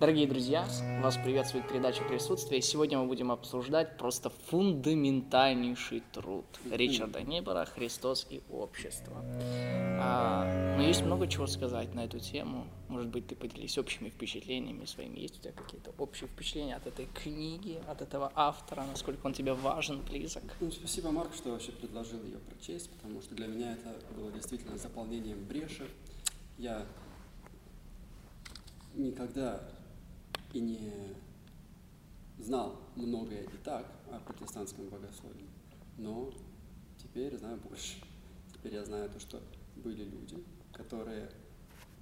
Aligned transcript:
Дорогие 0.00 0.28
друзья, 0.28 0.64
вас 1.02 1.16
приветствует 1.16 1.66
передача 1.66 2.04
присутствия. 2.04 2.62
Сегодня 2.62 2.98
мы 2.98 3.06
будем 3.08 3.32
обсуждать 3.32 3.96
просто 3.96 4.30
фундаментальнейший 4.46 6.04
труд 6.12 6.44
Ричарда 6.70 7.22
Нибера 7.22 7.64
«Христос 7.64 8.24
и 8.30 8.40
общество». 8.48 9.16
А, 10.00 10.76
но 10.76 10.84
есть 10.84 11.02
много 11.02 11.26
чего 11.26 11.48
сказать 11.48 11.96
на 11.96 12.04
эту 12.04 12.20
тему. 12.20 12.68
Может 12.86 13.08
быть, 13.08 13.26
ты 13.26 13.34
поделись 13.34 13.76
общими 13.76 14.08
впечатлениями 14.08 14.84
своими. 14.84 15.18
Есть 15.18 15.40
у 15.40 15.42
тебя 15.42 15.52
какие-то 15.52 15.92
общие 15.98 16.28
впечатления 16.28 16.76
от 16.76 16.86
этой 16.86 17.06
книги, 17.06 17.80
от 17.88 18.00
этого 18.00 18.30
автора, 18.36 18.84
насколько 18.88 19.26
он 19.26 19.32
тебе 19.32 19.54
важен, 19.54 20.00
близок? 20.02 20.44
Ну, 20.60 20.70
спасибо, 20.70 21.10
Марк, 21.10 21.34
что 21.34 21.50
вообще 21.50 21.72
предложил 21.72 22.22
ее 22.22 22.38
прочесть, 22.38 22.88
потому 22.90 23.20
что 23.20 23.34
для 23.34 23.48
меня 23.48 23.72
это 23.72 23.96
было 24.14 24.30
действительно 24.30 24.78
заполнением 24.78 25.42
бреши. 25.44 25.88
Я 26.56 26.86
никогда 28.94 29.60
и 30.52 30.60
не 30.60 30.92
знал 32.38 32.80
многое 32.96 33.42
и 33.42 33.56
так 33.58 33.86
о 34.10 34.18
протестантском 34.20 34.88
богословии, 34.88 35.48
но 35.96 36.32
теперь 37.02 37.36
знаю 37.36 37.58
больше. 37.58 37.96
Теперь 38.52 38.74
я 38.74 38.84
знаю 38.84 39.10
то, 39.10 39.20
что 39.20 39.42
были 39.76 40.04
люди, 40.04 40.42
которые 40.72 41.30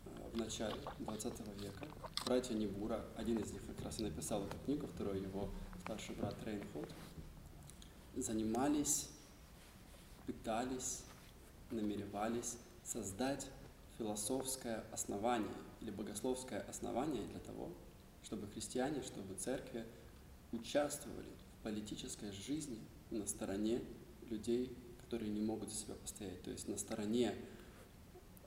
э, 0.06 0.30
в 0.32 0.36
начале 0.36 0.76
20 1.00 1.32
века, 1.60 1.86
братья 2.24 2.54
Небура, 2.54 3.04
один 3.16 3.38
из 3.38 3.52
них 3.52 3.62
как 3.66 3.80
раз 3.84 3.98
и 3.98 4.02
написал 4.02 4.44
эту 4.44 4.56
книгу, 4.64 4.86
второй 4.86 5.20
его 5.20 5.50
старший 5.80 6.14
брат 6.14 6.34
Рейнхолд, 6.44 6.88
занимались, 8.16 9.08
пытались, 10.26 11.04
намеревались 11.70 12.56
создать 12.84 13.46
философское 13.98 14.84
основание 14.92 15.56
или 15.80 15.90
богословское 15.90 16.60
основание 16.62 17.24
для 17.26 17.40
того, 17.40 17.70
чтобы 18.26 18.48
христиане, 18.48 19.02
чтобы 19.02 19.34
церкви 19.34 19.86
участвовали 20.50 21.28
в 21.52 21.62
политической 21.62 22.32
жизни 22.32 22.80
на 23.10 23.24
стороне 23.24 23.80
людей, 24.30 24.76
которые 25.00 25.30
не 25.30 25.40
могут 25.40 25.70
за 25.70 25.76
себя 25.76 25.94
постоять, 25.94 26.42
то 26.42 26.50
есть 26.50 26.66
на 26.66 26.76
стороне 26.76 27.36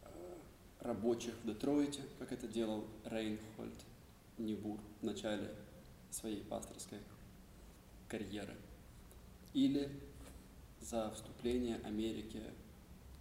э, 0.01 0.35
рабочих 0.81 1.33
в 1.43 1.47
Детройте, 1.47 2.01
как 2.19 2.33
это 2.33 2.45
делал 2.45 2.85
Рейнхольд 3.05 3.85
Небур 4.37 4.79
в 4.99 5.05
начале 5.05 5.55
своей 6.11 6.41
пасторской 6.43 6.99
карьеры, 8.09 8.55
или 9.53 9.89
за 10.81 11.09
вступление 11.11 11.77
Америки 11.85 12.43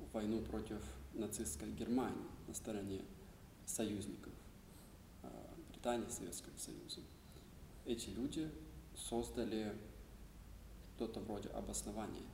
в 0.00 0.12
войну 0.12 0.40
против 0.42 0.82
нацистской 1.14 1.70
Германии 1.70 2.26
на 2.48 2.54
стороне 2.54 3.02
союзников. 3.64 4.32
Британии, 5.78 6.08
Советского 6.08 6.56
Союза. 6.56 7.00
Эти 7.86 8.08
люди 8.08 8.50
создали 8.96 9.72
что-то 10.96 11.20
вроде 11.20 11.50
обоснования 11.50 12.24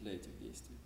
для 0.00 0.14
этих 0.16 0.38
действий. 0.38 0.76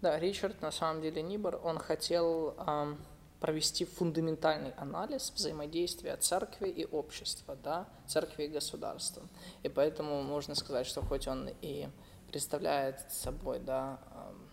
Да, 0.00 0.16
Ричард, 0.20 0.62
на 0.62 0.70
самом 0.70 1.02
деле, 1.02 1.22
Нибор, 1.22 1.60
он 1.64 1.80
хотел 1.80 2.50
эм, 2.50 3.04
провести 3.40 3.84
фундаментальный 3.84 4.70
анализ 4.74 5.32
взаимодействия 5.34 6.16
церкви 6.18 6.68
и 6.68 6.84
общества, 6.84 7.56
да, 7.56 7.88
церкви 8.06 8.44
и 8.44 8.48
государства. 8.48 9.24
И 9.64 9.68
поэтому 9.68 10.22
можно 10.22 10.54
сказать, 10.54 10.86
что 10.86 11.02
хоть 11.02 11.26
он 11.26 11.50
и 11.62 11.88
представляет 12.28 13.10
собой, 13.10 13.58
да, 13.58 13.98
эм, 14.14 14.50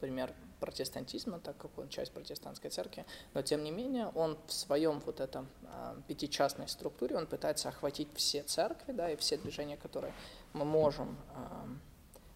пример 0.00 0.34
протестантизма, 0.60 1.38
так 1.38 1.56
как 1.56 1.78
он 1.78 1.88
часть 1.88 2.12
протестантской 2.12 2.70
церкви, 2.70 3.04
но 3.34 3.42
тем 3.42 3.62
не 3.64 3.70
менее 3.70 4.08
он 4.08 4.38
в 4.46 4.52
своем 4.52 5.00
вот 5.00 5.20
этом 5.20 5.48
э, 5.62 6.00
пятичастной 6.08 6.68
структуре, 6.68 7.16
он 7.16 7.26
пытается 7.26 7.68
охватить 7.68 8.08
все 8.14 8.42
церкви, 8.42 8.92
да, 8.92 9.10
и 9.10 9.16
все 9.16 9.36
движения, 9.36 9.76
которые 9.76 10.12
мы 10.52 10.64
можем 10.64 11.16
э, 11.34 11.66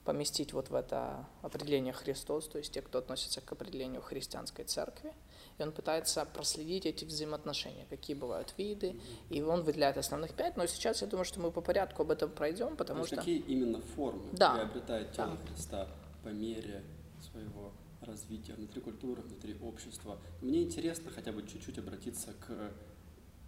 поместить 0.04 0.52
вот 0.52 0.70
в 0.70 0.74
это 0.74 1.24
определение 1.42 1.92
Христос, 1.92 2.48
то 2.48 2.58
есть 2.58 2.72
те, 2.72 2.82
кто 2.82 2.98
относится 2.98 3.40
к 3.40 3.52
определению 3.52 4.02
христианской 4.02 4.64
церкви, 4.64 5.12
и 5.58 5.62
он 5.62 5.72
пытается 5.72 6.24
проследить 6.24 6.86
эти 6.86 7.04
взаимоотношения, 7.04 7.86
какие 7.90 8.16
бывают 8.16 8.54
виды, 8.56 8.96
и 9.28 9.42
он 9.42 9.62
выделяет 9.62 9.98
основных 9.98 10.34
пять, 10.34 10.56
но 10.56 10.66
сейчас 10.66 11.02
я 11.02 11.06
думаю, 11.06 11.24
что 11.24 11.40
мы 11.40 11.50
по 11.50 11.60
порядку 11.60 12.02
об 12.02 12.10
этом 12.10 12.30
пройдем, 12.30 12.76
потому 12.76 13.04
что... 13.06 13.16
Какие 13.16 13.38
именно 13.40 13.80
формы 13.80 14.22
да. 14.32 14.54
приобретает 14.54 15.12
тело 15.12 15.36
да. 15.36 15.46
Христа 15.46 15.88
по 16.24 16.28
мере 16.28 16.82
своего 17.20 17.72
развития 18.02 18.54
внутри 18.54 18.80
культуры, 18.80 19.22
внутри 19.22 19.56
общества. 19.62 20.18
Мне 20.40 20.62
интересно 20.62 21.10
хотя 21.10 21.32
бы 21.32 21.42
чуть-чуть 21.46 21.78
обратиться 21.78 22.32
к 22.40 22.72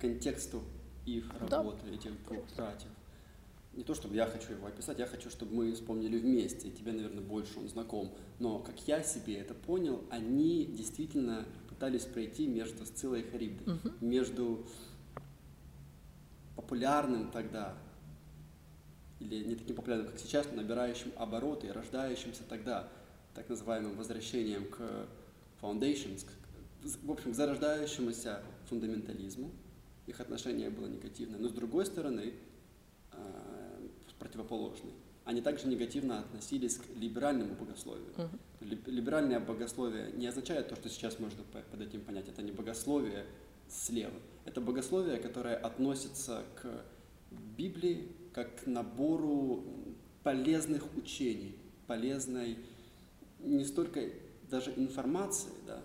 контексту 0.01 0.63
их 1.07 1.33
работы, 1.41 1.87
да. 1.87 1.95
этих 1.95 2.25
двух 2.25 2.45
братьев. 2.57 2.91
Не 3.75 3.85
то, 3.85 3.95
чтобы 3.95 4.15
я 4.17 4.27
хочу 4.27 4.53
его 4.53 4.67
описать, 4.67 4.99
я 4.99 5.07
хочу, 5.07 5.31
чтобы 5.31 5.55
мы 5.55 5.73
вспомнили 5.73 6.19
вместе, 6.19 6.69
и 6.69 6.71
тебе, 6.71 6.93
наверное, 6.93 7.23
больше 7.23 7.59
он 7.59 7.69
знаком. 7.69 8.15
Но, 8.39 8.59
как 8.59 8.87
я 8.87 9.03
себе 9.03 9.37
это 9.37 9.55
понял, 9.55 10.05
они 10.11 10.67
действительно 10.67 11.47
пытались 11.71 12.05
пройти 12.05 12.47
между 12.47 12.85
Сциллой 12.85 13.23
и 13.23 13.31
Харибдой, 13.31 13.75
угу. 13.75 13.91
между 14.01 14.67
популярным 16.55 17.31
тогда, 17.31 17.75
или 19.21 19.43
не 19.43 19.55
таким 19.55 19.77
популярным, 19.77 20.09
как 20.09 20.19
сейчас, 20.19 20.47
но 20.51 20.61
набирающим 20.61 21.13
обороты 21.17 21.69
и 21.69 21.71
рождающимся 21.71 22.43
тогда 22.47 22.91
так 23.35 23.49
называемым 23.49 23.97
возвращением 23.97 24.67
к 24.67 25.07
foundations, 25.61 26.27
в 27.03 27.11
общем, 27.11 27.33
к 27.33 27.35
зарождающемуся 27.35 28.43
фундаментализму. 28.69 29.51
Их 30.07 30.21
отношение 30.21 30.69
было 30.71 30.87
негативное. 30.87 31.39
Но 31.39 31.49
с 31.49 31.53
другой 31.53 31.87
стороны, 31.87 32.35
э, 33.13 33.53
противоположной, 34.19 34.93
они 35.25 35.41
также 35.41 35.69
негативно 35.69 36.21
относились 36.21 36.77
к 36.77 36.83
либеральному 36.97 37.55
богословию. 37.55 38.13
Uh-huh. 38.17 38.91
Либеральное 38.91 39.39
богословие 39.39 40.11
не 40.13 40.27
означает 40.27 40.69
то, 40.69 40.77
что 40.77 40.89
сейчас 40.89 41.19
можно 41.21 41.43
под 41.71 41.81
этим 41.81 42.01
понять. 42.01 42.29
Это 42.29 42.43
не 42.43 42.51
богословие 42.51 43.27
слева. 43.69 44.15
Это 44.45 44.61
богословие, 44.61 45.19
которое 45.19 45.57
относится 45.57 46.43
к 46.61 46.85
Библии 47.57 48.09
как 48.33 48.65
к 48.65 48.67
набору 48.67 49.65
полезных 50.23 50.85
учений, 50.97 51.57
полезной 51.87 52.59
не 53.43 53.65
столько 53.65 54.01
даже 54.51 54.73
информации, 54.77 55.51
да, 55.67 55.81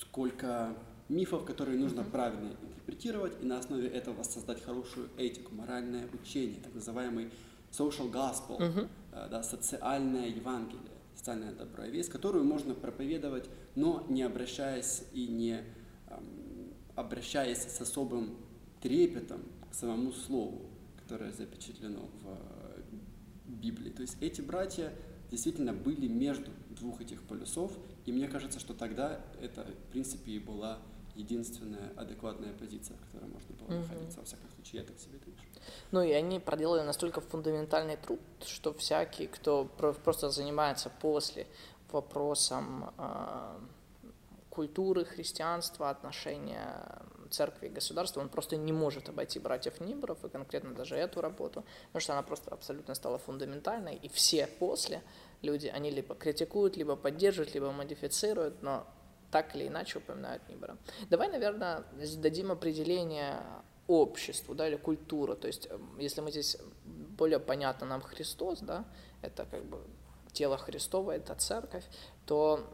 сколько 0.00 0.76
мифов, 1.08 1.44
которые 1.44 1.78
нужно 1.78 2.00
mm-hmm. 2.00 2.10
правильно 2.10 2.56
интерпретировать 2.62 3.32
и 3.42 3.46
на 3.46 3.58
основе 3.58 3.88
этого 3.88 4.22
создать 4.22 4.62
хорошую 4.62 5.08
этику, 5.16 5.54
моральное 5.54 6.08
учение, 6.12 6.60
так 6.62 6.74
называемый 6.74 7.30
social 7.70 8.10
gospel, 8.10 8.58
mm-hmm. 8.58 8.88
да, 9.30 9.42
социальное 9.42 10.28
Евангелие, 10.28 10.80
социальная 11.14 11.52
добрая 11.52 11.90
весть, 11.90 12.10
которую 12.10 12.44
можно 12.44 12.74
проповедовать, 12.74 13.48
но 13.74 14.06
не 14.08 14.22
обращаясь 14.22 15.02
и 15.12 15.26
не 15.26 15.62
эм, 16.08 16.72
обращаясь 16.94 17.62
с 17.62 17.80
особым 17.80 18.36
трепетом 18.80 19.42
к 19.70 19.74
самому 19.74 20.12
слову, 20.12 20.62
которое 21.02 21.32
запечатлено 21.32 22.08
в 22.22 23.50
Библии. 23.50 23.90
То 23.90 24.02
есть 24.02 24.16
эти 24.20 24.40
братья 24.40 24.92
действительно 25.30 25.72
были 25.72 26.06
между 26.06 26.50
двух 26.70 27.00
этих 27.00 27.22
полюсов, 27.22 27.72
и 28.06 28.12
мне 28.12 28.28
кажется, 28.28 28.60
что 28.60 28.74
тогда 28.74 29.20
это, 29.40 29.64
в 29.64 29.92
принципе, 29.92 30.32
и 30.32 30.38
была 30.38 30.78
единственная 31.14 31.92
адекватная 31.96 32.52
позиция, 32.52 32.96
в 32.96 33.00
которой 33.12 33.30
можно 33.30 33.54
было 33.54 33.80
находиться, 33.80 34.18
во 34.18 34.24
всяком 34.24 34.50
случае, 34.50 34.82
я 34.82 34.86
так 34.86 34.98
себе 34.98 35.18
вижу. 35.24 35.38
Ну 35.92 36.02
и 36.02 36.12
они 36.12 36.40
проделали 36.40 36.84
настолько 36.84 37.20
фундаментальный 37.20 37.96
труд, 37.96 38.20
что 38.44 38.74
всякий, 38.74 39.26
кто 39.26 39.64
просто 39.64 40.30
занимается 40.30 40.90
после 41.00 41.46
вопросом 41.90 42.90
э, 42.98 43.60
культуры, 44.50 45.04
христианства, 45.04 45.90
отношения 45.90 47.02
церкви 47.34 47.66
и 47.66 47.70
государства, 47.70 48.20
он 48.20 48.28
просто 48.28 48.56
не 48.56 48.72
может 48.72 49.08
обойти 49.08 49.38
братьев 49.38 49.80
Нибров, 49.80 50.24
и 50.24 50.28
конкретно 50.28 50.74
даже 50.74 50.96
эту 50.96 51.20
работу, 51.20 51.64
потому 51.86 52.00
что 52.00 52.12
она 52.12 52.22
просто 52.22 52.50
абсолютно 52.50 52.94
стала 52.94 53.18
фундаментальной, 53.18 53.96
и 53.96 54.08
все 54.08 54.46
после 54.46 55.02
люди, 55.42 55.66
они 55.66 55.90
либо 55.90 56.14
критикуют, 56.14 56.76
либо 56.76 56.96
поддерживают, 56.96 57.54
либо 57.54 57.72
модифицируют, 57.72 58.62
но 58.62 58.86
так 59.30 59.56
или 59.56 59.66
иначе 59.66 59.98
упоминают 59.98 60.48
Нибера. 60.48 60.76
Давай, 61.10 61.28
наверное, 61.28 61.84
дадим 62.18 62.52
определение 62.52 63.42
обществу, 63.86 64.54
да, 64.54 64.68
или 64.68 64.76
культуру, 64.76 65.34
то 65.34 65.46
есть 65.46 65.66
эм, 65.70 65.98
если 65.98 66.22
мы 66.22 66.30
здесь 66.30 66.56
более 67.18 67.38
понятно 67.38 67.86
нам 67.86 68.00
Христос, 68.00 68.60
да, 68.60 68.84
это 69.22 69.44
как 69.44 69.64
бы 69.64 69.78
тело 70.32 70.56
Христово, 70.56 71.10
это 71.10 71.34
церковь, 71.34 71.84
то 72.26 72.64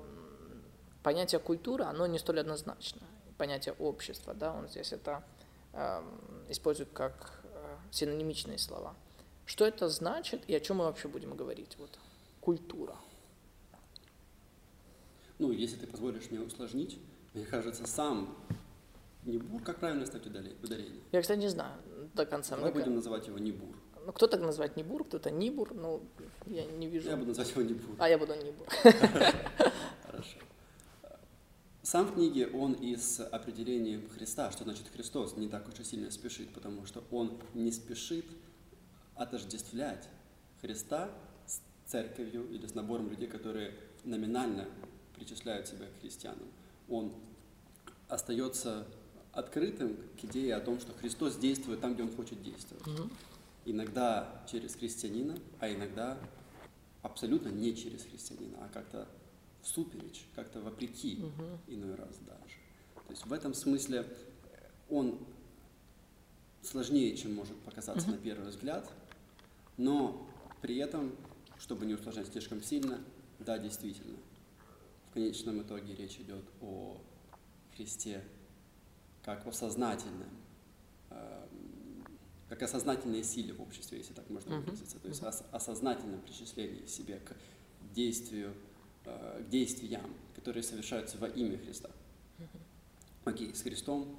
понятие 1.02 1.40
культура, 1.40 1.84
оно 1.84 2.06
не 2.06 2.18
столь 2.18 2.40
однозначно 2.40 3.02
понятие 3.40 3.74
общества, 3.78 4.34
да, 4.34 4.52
он 4.52 4.68
здесь 4.68 4.92
это 4.92 5.24
э, 5.72 6.02
использует 6.50 6.90
как 6.92 7.40
э, 7.44 7.76
синонимичные 7.90 8.58
слова. 8.58 8.94
Что 9.46 9.66
это 9.66 9.88
значит 9.88 10.42
и 10.46 10.54
о 10.54 10.60
чем 10.60 10.76
мы 10.76 10.84
вообще 10.84 11.08
будем 11.08 11.34
говорить? 11.34 11.74
Вот 11.78 11.98
культура. 12.42 12.94
Ну, 15.38 15.52
если 15.52 15.76
ты 15.76 15.86
позволишь 15.86 16.30
мне 16.30 16.40
усложнить, 16.40 16.98
мне 17.32 17.46
кажется, 17.46 17.86
сам 17.86 18.36
Небур, 19.24 19.62
как 19.62 19.78
правильно 19.78 20.04
ставить 20.04 20.26
ударение? 20.26 21.00
Я, 21.12 21.22
кстати, 21.22 21.38
не 21.38 21.48
знаю 21.48 21.72
до 22.12 22.26
конца. 22.26 22.58
Мы 22.58 22.70
будем 22.70 22.94
называть 22.94 23.26
его 23.26 23.38
Небур. 23.38 23.74
Ну, 24.04 24.12
кто 24.12 24.26
так 24.26 24.42
называет 24.42 24.76
Небур, 24.76 25.04
кто-то 25.04 25.30
Нибур, 25.30 25.74
ну, 25.74 26.02
я 26.46 26.66
не 26.66 26.88
вижу. 26.88 27.08
Я 27.08 27.16
буду 27.16 27.28
называть 27.28 27.50
его 27.50 27.62
Небур. 27.62 27.96
А 27.98 28.06
я 28.06 28.18
буду 28.18 28.34
Нибур. 28.34 28.66
Сам 31.90 32.06
в 32.06 32.14
книге 32.14 32.46
он 32.46 32.74
и 32.74 32.94
с 32.94 33.18
определением 33.18 34.08
Христа, 34.10 34.52
что 34.52 34.62
значит 34.62 34.86
Христос, 34.94 35.36
не 35.36 35.48
так 35.48 35.66
уж 35.66 35.80
и 35.80 35.82
сильно 35.82 36.08
спешит, 36.12 36.48
потому 36.50 36.86
что 36.86 37.02
он 37.10 37.36
не 37.52 37.72
спешит 37.72 38.26
отождествлять 39.16 40.08
Христа 40.60 41.10
с 41.46 41.60
церковью 41.90 42.48
или 42.48 42.64
с 42.64 42.76
набором 42.76 43.10
людей, 43.10 43.26
которые 43.26 43.74
номинально 44.04 44.68
причисляют 45.16 45.66
себя 45.66 45.86
к 45.86 46.00
христианам. 46.00 46.46
Он 46.88 47.12
остается 48.06 48.86
открытым 49.32 49.96
к 50.20 50.24
идее 50.26 50.54
о 50.54 50.60
том, 50.60 50.78
что 50.78 50.92
Христос 50.92 51.38
действует 51.38 51.80
там, 51.80 51.94
где 51.94 52.04
Он 52.04 52.14
хочет 52.14 52.40
действовать. 52.40 52.86
Угу. 52.86 53.10
Иногда 53.64 54.44
через 54.48 54.76
христианина, 54.76 55.36
а 55.58 55.68
иногда 55.68 56.20
абсолютно 57.02 57.48
не 57.48 57.74
через 57.74 58.04
христианина, 58.04 58.58
а 58.60 58.68
как-то 58.72 59.08
в 59.62 59.68
суперечь, 59.68 60.26
как-то 60.34 60.60
вопреки 60.60 61.18
угу. 61.22 61.58
иной 61.66 61.94
раз 61.94 62.16
даже. 62.26 62.54
То 62.94 63.10
есть 63.10 63.26
в 63.26 63.32
этом 63.32 63.54
смысле 63.54 64.06
он 64.88 65.18
сложнее, 66.62 67.16
чем 67.16 67.34
может 67.34 67.56
показаться 67.60 68.08
угу. 68.08 68.16
на 68.16 68.18
первый 68.18 68.48
взгляд, 68.50 68.90
но 69.76 70.26
при 70.60 70.76
этом, 70.76 71.14
чтобы 71.58 71.86
не 71.86 71.94
усложнять 71.94 72.28
слишком 72.28 72.62
сильно, 72.62 73.02
да, 73.38 73.58
действительно, 73.58 74.18
в 75.10 75.14
конечном 75.14 75.62
итоге 75.62 75.94
речь 75.94 76.18
идет 76.18 76.44
о 76.60 77.00
Христе 77.74 78.22
как 79.24 79.46
о 79.46 79.52
сознательном, 79.52 80.28
эм, 81.10 82.04
как 82.48 82.62
о 82.62 82.68
сознательной 82.68 83.24
силе 83.24 83.52
в 83.52 83.60
обществе, 83.60 83.98
если 83.98 84.12
так 84.12 84.28
можно 84.30 84.60
выразиться, 84.60 84.98
то 84.98 85.08
есть 85.08 85.22
о, 85.22 85.28
о 85.28 85.60
сознательном 85.60 86.20
причислении 86.20 86.86
себе 86.86 87.18
к 87.18 87.34
действию, 87.94 88.54
к 89.04 89.48
действиям, 89.50 90.14
которые 90.34 90.62
совершаются 90.62 91.18
во 91.18 91.26
имя 91.26 91.58
Христа. 91.58 91.90
Окей, 93.24 93.54
с 93.54 93.62
Христом 93.62 94.18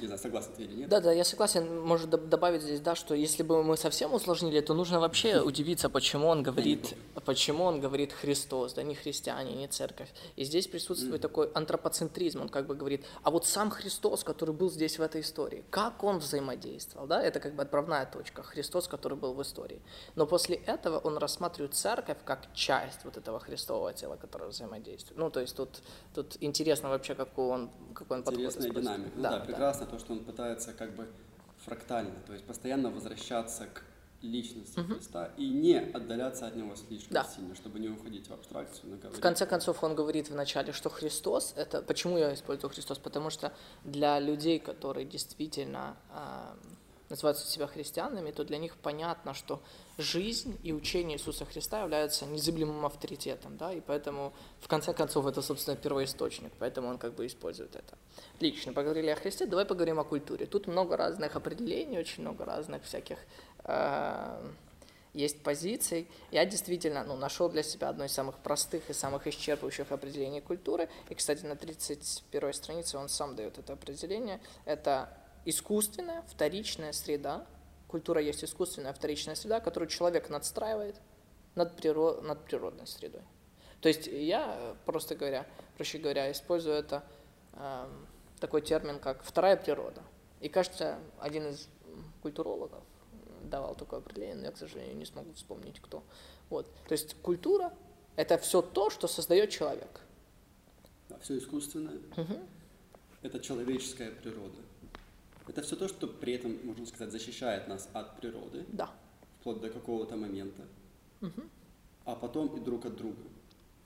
не 0.00 0.06
знаю, 0.06 0.20
согласен 0.20 0.50
ты 0.56 0.64
или 0.64 0.74
нет? 0.74 0.88
Да, 0.88 1.00
да, 1.00 1.12
я 1.12 1.24
согласен. 1.24 1.80
Может 1.80 2.10
добавить 2.10 2.62
здесь, 2.62 2.80
да, 2.80 2.94
что 2.94 3.14
если 3.14 3.42
бы 3.42 3.62
мы 3.62 3.76
совсем 3.76 4.14
усложнили, 4.14 4.60
то 4.60 4.74
нужно 4.74 5.00
вообще 5.00 5.40
удивиться, 5.40 5.88
почему 5.88 6.28
он 6.28 6.42
говорит, 6.42 6.94
почему 7.24 7.64
он 7.64 7.80
говорит 7.80 8.12
Христос, 8.12 8.74
да, 8.74 8.82
не 8.82 8.94
христиане, 8.94 9.54
не 9.54 9.68
церковь. 9.68 10.08
И 10.36 10.44
здесь 10.44 10.66
присутствует 10.66 11.20
такой 11.20 11.50
антропоцентризм, 11.54 12.40
он 12.42 12.48
как 12.48 12.66
бы 12.66 12.74
говорит, 12.74 13.04
а 13.22 13.30
вот 13.30 13.46
сам 13.46 13.70
Христос, 13.70 14.24
который 14.24 14.54
был 14.54 14.70
здесь 14.70 14.98
в 14.98 15.02
этой 15.02 15.20
истории, 15.20 15.64
как 15.70 16.04
он 16.04 16.18
взаимодействовал, 16.18 17.06
да, 17.06 17.22
это 17.22 17.40
как 17.40 17.54
бы 17.54 17.62
отправная 17.62 18.06
точка, 18.06 18.42
Христос, 18.42 18.88
который 18.88 19.18
был 19.18 19.34
в 19.34 19.42
истории. 19.42 19.80
Но 20.14 20.26
после 20.26 20.56
этого 20.56 20.98
он 20.98 21.18
рассматривает 21.18 21.74
церковь 21.74 22.18
как 22.24 22.52
часть 22.54 23.04
вот 23.04 23.16
этого 23.16 23.40
Христового 23.40 23.92
тела, 23.92 24.16
которое 24.16 24.46
взаимодействует. 24.46 25.18
Ну, 25.18 25.30
то 25.30 25.40
есть 25.40 25.56
тут, 25.56 25.82
тут 26.14 26.36
интересно 26.40 26.88
вообще, 26.88 27.14
какой 27.14 27.48
он, 27.48 27.70
какой 27.94 28.18
он 28.18 28.24
подход. 28.24 28.44
Интересная 28.44 28.70
динамика. 28.70 29.10
Да, 29.16 29.30
да, 29.30 29.40
прекрасно 29.44 29.86
то, 29.88 29.98
что 29.98 30.12
он 30.12 30.24
пытается 30.24 30.72
как 30.72 30.94
бы 30.94 31.08
фрактально, 31.64 32.14
то 32.26 32.32
есть 32.32 32.44
постоянно 32.44 32.90
возвращаться 32.90 33.66
к 33.66 33.82
личности 34.22 34.80
угу. 34.80 34.94
Христа 34.94 35.30
и 35.36 35.48
не 35.48 35.78
отдаляться 35.78 36.46
от 36.46 36.56
него 36.56 36.74
слишком 36.74 37.12
да. 37.12 37.24
сильно, 37.24 37.54
чтобы 37.54 37.78
не 37.78 37.88
уходить 37.88 38.28
в 38.28 38.32
абстракцию. 38.32 38.98
Но 39.02 39.10
в 39.10 39.20
конце 39.20 39.46
концов, 39.46 39.82
он 39.84 39.94
говорит 39.94 40.28
вначале, 40.28 40.72
что 40.72 40.90
Христос, 40.90 41.54
это 41.56 41.82
почему 41.82 42.18
я 42.18 42.34
использую 42.34 42.70
Христос, 42.70 42.98
потому 42.98 43.30
что 43.30 43.52
для 43.84 44.18
людей, 44.18 44.58
которые 44.58 45.06
действительно 45.06 45.96
э, 46.10 46.54
называют 47.10 47.38
себя 47.38 47.68
христианами, 47.68 48.32
то 48.32 48.44
для 48.44 48.58
них 48.58 48.76
понятно, 48.76 49.34
что 49.34 49.62
жизнь 49.98 50.58
и 50.62 50.72
учение 50.72 51.18
Иисуса 51.18 51.44
Христа 51.44 51.82
являются 51.82 52.24
незыблемым 52.24 52.86
авторитетом, 52.86 53.56
да, 53.56 53.72
и 53.72 53.80
поэтому, 53.80 54.32
в 54.60 54.68
конце 54.68 54.94
концов, 54.94 55.26
это, 55.26 55.42
собственно, 55.42 55.76
первоисточник, 55.76 56.52
поэтому 56.58 56.88
он 56.88 56.98
как 56.98 57.14
бы 57.14 57.26
использует 57.26 57.74
это. 57.74 57.98
Отлично, 58.36 58.72
поговорили 58.72 59.08
о 59.08 59.16
Христе, 59.16 59.46
давай 59.46 59.64
поговорим 59.64 59.98
о 59.98 60.04
культуре. 60.04 60.46
Тут 60.46 60.68
много 60.68 60.96
разных 60.96 61.34
определений, 61.34 61.98
очень 61.98 62.22
много 62.22 62.44
разных 62.44 62.84
всяких 62.84 63.18
э, 63.64 64.50
есть 65.14 65.42
позиций. 65.42 66.08
Я 66.30 66.44
действительно 66.44 67.02
ну, 67.02 67.16
нашел 67.16 67.48
для 67.48 67.64
себя 67.64 67.88
одно 67.88 68.04
из 68.04 68.12
самых 68.12 68.38
простых 68.38 68.88
и 68.88 68.92
самых 68.92 69.26
исчерпывающих 69.26 69.90
определений 69.90 70.40
культуры. 70.40 70.88
И, 71.08 71.14
кстати, 71.14 71.44
на 71.44 71.56
31 71.56 72.52
странице 72.52 72.98
он 72.98 73.08
сам 73.08 73.34
дает 73.34 73.58
это 73.58 73.72
определение. 73.72 74.40
Это 74.64 75.12
искусственная 75.44 76.22
вторичная 76.28 76.92
среда, 76.92 77.46
культура 77.88 78.20
есть 78.20 78.44
искусственная 78.44 78.92
вторичная 78.92 79.34
среда, 79.34 79.60
которую 79.60 79.88
человек 79.88 80.30
надстраивает 80.30 80.96
над, 81.56 81.74
природ, 81.76 82.22
над 82.22 82.44
природной 82.44 82.86
средой. 82.86 83.22
То 83.80 83.88
есть 83.88 84.06
я, 84.06 84.76
просто 84.86 85.16
говоря, 85.16 85.46
проще 85.76 85.98
говоря, 85.98 86.30
использую 86.30 86.76
это 86.76 87.04
э, 87.54 87.86
такой 88.38 88.62
термин, 88.62 89.00
как 89.00 89.22
вторая 89.22 89.56
природа. 89.56 90.02
И 90.40 90.48
кажется, 90.48 90.98
один 91.18 91.48
из 91.48 91.68
культурологов 92.22 92.82
давал 93.42 93.74
такое 93.74 94.00
определение, 94.00 94.36
но 94.36 94.44
я, 94.44 94.52
к 94.52 94.56
сожалению, 94.56 94.96
не 94.96 95.04
смогу 95.04 95.32
вспомнить, 95.32 95.80
кто. 95.80 96.02
Вот. 96.50 96.66
То 96.86 96.92
есть 96.92 97.14
культура– 97.22 97.72
это 98.16 98.38
все 98.38 98.62
то, 98.62 98.90
что 98.90 99.08
создает 99.08 99.50
человек. 99.50 100.00
Да, 101.08 101.18
все 101.18 101.38
искусственное. 101.38 101.98
Угу. 102.16 102.38
Это 103.22 103.40
человеческая 103.40 104.10
природа. 104.10 104.58
Это 105.48 105.62
все 105.62 105.76
то, 105.76 105.88
что 105.88 106.06
при 106.06 106.34
этом, 106.34 106.58
можно 106.64 106.86
сказать, 106.86 107.10
защищает 107.10 107.68
нас 107.68 107.88
от 107.92 108.20
природы. 108.20 108.64
Да. 108.72 108.90
Вплоть 109.40 109.60
до 109.60 109.70
какого-то 109.70 110.16
момента. 110.16 110.62
Угу. 111.22 111.42
А 112.04 112.14
потом 112.14 112.56
и 112.56 112.60
друг 112.60 112.86
от 112.86 112.96
друга. 112.96 113.22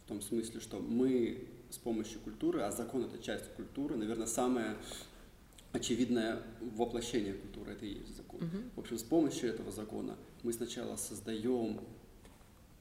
В 0.04 0.08
том 0.08 0.20
смысле, 0.20 0.60
что 0.60 0.80
мы 0.80 1.48
с 1.70 1.78
помощью 1.78 2.20
культуры, 2.20 2.62
а 2.62 2.70
закон 2.70 3.04
это 3.04 3.18
часть 3.22 3.48
культуры, 3.54 3.96
наверное, 3.96 4.26
самое 4.26 4.76
очевидное 5.72 6.42
воплощение 6.60 7.32
культуры, 7.32 7.72
это 7.72 7.86
и 7.86 7.94
есть 7.94 8.16
закон. 8.16 8.40
Угу. 8.42 8.56
В 8.76 8.80
общем, 8.80 8.98
с 8.98 9.02
помощью 9.02 9.48
этого 9.48 9.72
закона 9.72 10.16
мы 10.42 10.52
сначала 10.52 10.96
создаем, 10.96 11.80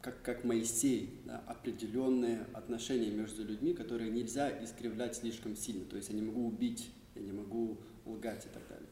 как, 0.02 0.22
как 0.24 0.44
Моисей, 0.44 1.22
да, 1.26 1.44
определенные 1.48 2.48
отношения 2.54 3.12
между 3.12 3.46
людьми, 3.46 3.74
которые 3.74 4.10
нельзя 4.10 4.64
искривлять 4.64 5.16
слишком 5.16 5.56
сильно. 5.56 5.86
То 5.86 5.96
есть 5.96 6.10
я 6.10 6.16
не 6.16 6.24
могу 6.24 6.48
убить, 6.48 6.92
я 7.16 7.22
не 7.22 7.32
могу 7.32 7.78
лгать 8.06 8.46
и 8.46 8.50
так 8.50 8.68
далее. 8.68 8.90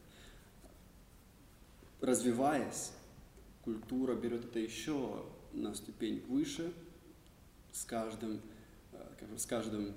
Развиваясь, 2.00 2.92
культура 3.62 4.14
берет 4.14 4.44
это 4.46 4.58
еще 4.58 5.26
на 5.52 5.74
ступень 5.74 6.24
выше 6.26 6.72
с 7.72 7.84
каждым, 7.84 8.40
э, 8.92 9.36
с 9.36 9.46
каждым 9.46 9.94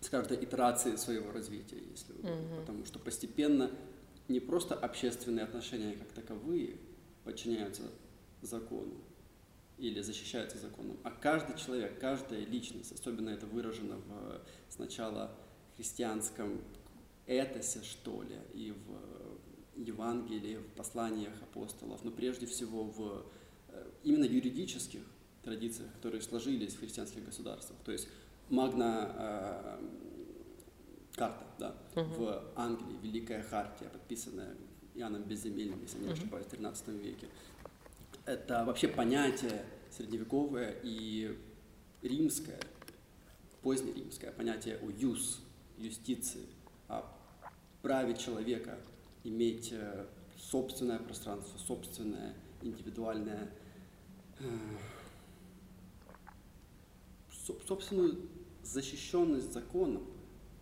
с 0.00 0.10
каждой 0.10 0.44
итерацией 0.44 0.98
своего 0.98 1.32
развития, 1.32 1.78
если 1.90 2.14
mm-hmm. 2.14 2.60
потому 2.60 2.84
что 2.84 2.98
постепенно 2.98 3.70
не 4.28 4.38
просто 4.38 4.74
общественные 4.74 5.44
отношения 5.44 5.94
как 5.94 6.08
таковые 6.12 6.76
подчиняются 7.24 7.84
закону 8.42 8.94
или 9.78 10.00
защищаются 10.02 10.58
законом, 10.58 10.98
а 11.02 11.10
каждый 11.10 11.56
человек, 11.56 11.98
каждая 11.98 12.44
личность, 12.44 12.92
особенно 12.92 13.30
это 13.30 13.46
выражено 13.46 13.96
в 13.96 14.42
сначала 14.68 15.34
христианском 15.76 16.60
этосе, 17.26 17.82
что 17.82 18.22
ли, 18.22 18.36
и 18.52 18.72
в 18.72 19.80
Евангелии, 19.80 20.56
в 20.56 20.66
посланиях 20.76 21.34
апостолов, 21.42 22.04
но 22.04 22.10
прежде 22.10 22.46
всего 22.46 22.84
в 22.84 23.26
э, 23.68 23.90
именно 24.04 24.24
юридических 24.24 25.02
традициях, 25.42 25.92
которые 25.94 26.22
сложились 26.22 26.74
в 26.74 26.80
христианских 26.80 27.24
государствах. 27.24 27.78
То 27.84 27.92
есть 27.92 28.08
Магна 28.50 29.10
э, 29.16 29.78
карта, 31.16 31.46
да, 31.58 31.76
угу. 31.94 32.14
в 32.14 32.44
Англии, 32.56 32.96
Великая 33.02 33.42
Хартия, 33.42 33.88
подписанная 33.88 34.54
Иоанном 34.94 35.24
Безземельным, 35.24 35.80
если 35.82 35.98
не 35.98 36.12
ошибаюсь, 36.12 36.46
в 36.46 36.50
13 36.50 36.88
веке. 36.88 37.28
Это 38.26 38.64
вообще 38.64 38.88
понятие 38.88 39.64
средневековое 39.90 40.76
и 40.82 41.36
римское, 42.02 42.60
позднеримское 43.62 44.32
понятие 44.32 44.78
о 44.78 44.90
юс, 44.90 45.40
юстиции, 45.78 46.46
праве 47.84 48.16
человека 48.16 48.78
иметь 49.24 49.68
э, 49.72 50.06
собственное 50.38 50.98
пространство, 50.98 51.58
собственное 51.58 52.34
индивидуальное, 52.62 53.50
э, 54.40 54.44
собственную 57.68 58.26
защищенность 58.62 59.52
законом 59.52 60.02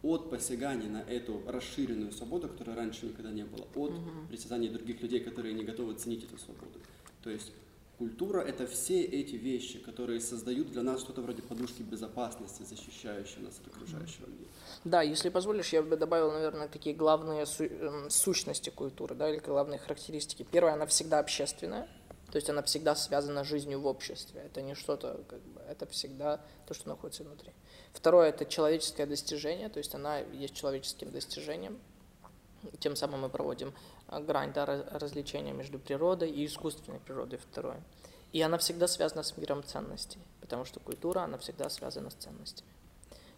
от 0.02 0.30
посягания 0.30 0.90
на 0.90 1.00
эту 1.02 1.40
расширенную 1.46 2.10
свободу, 2.10 2.48
которой 2.48 2.74
раньше 2.74 3.06
никогда 3.06 3.30
не 3.30 3.44
было, 3.44 3.66
от 3.76 3.92
угу. 3.92 4.26
притязаний 4.28 4.68
других 4.68 5.00
людей, 5.00 5.20
которые 5.20 5.54
не 5.54 5.62
готовы 5.62 5.94
ценить 5.94 6.24
эту 6.24 6.38
свободу. 6.38 6.80
То 7.22 7.30
есть 7.30 7.52
Культура– 7.98 8.40
это 8.48 8.66
все 8.66 9.02
эти 9.02 9.36
вещи, 9.36 9.78
которые 9.78 10.20
создают 10.20 10.72
для 10.72 10.82
нас 10.82 11.00
что-то 11.00 11.20
вроде 11.22 11.42
подушки 11.42 11.82
безопасности, 11.82 12.62
защищающие 12.62 13.40
нас 13.44 13.60
от 13.60 13.68
окружающего 13.68 14.26
мира. 14.26 14.48
Да, 14.84 15.02
если 15.02 15.28
позволишь, 15.28 15.72
я 15.72 15.82
бы 15.82 15.96
добавил, 15.96 16.32
наверное, 16.32 16.68
такие 16.68 16.96
главные 16.96 17.46
су- 17.46 17.64
эм, 17.64 18.10
сущности 18.10 18.70
культуры, 18.70 19.14
да, 19.14 19.30
или 19.30 19.38
главные 19.38 19.78
характеристики. 19.78 20.44
Первое, 20.50 20.72
она 20.72 20.86
всегда 20.86 21.20
общественная, 21.20 21.86
то 22.32 22.36
есть 22.36 22.48
она 22.50 22.62
всегда 22.62 22.96
связана 22.96 23.44
с 23.44 23.46
жизнью 23.46 23.80
в 23.80 23.86
обществе. 23.86 24.40
Это 24.46 24.62
не 24.62 24.74
что-то, 24.74 25.22
как 25.28 25.40
бы, 25.42 25.60
это 25.60 25.86
всегда 25.86 26.40
то, 26.66 26.74
что 26.74 26.88
находится 26.88 27.22
внутри. 27.22 27.52
Второе, 27.92 28.30
это 28.30 28.46
человеческое 28.46 29.06
достижение, 29.06 29.68
то 29.68 29.78
есть 29.78 29.94
она 29.94 30.18
есть 30.18 30.54
человеческим 30.54 31.10
достижением. 31.10 31.78
Тем 32.78 32.96
самым 32.96 33.22
мы 33.22 33.28
проводим 33.28 33.72
а, 34.08 34.20
грань 34.20 34.52
да, 34.52 34.66
раз- 34.66 34.84
различения 34.92 35.52
между 35.52 35.78
природой 35.78 36.30
и 36.30 36.46
искусственной 36.46 37.00
природой, 37.00 37.38
второе. 37.38 37.82
И 38.32 38.40
она 38.40 38.56
всегда 38.58 38.86
связана 38.88 39.22
с 39.22 39.36
миром 39.36 39.62
ценностей, 39.62 40.20
потому 40.40 40.64
что 40.64 40.80
культура, 40.80 41.20
она 41.20 41.36
всегда 41.38 41.68
связана 41.68 42.10
с 42.10 42.14
ценностями. 42.14 42.70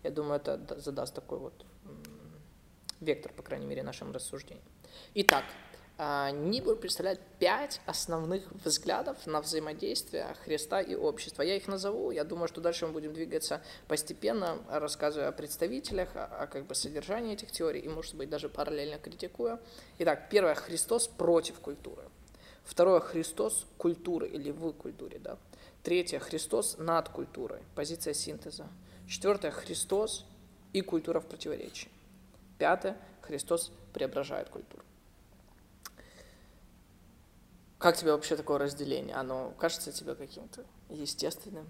Я 0.02 0.10
думаю, 0.10 0.36
это 0.36 0.56
да- 0.56 0.78
задаст 0.78 1.14
такой 1.14 1.38
вот 1.38 1.64
вектор, 3.00 3.32
по 3.32 3.42
крайней 3.42 3.66
мере, 3.66 3.82
нашим 3.82 4.12
рассуждениям. 4.12 4.64
Итак, 5.14 5.44
Нибур 5.96 6.74
представляет 6.74 7.20
пять 7.38 7.80
основных 7.86 8.50
взглядов 8.64 9.24
на 9.26 9.40
взаимодействие 9.40 10.34
Христа 10.42 10.80
и 10.80 10.96
общества. 10.96 11.42
Я 11.42 11.54
их 11.54 11.68
назову, 11.68 12.10
я 12.10 12.24
думаю, 12.24 12.48
что 12.48 12.60
дальше 12.60 12.88
мы 12.88 12.92
будем 12.92 13.14
двигаться 13.14 13.62
постепенно, 13.86 14.58
рассказывая 14.68 15.28
о 15.28 15.32
представителях, 15.32 16.08
о 16.14 16.48
как 16.48 16.66
бы 16.66 16.74
содержании 16.74 17.34
этих 17.34 17.52
теорий 17.52 17.80
и, 17.80 17.88
может 17.88 18.16
быть, 18.16 18.28
даже 18.28 18.48
параллельно 18.48 18.98
критикуя. 18.98 19.60
Итак, 19.98 20.28
первое– 20.30 20.54
Христос 20.56 21.06
против 21.06 21.60
культуры. 21.60 22.02
Второе– 22.64 22.98
Христос 23.00 23.64
культуры 23.78 24.26
или 24.26 24.50
в 24.50 24.72
культуре. 24.72 25.20
Да? 25.20 25.38
Третье– 25.84 26.18
Христос 26.20 26.76
над 26.76 27.08
культурой, 27.08 27.60
позиция 27.76 28.14
синтеза. 28.14 28.66
Четвертое– 29.08 29.50
Христос 29.52 30.26
и 30.72 30.80
культура 30.80 31.20
в 31.20 31.26
противоречии. 31.26 31.90
Пятое– 32.58 32.96
Христос 33.20 33.70
преображает 33.92 34.48
культуру. 34.48 34.82
Как 37.84 37.98
тебе 37.98 38.12
вообще 38.12 38.34
такое 38.34 38.56
разделение? 38.56 39.14
Оно 39.14 39.52
кажется 39.58 39.92
тебе 39.92 40.14
каким-то 40.14 40.64
естественным? 40.88 41.66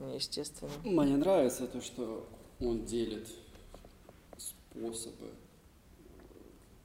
Неестественным? 0.00 0.74
Мне 0.82 1.16
нравится 1.16 1.68
то, 1.68 1.80
что 1.80 2.28
он 2.58 2.84
делит 2.84 3.28
способы 4.36 5.30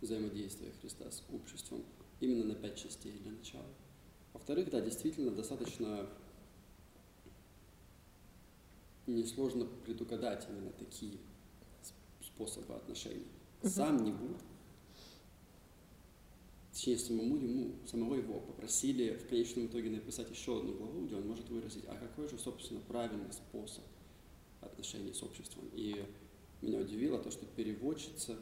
взаимодействия 0.01 0.71
Христа 0.79 1.09
с 1.09 1.23
обществом 1.33 1.83
именно 2.19 2.43
на 2.43 2.53
пять 2.53 2.75
частей 2.75 3.11
для 3.11 3.31
начала. 3.31 3.65
Во-вторых, 4.33 4.69
да, 4.69 4.81
действительно 4.81 5.31
достаточно 5.31 6.05
несложно 9.07 9.65
предугадать 9.65 10.45
именно 10.47 10.69
такие 10.73 11.17
способы 12.21 12.75
отношений. 12.75 13.25
Сам 13.63 14.03
Небур, 14.03 14.37
точнее, 16.79 16.97
самому 16.97 17.35
ему, 17.35 17.75
самого 17.85 18.15
его 18.15 18.39
попросили 18.39 19.17
в 19.17 19.27
конечном 19.27 19.65
итоге 19.65 19.89
написать 19.89 20.31
еще 20.31 20.59
одну 20.59 20.75
главу, 20.75 21.05
где 21.05 21.15
он 21.17 21.27
может 21.27 21.49
выразить, 21.49 21.83
а 21.87 21.95
какой 21.95 22.29
же, 22.29 22.39
собственно, 22.39 22.79
правильный 22.79 23.33
способ 23.33 23.83
отношений 24.61 25.11
с 25.11 25.21
обществом. 25.21 25.65
И 25.73 26.05
меня 26.61 26.79
удивило 26.79 27.19
то, 27.19 27.31
что 27.31 27.45
переводчица 27.45 28.37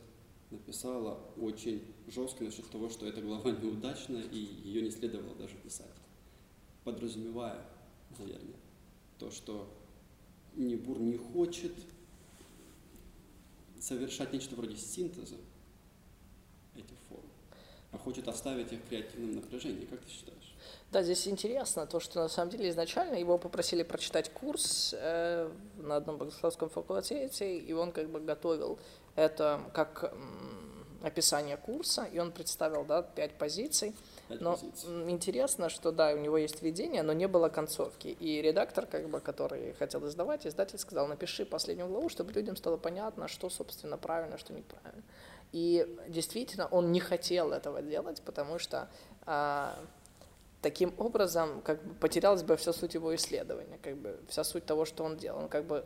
написала 0.52 1.20
очень 1.38 1.82
жестко 2.08 2.44
насчет 2.44 2.70
того, 2.70 2.90
что 2.90 3.08
эта 3.08 3.22
глава 3.22 3.50
неудачная, 3.50 4.22
и 4.22 4.38
ее 4.38 4.84
не 4.84 4.92
следовало 4.92 5.34
даже 5.34 5.56
писать. 5.56 5.96
Подразумевая, 6.84 7.66
наверное, 8.20 8.60
то, 9.18 9.32
что 9.32 9.68
Небур 10.56 11.00
не 11.00 11.18
хочет 11.18 11.74
совершать 13.80 14.32
нечто 14.32 14.56
вроде 14.56 14.76
синтеза 14.76 15.38
а 17.98 18.04
хочет 18.04 18.28
оставить 18.28 18.72
их 18.72 18.80
в 18.80 18.90
креативном 18.90 19.36
напряжении. 19.36 19.86
Как 19.86 20.00
ты 20.00 20.10
считаешь? 20.10 20.56
Да, 20.92 21.04
здесь 21.04 21.28
интересно 21.28 21.86
то, 21.86 22.00
что 22.00 22.22
на 22.22 22.30
самом 22.30 22.52
деле 22.52 22.70
изначально 22.70 23.16
его 23.16 23.38
попросили 23.38 23.84
прочитать 23.84 24.32
курс 24.32 24.96
э, 24.98 25.50
на 25.78 25.98
одном 25.98 26.18
богословском 26.18 26.70
факультете, 26.70 27.58
и 27.58 27.74
он 27.74 27.92
как 27.92 28.10
бы 28.10 28.20
готовил 28.20 28.80
это 29.16 29.60
как 29.74 30.14
описание 31.04 31.58
курса, 31.58 32.04
и 32.12 32.20
он 32.20 32.32
представил, 32.32 32.84
да, 32.84 33.02
пять 33.02 33.34
позиций. 33.38 33.96
Пять 34.28 34.42
Но 34.42 34.54
позиций. 34.54 35.12
интересно, 35.12 35.70
что 35.70 35.92
да, 35.92 36.14
у 36.14 36.18
него 36.18 36.38
есть 36.38 36.62
введение, 36.62 37.04
но 37.04 37.14
не 37.14 37.28
было 37.28 37.50
концовки. 37.50 38.08
И 38.08 38.42
редактор, 38.42 38.86
как 38.86 39.10
бы, 39.10 39.20
который 39.20 39.74
хотел 39.74 40.06
издавать, 40.08 40.46
издатель 40.48 40.80
сказал, 40.80 41.08
напиши 41.08 41.46
последнюю 41.46 41.88
главу, 41.90 42.10
чтобы 42.10 42.34
людям 42.34 42.56
стало 42.56 42.78
понятно, 42.78 43.28
что, 43.28 43.50
собственно, 43.50 43.98
правильно, 43.98 44.38
что 44.38 44.54
неправильно. 44.54 45.04
И 45.52 45.88
действительно, 46.08 46.68
он 46.68 46.92
не 46.92 47.00
хотел 47.00 47.52
этого 47.52 47.82
делать, 47.82 48.22
потому 48.22 48.60
что 48.60 48.90
а, 49.26 49.78
таким 50.62 50.94
образом 50.98 51.62
как 51.62 51.84
бы 51.84 51.94
потерялась 51.96 52.44
бы 52.44 52.58
вся 52.58 52.74
суть 52.74 52.94
его 52.94 53.16
исследования, 53.16 53.80
как 53.82 53.98
бы 53.98 54.20
вся 54.28 54.44
суть 54.44 54.66
того, 54.66 54.86
что 54.86 55.04
он 55.04 55.18
делал. 55.18 55.40
Он 55.40 55.50
как 55.50 55.66
бы 55.66 55.86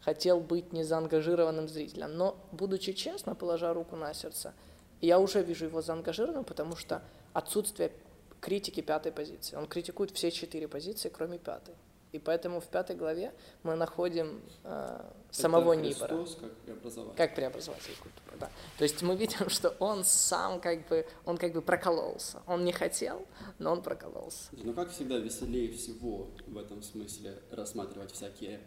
хотел 0.00 0.40
быть 0.40 0.72
незаангажированным 0.72 1.68
зрителем. 1.68 2.16
Но, 2.16 2.36
будучи 2.52 2.92
честно, 2.92 3.34
положа 3.34 3.74
руку 3.74 3.96
на 3.96 4.14
сердце, 4.14 4.54
я 5.00 5.18
уже 5.18 5.42
вижу 5.42 5.66
его 5.66 5.82
заангажированным, 5.82 6.44
потому 6.44 6.76
что 6.76 7.02
отсутствие 7.32 7.92
критики 8.40 8.80
пятой 8.80 9.12
позиции. 9.12 9.56
Он 9.56 9.66
критикует 9.66 10.10
все 10.12 10.30
четыре 10.30 10.68
позиции, 10.68 11.08
кроме 11.08 11.38
пятой. 11.38 11.74
И 12.12 12.18
поэтому 12.18 12.60
в 12.60 12.66
пятой 12.66 12.96
главе 12.96 13.32
мы 13.62 13.74
находим 13.76 14.40
э, 14.64 15.00
самого 15.30 15.74
Нибора. 15.74 16.16
Христос 16.16 16.38
как 16.40 16.56
преобразователь. 16.56 17.16
Как 17.16 17.34
преобразователь 17.34 17.96
культуры, 18.00 18.36
да. 18.40 18.50
То 18.78 18.84
есть 18.84 19.02
мы 19.02 19.14
видим, 19.14 19.48
что 19.50 19.70
он 19.78 20.04
сам 20.04 20.60
как 20.60 20.88
бы, 20.88 21.06
он 21.26 21.36
как 21.36 21.52
бы 21.52 21.60
прокололся. 21.60 22.42
Он 22.46 22.64
не 22.64 22.72
хотел, 22.72 23.26
но 23.58 23.72
он 23.72 23.82
прокололся. 23.82 24.48
Но 24.52 24.72
как 24.72 24.90
всегда 24.90 25.18
веселее 25.18 25.70
всего 25.72 26.28
в 26.46 26.56
этом 26.56 26.82
смысле 26.82 27.42
рассматривать 27.50 28.12
всякие 28.12 28.60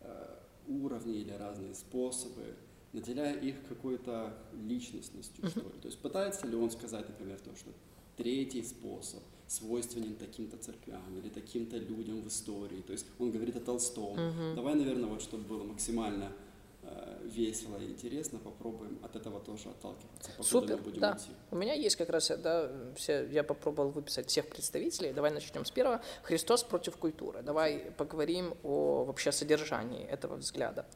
э, 0.00 0.36
уровни 0.66 1.18
или 1.20 1.32
разные 1.32 1.74
способы, 1.74 2.56
наделяя 2.92 3.34
их 3.34 3.54
какой-то 3.68 4.34
личностностью, 4.52 5.48
что 5.48 5.60
ли. 5.60 5.78
То 5.80 5.86
есть 5.86 6.00
пытается 6.00 6.46
ли 6.48 6.56
он 6.56 6.72
сказать, 6.72 7.08
например, 7.08 7.38
то, 7.38 7.54
что 7.54 7.70
третий 8.16 8.64
способ 8.64 9.22
свойственен 9.50 10.14
таким-то 10.14 10.56
церквям 10.58 11.02
или 11.18 11.28
таким-то 11.28 11.76
людям 11.76 12.22
в 12.22 12.28
истории. 12.28 12.82
То 12.82 12.92
есть 12.92 13.06
он 13.18 13.32
говорит 13.32 13.56
о 13.56 13.60
Толстом. 13.60 14.16
Давай, 14.54 14.74
наверное, 14.74 15.10
вот 15.10 15.22
чтобы 15.22 15.42
было 15.42 15.64
максимально 15.64 16.30
э, 16.82 17.18
весело 17.24 17.76
и 17.76 17.86
интересно, 17.86 18.38
попробуем 18.38 19.00
от 19.02 19.16
этого 19.16 19.40
тоже 19.40 19.70
отталкиваться. 19.70 20.30
покуда 20.30 20.48
Супер, 20.48 20.76
будем 20.76 21.00
да. 21.00 21.16
идти. 21.18 21.30
У 21.50 21.56
меня 21.56 21.74
есть 21.74 21.96
как 21.96 22.10
раз, 22.10 22.30
да, 22.38 22.70
все, 22.94 23.26
я 23.26 23.42
попробовал 23.42 23.90
выписать 23.90 24.28
всех 24.28 24.48
представителей. 24.48 25.12
Давай 25.12 25.32
начнем 25.32 25.64
с 25.64 25.72
первого. 25.72 26.00
Христос 26.22 26.62
против 26.62 26.96
культуры. 26.96 27.42
Давай 27.42 27.90
поговорим 27.96 28.54
о 28.62 29.04
вообще 29.04 29.32
содержании 29.32 30.04
этого 30.04 30.36
взгляда. 30.36 30.86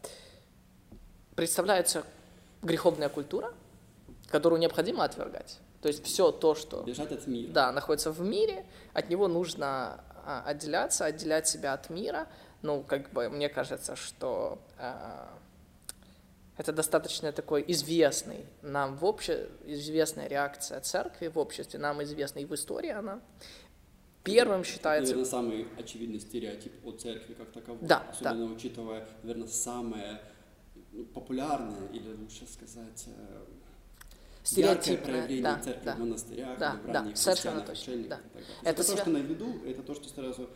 Представляется 1.35 2.05
греховная 2.63 3.09
культура, 3.09 3.53
которую 4.29 4.61
необходимо 4.61 5.03
отвергать. 5.03 5.59
То 5.85 5.89
есть 5.89 6.03
все 6.03 6.33
то, 6.33 6.55
что 6.55 6.83
Бежать 6.83 7.13
от 7.13 7.27
мира. 7.27 7.53
да, 7.53 7.71
находится 7.71 8.11
в 8.11 8.23
мире, 8.23 8.65
от 8.95 9.11
него 9.11 9.29
нужно 9.29 10.03
а, 10.25 10.43
отделяться, 10.47 11.05
отделять 11.05 11.47
себя 11.47 11.75
от 11.75 11.91
мира. 11.91 12.27
Ну, 12.63 12.83
как 12.83 13.13
бы 13.13 13.29
мне 13.29 13.51
кажется, 13.51 13.95
что 13.95 14.59
а, 14.79 15.29
это 16.57 16.73
достаточно 16.73 17.33
такой 17.33 17.63
известный 17.69 18.47
нам 18.63 18.97
в 18.97 19.05
обще... 19.05 19.47
известная 19.67 20.27
реакция 20.27 20.81
церкви 20.81 21.27
в 21.27 21.39
обществе, 21.39 21.79
нам 21.79 22.03
известна 22.03 22.39
и 22.39 22.47
в 22.47 22.55
истории 22.55 22.89
она. 22.89 23.21
Первым 24.23 24.65
считается... 24.65 25.13
Наверное, 25.13 25.31
самый 25.31 25.69
очевидный 25.79 26.19
стереотип 26.19 26.73
о 26.83 26.93
церкви 26.93 27.35
как 27.35 27.53
таковой. 27.53 27.87
Да, 27.87 28.07
Особенно 28.11 28.47
учитывая, 28.47 29.07
наверное, 29.23 29.49
самое 29.49 30.23
ну, 30.93 31.05
популярное, 31.05 31.89
или 31.93 32.11
лучше 32.15 32.47
сказать, 32.47 33.07
э, 34.45 34.61
яркое 34.61 34.83
Стереотипное, 34.83 35.05
проявление 35.05 35.43
да, 35.43 35.59
церкви 35.61 35.85
да. 35.85 35.95
в 35.95 35.99
монастырях, 35.99 36.59
Да, 36.59 36.73
в 36.85 36.93
да, 36.93 37.07
совершенно 37.15 37.61
точно, 37.63 37.97
да. 37.97 38.09
далее. 38.09 38.47
Это 38.63 38.85
то, 38.85 38.93
свя- 38.93 39.01
что 39.01 39.11
на 39.11 39.19
виду, 39.19 39.47
это 39.67 39.83
то, 39.83 39.95
что 39.95 40.09
сразу 40.09 40.51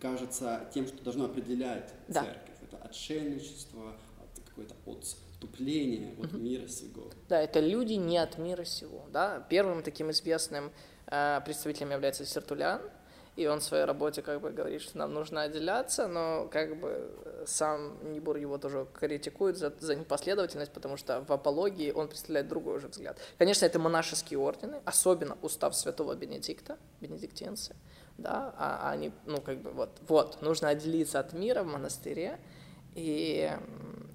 кажется 0.00 0.68
тем, 0.74 0.86
что 0.86 1.02
должно 1.02 1.24
определять 1.26 1.92
Да. 2.08 2.24
церковь. 2.24 2.52
Это 2.62 2.76
отшельничество, 2.78 3.90
от- 3.90 4.48
какое-то 4.48 4.74
отступление 4.86 6.14
от 6.22 6.32
мира 6.32 6.66
сего. 6.68 7.10
Да, 7.28 7.40
это 7.40 7.60
люди 7.60 7.94
не 7.94 8.18
от 8.18 8.38
мира 8.38 8.64
сего. 8.64 9.06
Да? 9.12 9.40
Первым 9.48 9.82
таким 9.82 10.10
известным 10.10 10.70
э, 11.06 11.40
представителем 11.44 11.90
является 11.90 12.24
Сертулян. 12.24 12.80
И 13.34 13.46
он 13.46 13.60
в 13.60 13.62
своей 13.62 13.84
работе 13.84 14.20
как 14.20 14.40
бы 14.40 14.50
говорит, 14.50 14.82
что 14.82 14.98
нам 14.98 15.14
нужно 15.14 15.42
отделяться, 15.42 16.06
но 16.06 16.48
как 16.52 16.78
бы 16.78 17.10
сам 17.46 18.12
Нибур 18.12 18.36
его 18.36 18.58
тоже 18.58 18.86
критикует 18.92 19.56
за, 19.56 19.72
за 19.80 19.94
непоследовательность, 19.94 20.72
потому 20.72 20.98
что 20.98 21.22
в 21.22 21.32
апологии 21.32 21.92
он 21.92 22.08
представляет 22.08 22.48
другой 22.48 22.76
уже 22.76 22.88
взгляд. 22.88 23.18
Конечно, 23.38 23.64
это 23.64 23.78
монашеские 23.78 24.38
ордены, 24.38 24.82
особенно 24.84 25.38
устав 25.40 25.74
святого 25.74 26.14
Бенедикта, 26.14 26.76
бенедиктинцы, 27.00 27.74
да, 28.18 28.54
а 28.58 28.90
они, 28.90 29.12
ну, 29.24 29.40
как 29.40 29.62
бы, 29.62 29.70
вот, 29.70 29.90
вот, 30.08 30.42
нужно 30.42 30.68
отделиться 30.68 31.18
от 31.18 31.32
мира 31.32 31.62
в 31.62 31.66
монастыре, 31.66 32.38
и, 32.94 33.50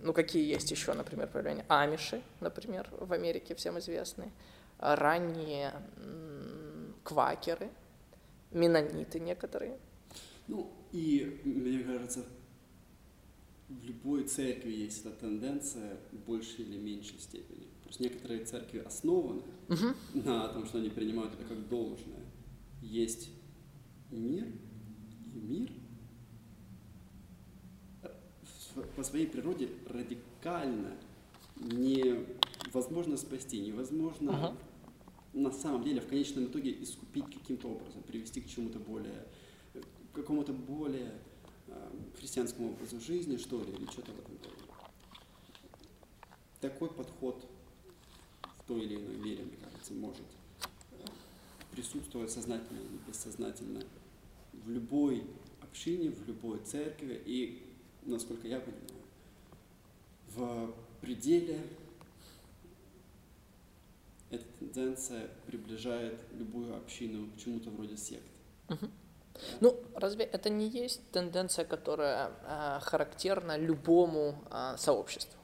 ну, 0.04 0.14
какие 0.14 0.48
есть 0.48 0.70
еще, 0.70 0.94
например, 0.94 1.28
проявления? 1.28 1.66
Амиши, 1.68 2.22
например, 2.40 2.88
в 2.92 3.12
Америке 3.12 3.56
всем 3.56 3.80
известные, 3.80 4.32
ранние 4.78 5.74
квакеры, 7.04 7.72
менониты 8.51 9.20
некоторые. 9.20 9.77
Ну, 10.48 10.72
и, 10.92 11.42
мне 11.44 11.80
кажется, 11.80 12.25
в 13.68 13.84
любой 13.84 14.24
церкви 14.24 14.72
есть 14.72 15.06
эта 15.06 15.12
тенденция 15.12 15.98
в 16.12 16.18
большей 16.25 16.66
или 16.66 16.77
меньшей 16.77 17.20
степени. 17.20 17.68
Просто 17.84 18.04
некоторые 18.04 18.46
церкви 18.46 18.80
основаны 18.80 19.42
угу. 19.68 19.94
на 20.13 20.48
том, 20.50 20.66
что 20.66 20.77
они 20.77 20.89
принимают 20.89 21.34
это 21.34 21.44
как 21.44 21.68
должное. 21.68 22.25
Есть 22.82 23.30
мир, 24.12 24.46
и 25.34 25.39
мир 25.39 25.70
по 28.96 29.04
своей 29.04 29.27
природе 29.27 29.70
радикально 29.88 30.92
невозможно 31.56 33.18
спасти, 33.18 33.60
невозможно 33.60 34.36
ага. 34.36 34.58
На 35.38 35.51
самом 35.51 35.84
деле 35.84 36.01
в 36.01 36.08
конечном 36.08 36.46
итоге 36.46 36.72
искупить 36.82 37.25
каким-то 37.25 37.70
образом, 37.70 38.01
привести 38.03 38.41
к 38.41 38.48
чему-то 38.48 38.79
более, 38.79 39.27
к 40.12 40.15
какому-то 40.15 40.53
более 40.53 41.13
э, 41.67 41.89
христианскому 42.17 42.72
образу 42.72 43.00
жизни, 43.00 43.38
что 43.38 43.63
ли, 43.63 43.72
или 43.72 43.86
что-то 43.86 44.12
в 44.12 44.20
этом 44.20 44.36
роде. 44.44 44.63
Такой 46.60 46.89
подход 46.89 47.48
в 48.60 48.63
той 48.67 48.82
или 48.82 48.96
иной 48.96 49.15
мере, 49.17 49.44
мне 49.44 49.58
кажется, 49.58 49.94
может 49.94 50.25
присутствовать 51.72 52.32
сознательно 52.32 52.79
или 52.79 52.98
бессознательно 53.08 53.84
в 54.53 54.70
любой 54.70 55.24
общине, 55.62 56.10
в 56.10 56.27
любой 56.27 56.60
церкви 56.60 57.22
и 57.24 57.63
насколько 58.03 58.48
я 58.48 58.60
понимаю, 58.60 58.88
в 60.36 60.74
пределе 61.01 61.62
эта 64.29 64.43
тенденция 64.60 65.29
приближает 65.46 66.19
любую 66.34 66.75
общину 66.75 67.29
к 67.31 67.38
чему-то 67.38 67.69
вроде 67.69 67.98
секты. 67.98 68.27
Угу. 68.69 68.88
Ну, 69.62 69.79
разве 69.93 70.25
это 70.25 70.50
не 70.50 70.67
есть 70.67 71.01
тенденция, 71.12 71.63
которая 71.63 72.31
э, 72.43 72.79
характерна 72.81 73.57
любому 73.57 74.36
э, 74.51 74.75
сообществу? 74.77 75.39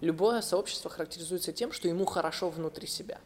Любое 0.00 0.40
сообщество 0.40 0.90
характеризуется 0.90 1.52
тем, 1.52 1.72
что 1.72 1.88
ему 1.88 2.04
хорошо 2.04 2.50
внутри 2.50 2.86
себя. 2.86 3.20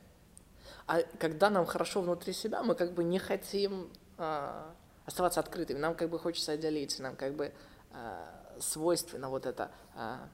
А 0.87 1.03
когда 1.19 1.51
нам 1.51 1.67
хорошо 1.67 2.03
внутри 2.03 2.33
себя, 2.33 2.63
мы 2.63 2.75
как 2.75 2.93
бы 2.93 3.05
не 3.05 3.19
хотим 3.19 3.91
э, 4.19 4.63
оставаться 5.07 5.41
открытыми, 5.41 5.79
нам 5.79 5.95
как 5.95 6.11
бы 6.11 6.19
хочется 6.19 6.53
отделиться, 6.53 7.03
нам 7.03 7.17
как 7.17 7.35
бы 7.35 7.53
э, 7.93 8.27
свойственно 8.61 9.31
вот 9.31 9.47
это, 9.47 9.71
а, 9.95 10.29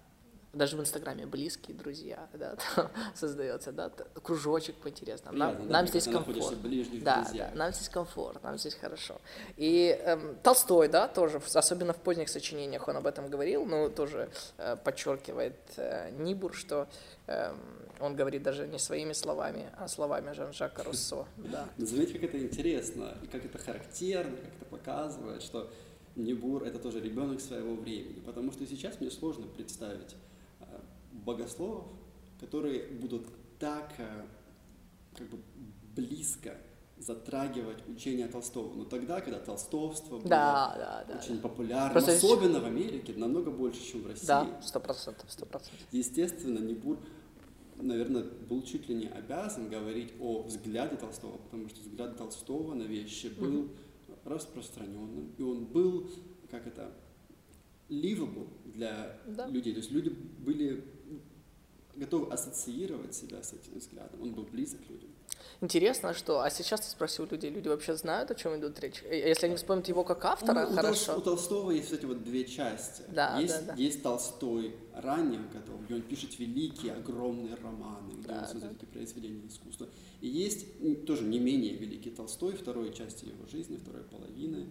даже 0.57 0.77
в 0.77 0.81
Инстаграме 0.81 1.27
близкие 1.27 1.77
друзья, 1.77 2.29
да, 2.33 2.57
создается, 3.15 3.73
да, 3.73 3.91
кружочек 4.23 4.77
по 4.77 4.89
интересным. 4.89 5.37
Нам, 5.37 5.55
Приятно, 5.55 5.73
нам 5.73 5.85
да, 5.85 5.91
здесь 5.91 6.05
комфорт. 6.05 6.63
Да, 7.03 7.29
да, 7.33 7.51
нам 7.55 7.73
здесь 7.73 7.89
комфорт, 7.89 8.43
нам 8.43 8.59
здесь 8.59 8.75
хорошо. 8.75 9.21
И 9.57 9.99
эм, 10.05 10.37
Толстой, 10.43 10.89
да, 10.89 11.09
тоже, 11.09 11.41
особенно 11.55 11.93
в 11.93 11.99
поздних 11.99 12.29
сочинениях 12.29 12.89
он 12.89 12.97
об 12.97 13.07
этом 13.07 13.29
говорил, 13.29 13.65
но 13.65 13.89
тоже 13.89 14.31
э, 14.59 14.77
подчеркивает 14.77 15.57
э, 15.77 16.11
Нибур, 16.19 16.55
что 16.55 16.89
э, 17.27 17.55
он 18.01 18.17
говорит 18.17 18.43
даже 18.43 18.67
не 18.67 18.79
своими 18.79 19.13
словами, 19.13 19.71
а 19.79 19.89
словами 19.89 20.33
Жан-Жака 20.33 20.83
Руссо. 20.85 21.27
Да. 21.37 21.69
Заметьте, 21.77 22.15
как 22.15 22.25
это 22.25 22.39
интересно, 22.39 23.17
как 23.31 23.45
это 23.45 23.59
характерно, 23.59 24.37
как 24.37 24.55
это 24.57 24.65
показывает, 24.65 25.43
что 25.43 25.71
Небур– 26.17 26.63
это 26.65 26.79
тоже 26.79 27.01
ребенок 27.01 27.41
своего 27.41 27.75
времени, 27.75 28.21
потому 28.21 28.51
что 28.51 28.67
сейчас 28.67 29.01
мне 29.01 29.11
сложно 29.11 29.47
представить 29.47 30.17
богословов, 31.25 31.87
которые 32.41 32.87
будут 32.89 33.27
так 33.59 33.93
э, 33.99 34.25
как 35.15 35.29
бы 35.29 35.39
близко 35.95 36.57
затрагивать 36.99 37.87
учение 37.89 38.27
Толстого. 38.29 38.75
Но 38.75 38.85
тогда, 38.85 39.21
когда 39.21 39.39
толстовство 39.39 40.19
было 40.19 40.29
да, 40.29 41.05
да, 41.09 41.19
очень 41.19 41.37
да. 41.37 41.49
популярно, 41.49 41.93
Просто 41.93 42.13
особенно 42.13 42.61
в 42.61 42.65
Америке, 42.65 43.13
намного 43.17 43.51
больше, 43.51 43.83
чем 43.83 44.03
в 44.03 44.07
России. 44.07 44.27
Да, 44.27 44.61
сто 44.63 44.81
процентов, 44.81 45.31
сто 45.31 45.45
процентов. 45.45 45.87
Естественно, 45.93 46.59
Небур, 46.59 46.99
наверное, 47.77 48.23
был 48.23 48.63
чуть 48.63 48.89
ли 48.89 48.95
не 48.95 49.09
обязан 49.09 49.69
говорить 49.69 50.15
о 50.21 50.43
взгляде 50.43 50.97
Толстого, 50.97 51.37
потому 51.37 51.69
что 51.69 51.81
взгляд 51.81 52.17
Толстого 52.17 52.75
на 52.75 52.85
вещи 52.85 53.27
был 53.27 53.65
mm-hmm 53.65 53.77
распространенным, 54.27 55.33
и 55.39 55.43
он 55.43 55.65
был, 55.67 56.11
как 56.51 56.67
это, 56.67 56.93
livable 57.89 58.49
для 58.65 59.19
да. 59.27 59.47
людей. 59.47 59.73
То 59.73 59.79
есть 59.79 59.93
люди 59.93 60.11
были 60.11 60.85
готовы 61.97 62.33
ассоциировать 62.33 63.15
себя 63.15 63.43
с 63.43 63.53
этим 63.53 63.79
взглядом. 63.79 64.23
Он 64.23 64.33
был 64.33 64.45
близок 64.45 64.81
к 64.87 64.91
людям. 64.91 65.11
Интересно, 65.61 66.13
что... 66.13 66.41
А 66.41 66.51
сейчас 66.51 66.81
ты 66.81 66.91
спросил 66.91 67.27
людей, 67.31 67.51
люди 67.51 67.69
вообще 67.69 67.97
знают, 67.97 68.31
о 68.31 68.35
чем 68.35 68.57
идут 68.57 68.79
речь? 68.81 69.03
Э, 69.05 69.29
если 69.29 69.47
они 69.47 69.57
вспомнят 69.57 69.89
его 69.89 70.05
как 70.05 70.25
автора, 70.25 70.67
ну, 70.69 70.77
хорошо. 70.77 71.17
У, 71.17 71.21
Толстого 71.23 71.71
есть 71.71 71.91
вот 71.91 71.99
эти 71.99 72.07
вот 72.07 72.25
две 72.25 72.45
части. 72.45 73.03
Да, 73.09 73.39
есть, 73.39 73.67
да, 73.67 73.73
да. 73.73 73.75
есть 73.75 74.03
Толстой 74.03 74.77
ранних 74.95 75.51
годов, 75.51 75.83
где 75.85 75.95
он 75.95 76.03
пишет 76.03 76.39
великие, 76.39 76.93
огромные 76.93 77.55
романы, 77.55 78.13
где 78.19 78.29
да, 78.29 78.41
он 78.41 78.49
создает 78.49 78.79
да. 78.79 78.87
произведения 78.93 79.47
искусства. 79.49 79.89
И 80.21 80.29
есть 80.29 80.67
тоже 81.07 81.23
не 81.25 81.39
менее 81.39 81.75
великий 81.75 82.11
Толстой, 82.11 82.53
второй 82.53 82.93
части 82.93 83.25
его 83.25 83.47
жизни, 83.47 83.77
второй 83.77 84.03
половины, 84.03 84.67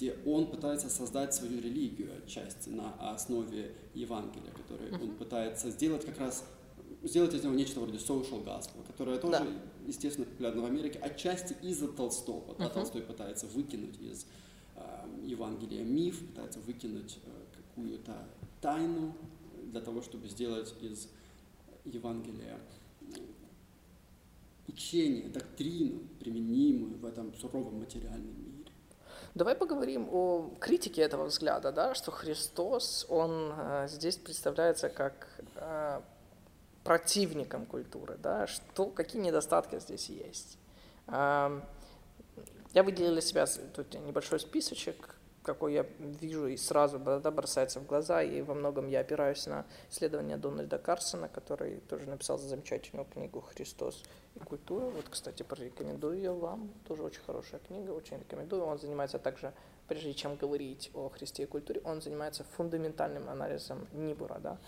где 0.00 0.16
он 0.24 0.46
пытается 0.46 0.88
создать 0.88 1.34
свою 1.34 1.60
религию 1.60 2.10
отчасти 2.16 2.70
на 2.70 2.94
основе 3.12 3.74
Евангелия, 3.94 4.50
uh-huh. 4.50 5.02
он 5.02 5.14
пытается 5.16 5.70
сделать 5.70 6.06
как 6.06 6.18
раз 6.18 6.44
сделать 7.02 7.34
из 7.34 7.44
него 7.44 7.54
нечто 7.54 7.80
вроде 7.80 7.98
social 7.98 8.42
gospel, 8.42 8.86
которое 8.86 9.18
тоже, 9.18 9.38
да. 9.38 9.46
естественно, 9.86 10.26
популярно 10.26 10.62
в 10.62 10.64
Америке, 10.64 10.98
отчасти 10.98 11.54
из-за 11.62 11.88
Толстого. 11.88 12.54
Да, 12.58 12.64
uh-huh. 12.64 12.72
Толстой 12.72 13.02
пытается 13.02 13.46
выкинуть 13.46 14.00
из 14.00 14.26
э, 14.76 14.80
Евангелия 15.24 15.84
миф, 15.84 16.26
пытается 16.28 16.60
выкинуть 16.60 17.18
э, 17.24 17.30
какую-то 17.56 18.26
тайну 18.62 19.14
для 19.64 19.82
того, 19.82 20.00
чтобы 20.00 20.28
сделать 20.28 20.74
из 20.80 21.08
Евангелия 21.84 22.58
учение, 24.66 25.28
доктрину, 25.28 26.00
применимую 26.18 26.98
в 26.98 27.04
этом 27.04 27.34
суровом 27.34 27.80
материальном 27.80 28.34
мире. 28.42 28.49
Давай 29.34 29.54
поговорим 29.54 30.08
о 30.10 30.50
критике 30.58 31.02
этого 31.02 31.26
взгляда, 31.26 31.70
да, 31.70 31.94
что 31.94 32.10
Христос, 32.10 33.06
он 33.08 33.52
э, 33.56 33.86
здесь 33.88 34.16
представляется 34.16 34.88
как 34.88 35.28
э, 35.54 36.00
противником 36.82 37.64
культуры, 37.66 38.16
да, 38.18 38.48
что, 38.48 38.86
какие 38.86 39.22
недостатки 39.22 39.78
здесь 39.78 40.08
есть. 40.08 40.58
Я 42.72 42.84
выделил 42.84 43.12
для 43.12 43.20
себя 43.20 43.46
тут 43.74 43.94
небольшой 43.94 44.38
списочек, 44.38 45.16
какой 45.42 45.74
я 45.74 45.86
вижу 45.98 46.46
и 46.46 46.56
сразу 46.56 46.98
да, 46.98 47.30
бросается 47.30 47.80
в 47.80 47.86
глаза, 47.86 48.22
и 48.22 48.42
во 48.42 48.54
многом 48.54 48.88
я 48.88 49.00
опираюсь 49.00 49.46
на 49.46 49.64
исследования 49.90 50.36
Дональда 50.36 50.78
Карсона, 50.78 51.28
который 51.28 51.80
тоже 51.88 52.08
написал 52.08 52.38
замечательную 52.38 53.06
книгу 53.06 53.40
«Христос 53.40 54.02
и 54.36 54.40
культура». 54.40 54.86
Вот, 54.86 55.08
кстати, 55.08 55.42
порекомендую 55.42 56.16
ее 56.16 56.32
вам, 56.32 56.70
тоже 56.86 57.02
очень 57.02 57.22
хорошая 57.22 57.60
книга, 57.60 57.90
очень 57.90 58.18
рекомендую. 58.18 58.64
Он 58.64 58.78
занимается 58.78 59.18
также, 59.18 59.52
прежде 59.88 60.12
чем 60.14 60.36
говорить 60.36 60.90
о 60.94 61.08
Христе 61.08 61.44
и 61.44 61.46
культуре, 61.46 61.80
он 61.84 62.02
занимается 62.02 62.44
фундаментальным 62.56 63.28
анализом 63.28 63.86
Нибура, 63.92 64.38
да, 64.38 64.58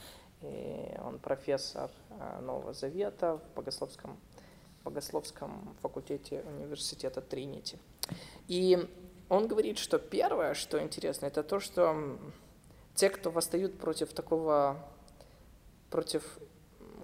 и 0.41 0.97
он 1.05 1.19
профессор 1.19 1.91
а, 2.19 2.41
Нового 2.41 2.73
Завета 2.73 3.37
в 3.37 3.57
богословском, 3.57 4.19
богословском 4.85 5.77
факультете 5.81 6.43
университета 6.43 7.21
Тринити. 7.21 7.79
И 8.49 8.89
он 9.29 9.47
говорит, 9.49 9.79
что 9.79 9.99
первое, 9.99 10.55
что 10.55 10.83
интересно, 10.83 11.27
это 11.27 11.43
то, 11.43 11.61
что 11.61 12.19
те, 12.95 13.11
кто 13.11 13.31
восстают 13.31 13.79
против 13.79 14.13
такого, 14.13 14.77
против 15.91 16.39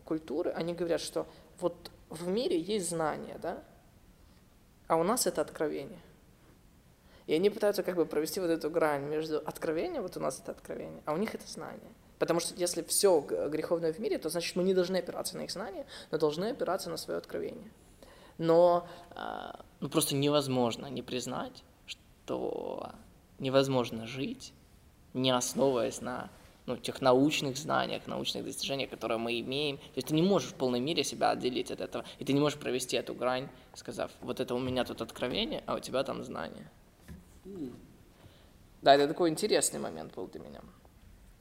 культуры, 0.05 0.51
они 0.51 0.75
говорят, 0.75 1.01
что 1.01 1.27
вот 1.61 1.91
в 2.11 2.27
мире 2.29 2.59
есть 2.59 2.91
знания, 2.91 3.39
да, 3.41 3.63
а 4.87 4.97
у 4.97 5.03
нас 5.03 5.27
это 5.27 5.41
откровение. 5.41 6.01
И 7.27 7.35
они 7.35 7.51
пытаются 7.51 7.83
как 7.83 7.97
бы 7.97 8.07
провести 8.07 8.41
вот 8.41 8.49
эту 8.49 8.71
грань 8.71 9.03
между 9.03 9.39
откровением, 9.39 10.03
вот 10.03 10.17
у 10.17 10.21
нас 10.21 10.41
это 10.41 10.53
откровение, 10.53 11.03
а 11.05 11.13
у 11.13 11.19
них 11.19 11.35
это 11.35 11.47
знание. 11.47 11.93
Потому 12.19 12.41
что 12.41 12.55
если 12.55 12.83
все 12.83 13.21
греховное 13.21 13.93
в 13.93 13.99
мире, 13.99 14.19
то 14.19 14.29
значит 14.29 14.57
мы 14.57 14.65
не 14.65 14.75
должны 14.75 14.97
опираться 14.97 15.37
на 15.37 15.43
их 15.43 15.51
знания, 15.51 15.87
но 16.11 16.19
должны 16.19 16.47
опираться 16.47 16.91
на 16.91 16.97
свое 16.97 17.19
откровение. 17.19 17.71
Но 18.39 18.89
а, 19.11 19.61
ну, 19.81 19.89
просто 19.89 20.15
невозможно 20.15 20.87
не 20.87 21.03
признать, 21.03 21.63
что 22.29 22.91
невозможно 23.39 24.07
жить, 24.07 24.53
не 25.15 25.31
основываясь 25.31 26.03
на 26.03 26.29
ну, 26.67 26.77
тех 26.77 27.01
научных 27.01 27.57
знаниях, 27.57 28.07
научных 28.07 28.45
достижениях, 28.45 28.91
которые 28.91 29.17
мы 29.17 29.41
имеем. 29.41 29.79
То 29.79 29.97
есть 29.97 30.09
ты 30.09 30.15
не 30.15 30.21
можешь 30.21 30.51
в 30.51 30.55
полной 30.55 30.81
мере 30.81 31.05
себя 31.05 31.31
отделить 31.31 31.71
от 31.71 31.81
этого, 31.81 32.05
и 32.19 32.25
ты 32.27 32.35
не 32.35 32.41
можешь 32.41 32.59
провести 32.59 32.97
эту 32.97 33.15
грань, 33.15 33.49
сказав, 33.75 34.11
вот 34.21 34.41
это 34.41 34.55
у 34.55 34.59
меня 34.59 34.85
тут 34.85 35.01
откровение, 35.01 35.63
а 35.67 35.77
у 35.77 35.79
тебя 35.81 36.05
там 36.05 36.23
знание. 36.23 36.71
Да, 38.83 38.95
это 38.95 39.09
такой 39.09 39.31
интересный 39.31 39.81
момент 39.81 40.15
был 40.15 40.27
для 40.27 40.41
меня. 40.41 40.61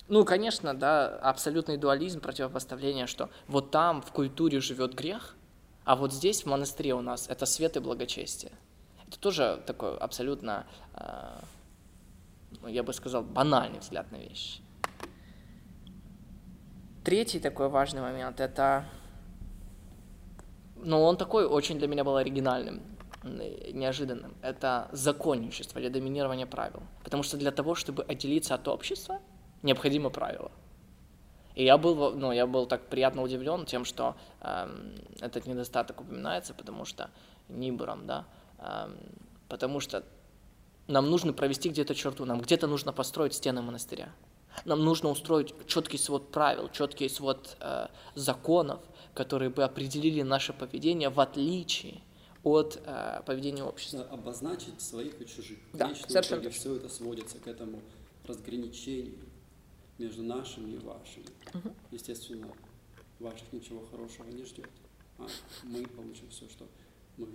Ну, 0.08 0.24
конечно, 0.24 0.74
да, 0.74 1.20
абсолютный 1.20 1.76
дуализм, 1.76 2.22
противопоставление, 2.22 3.08
что 3.08 3.30
вот 3.48 3.72
там 3.72 4.02
в 4.02 4.14
культуре 4.14 4.62
живет 4.62 4.96
грех, 4.96 5.36
а 5.84 5.98
вот 5.98 6.14
здесь, 6.14 6.44
в 6.44 6.46
монастыре 6.46 6.94
у 6.94 7.02
нас, 7.02 7.28
это 7.30 7.46
свет 7.46 7.76
и 7.76 7.82
благочестие. 7.82 8.54
Это 9.08 9.20
тоже 9.20 9.64
такой 9.66 9.98
абсолютно, 9.98 10.66
э, 10.94 11.40
я 12.68 12.84
бы 12.84 12.94
сказал, 12.94 13.24
банальный 13.24 13.80
взгляд 13.80 14.12
на 14.12 14.18
вещи. 14.18 14.62
Третий 17.04 17.40
такой 17.40 17.70
важный 17.70 18.02
момент, 18.02 18.42
это, 18.42 18.86
ну, 20.76 21.02
он 21.02 21.16
такой 21.16 21.46
очень 21.46 21.80
для 21.80 21.88
меня 21.88 22.04
был 22.04 22.18
оригинальным, 22.18 22.82
неожиданным. 23.24 24.36
Это 24.42 24.90
законничество 24.92 25.80
или 25.80 25.90
доминирование 25.90 26.46
правил. 26.46 26.84
Потому 27.04 27.24
что 27.24 27.38
для 27.38 27.52
того, 27.52 27.76
чтобы 27.76 28.04
отделиться 28.04 28.56
от 28.56 28.68
общества– 28.68 29.20
необходимо 29.64 30.10
правило. 30.10 30.52
И 31.56 31.64
я 31.64 31.78
был, 31.78 32.12
ну, 32.14 32.32
я 32.32 32.46
был 32.46 32.68
так 32.68 32.88
приятно 32.88 33.24
удивлен 33.24 33.66
тем, 33.66 33.84
что 33.84 34.16
эм, 34.42 34.94
этот 35.22 35.48
недостаток 35.48 36.02
упоминается, 36.02 36.54
потому 36.54 36.86
что 36.86 37.10
Нибуром, 37.50 38.06
да, 38.06 38.26
потому 39.48 39.80
что 39.80 40.04
нам 40.88 41.10
нужно 41.10 41.34
провести 41.34 41.70
где-то 41.70 41.96
черту, 41.96 42.26
нам 42.26 42.42
где-то 42.42 42.68
нужно 42.68 42.94
построить 42.94 43.34
стены 43.34 43.62
монастыря. 43.62 44.14
Нам 44.66 44.84
нужно 44.84 45.10
устроить 45.10 45.54
четкий 45.68 45.98
свод 45.98 46.32
правил, 46.32 46.70
четкий 46.70 47.10
свод 47.10 47.58
э, 47.60 47.88
законов, 48.16 48.82
которые 49.14 49.50
бы 49.50 49.64
определили 49.64 50.24
наше 50.24 50.54
поведение 50.54 51.10
в 51.10 51.20
отличие 51.20 52.02
от 52.44 52.82
э, 52.84 53.22
поведения 53.26 53.64
общества. 53.64 54.08
Обозначить 54.10 54.82
своих 54.82 55.22
и 55.22 55.28
чужих. 55.28 55.60
Да, 55.74 55.94
совершенно 55.94 56.42
точно. 56.42 56.60
Все 56.60 56.76
это 56.76 56.90
сводится 56.90 57.38
к 57.40 57.48
этому 57.48 57.82
разграничению 58.26 59.20
между 59.98 60.24
нашими 60.24 60.72
и 60.72 60.78
вашими. 60.78 61.26
Угу. 61.54 61.74
Естественно, 61.92 62.48
ваших 63.20 63.52
ничего 63.52 63.86
хорошего 63.92 64.28
не 64.30 64.44
ждет. 64.44 64.70
А 65.18 65.28
мы 65.64 65.86
получим 65.88 66.30
все, 66.30 66.48
что 66.50 66.68
мы, 67.18 67.28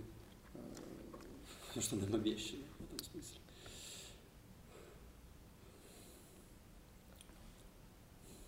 э, 0.53 0.59
что 1.81 1.95
нам 1.95 2.13
обещано 2.13 2.63
в 2.79 2.83
этом 2.83 3.05
смысле. 3.05 3.39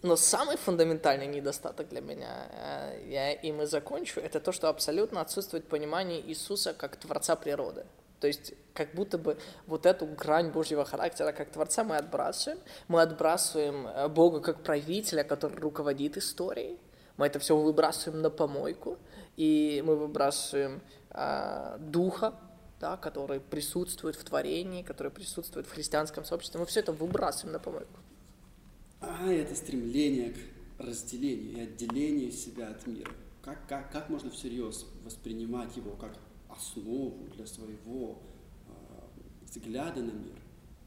Но 0.02 0.16
самый 0.16 0.58
фундаментальный 0.58 1.26
недостаток 1.26 1.90
для 1.90 2.02
меня, 2.02 2.48
э, 2.52 3.06
я 3.10 3.32
им 3.32 3.62
и 3.64 3.66
закончу, 3.66 4.20
это 4.20 4.40
то, 4.40 4.52
что 4.52 4.70
абсолютно 4.70 5.22
отсутствует 5.22 5.68
понимание 5.68 6.22
Иисуса 6.22 6.74
как 6.74 6.96
Творца 6.98 7.36
природы. 7.36 7.86
То 8.20 8.28
есть 8.28 8.54
как 8.74 8.94
будто 8.94 9.18
бы 9.18 9.38
вот 9.68 9.86
эту 9.86 10.06
грань 10.06 10.50
Божьего 10.50 10.86
характера 10.86 11.32
как 11.32 11.50
Творца 11.50 11.84
мы 11.84 11.98
отбрасываем. 11.98 12.60
Мы 12.88 13.02
отбрасываем 13.02 13.88
э, 13.88 14.08
Бога 14.08 14.42
как 14.42 14.62
правителя, 14.62 15.24
который 15.24 15.58
руководит 15.60 16.18
историей. 16.18 16.78
Мы 17.18 17.28
это 17.28 17.40
все 17.40 17.58
выбрасываем 17.58 18.22
на 18.22 18.30
помойку, 18.30 18.98
и 19.38 19.82
мы 19.86 19.96
выбрасываем 19.96 20.82
э, 21.12 21.78
Духа, 21.80 22.34
да, 22.86 22.98
который 22.98 23.40
присутствует 23.40 24.16
в 24.16 24.24
творении, 24.24 24.84
который 24.84 25.12
присутствует 25.12 25.66
в 25.66 25.72
христианском 25.72 26.24
сообществе. 26.24 26.60
Мы 26.60 26.68
все 26.68 26.82
это 26.82 26.92
выбрасываем 26.92 27.54
на 27.54 27.60
помойку. 27.60 28.00
А 29.02 29.28
это 29.32 29.56
стремление 29.56 30.34
к 30.34 30.38
разделению 30.78 31.52
и 31.58 31.60
отделению 31.62 32.32
себя 32.32 32.68
от 32.70 32.86
мира. 32.86 33.12
Как, 33.42 33.58
как, 33.68 33.92
как 33.92 34.10
можно 34.10 34.30
всерьез 34.30 34.86
воспринимать 35.04 35.76
его 35.76 35.96
как 35.96 36.14
основу 36.48 37.28
для 37.36 37.48
своего 37.48 38.20
э, 38.68 38.74
взгляда 39.50 40.02
на 40.02 40.12
мир, 40.12 40.38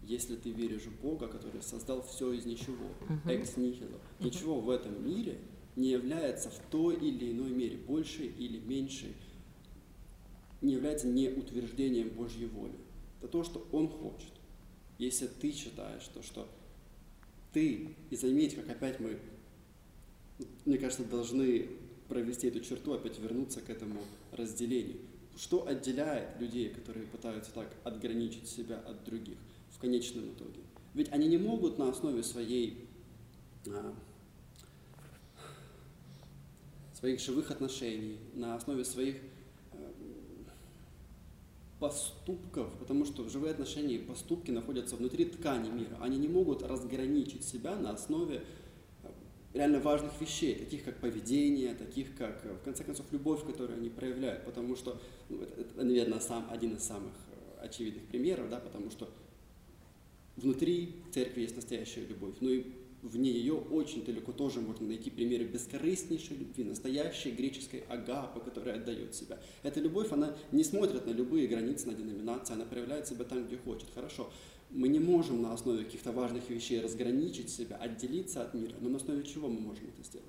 если 0.04 0.36
ты 0.36 0.50
веришь 0.52 0.82
в 0.82 1.00
Бога, 1.02 1.26
который 1.26 1.62
создал 1.62 2.02
все 2.02 2.32
из 2.32 2.46
ничего, 2.46 2.90
экс 3.26 3.56
нихило. 3.56 3.98
Ничего 4.20 4.60
в 4.60 4.70
этом 4.70 5.04
мире 5.04 5.40
не 5.74 5.90
является 5.90 6.48
в 6.48 6.58
той 6.70 6.94
или 6.94 7.32
иной 7.32 7.50
мере, 7.50 7.76
больше 7.76 8.24
или 8.24 8.60
меньше, 8.60 9.16
не 10.60 10.74
является 10.74 11.06
не 11.06 11.28
утверждением 11.28 12.10
Божьей 12.10 12.46
воли. 12.46 12.78
Это 13.20 13.28
то, 13.28 13.44
что 13.44 13.66
Он 13.72 13.88
хочет. 13.88 14.32
Если 14.98 15.26
ты 15.26 15.52
считаешь 15.52 16.06
то, 16.08 16.22
что 16.22 16.48
ты, 17.52 17.94
и 18.10 18.16
заметь, 18.16 18.54
как 18.54 18.68
опять 18.68 19.00
мы, 19.00 19.18
мне 20.64 20.78
кажется, 20.78 21.04
должны 21.04 21.68
провести 22.08 22.48
эту 22.48 22.60
черту, 22.60 22.92
опять 22.94 23.18
вернуться 23.18 23.60
к 23.60 23.70
этому 23.70 24.00
разделению. 24.32 24.98
Что 25.36 25.66
отделяет 25.66 26.40
людей, 26.40 26.70
которые 26.70 27.06
пытаются 27.06 27.52
так 27.52 27.72
отграничить 27.84 28.48
себя 28.48 28.78
от 28.78 29.04
других 29.04 29.36
в 29.70 29.78
конечном 29.78 30.32
итоге? 30.32 30.60
Ведь 30.94 31.12
они 31.12 31.28
не 31.28 31.38
могут 31.38 31.78
на 31.78 31.90
основе 31.90 32.22
своей, 32.22 32.88
а, 33.68 33.94
своих 36.94 37.20
живых 37.20 37.50
отношений, 37.50 38.18
на 38.34 38.56
основе 38.56 38.84
своих 38.84 39.16
поступков, 41.78 42.72
потому 42.78 43.04
что 43.04 43.28
живые 43.28 43.52
отношения 43.52 43.96
и 43.96 43.98
поступки 43.98 44.50
находятся 44.50 44.96
внутри 44.96 45.24
ткани 45.24 45.68
мира. 45.70 45.96
Они 46.00 46.18
не 46.18 46.28
могут 46.28 46.62
разграничить 46.62 47.44
себя 47.44 47.76
на 47.76 47.90
основе 47.90 48.42
реально 49.54 49.80
важных 49.80 50.20
вещей, 50.20 50.54
таких 50.54 50.84
как 50.84 51.00
поведение, 51.00 51.74
таких 51.74 52.16
как, 52.16 52.44
в 52.44 52.62
конце 52.64 52.84
концов, 52.84 53.06
любовь, 53.12 53.44
которую 53.44 53.78
они 53.78 53.88
проявляют, 53.88 54.44
потому 54.44 54.76
что, 54.76 55.00
ну, 55.28 55.42
это, 55.42 55.60
это, 55.60 55.84
наверное, 55.84 56.20
сам, 56.20 56.48
один 56.50 56.74
из 56.74 56.82
самых 56.82 57.12
э, 57.60 57.64
очевидных 57.64 58.04
примеров, 58.06 58.50
да, 58.50 58.60
потому 58.60 58.90
что 58.90 59.08
внутри 60.36 60.96
церкви 61.12 61.42
есть 61.42 61.56
настоящая 61.56 62.04
любовь, 62.06 62.34
но 62.40 62.50
и 62.50 62.66
вне 63.02 63.30
ее 63.30 63.54
очень 63.54 64.04
далеко 64.04 64.32
тоже 64.32 64.60
можно 64.60 64.86
найти 64.86 65.10
примеры 65.10 65.44
бескорыстнейшей 65.44 66.36
любви, 66.36 66.64
настоящей 66.64 67.30
греческой 67.30 67.80
агапы, 67.88 68.40
которая 68.40 68.76
отдает 68.76 69.14
себя. 69.14 69.38
Эта 69.62 69.80
любовь, 69.80 70.12
она 70.12 70.36
не 70.52 70.64
смотрит 70.64 71.06
на 71.06 71.10
любые 71.10 71.46
границы, 71.46 71.86
на 71.86 71.94
деноминации, 71.94 72.54
она 72.54 72.64
проявляет 72.64 73.06
себя 73.06 73.24
там, 73.24 73.46
где 73.46 73.56
хочет. 73.56 73.88
Хорошо, 73.94 74.30
мы 74.70 74.88
не 74.88 74.98
можем 74.98 75.42
на 75.42 75.52
основе 75.54 75.84
каких-то 75.84 76.12
важных 76.12 76.50
вещей 76.50 76.80
разграничить 76.80 77.50
себя, 77.50 77.76
отделиться 77.76 78.42
от 78.42 78.54
мира. 78.54 78.74
Но 78.80 78.88
на 78.88 78.96
основе 78.96 79.22
чего 79.22 79.48
мы 79.48 79.60
можем 79.60 79.88
это 79.88 80.02
сделать? 80.02 80.28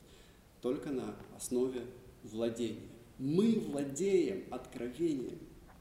Только 0.61 0.91
на 0.91 1.15
основе 1.35 1.81
владения. 2.23 2.87
Мы 3.17 3.59
владеем 3.59 4.45
откровением. 4.51 5.39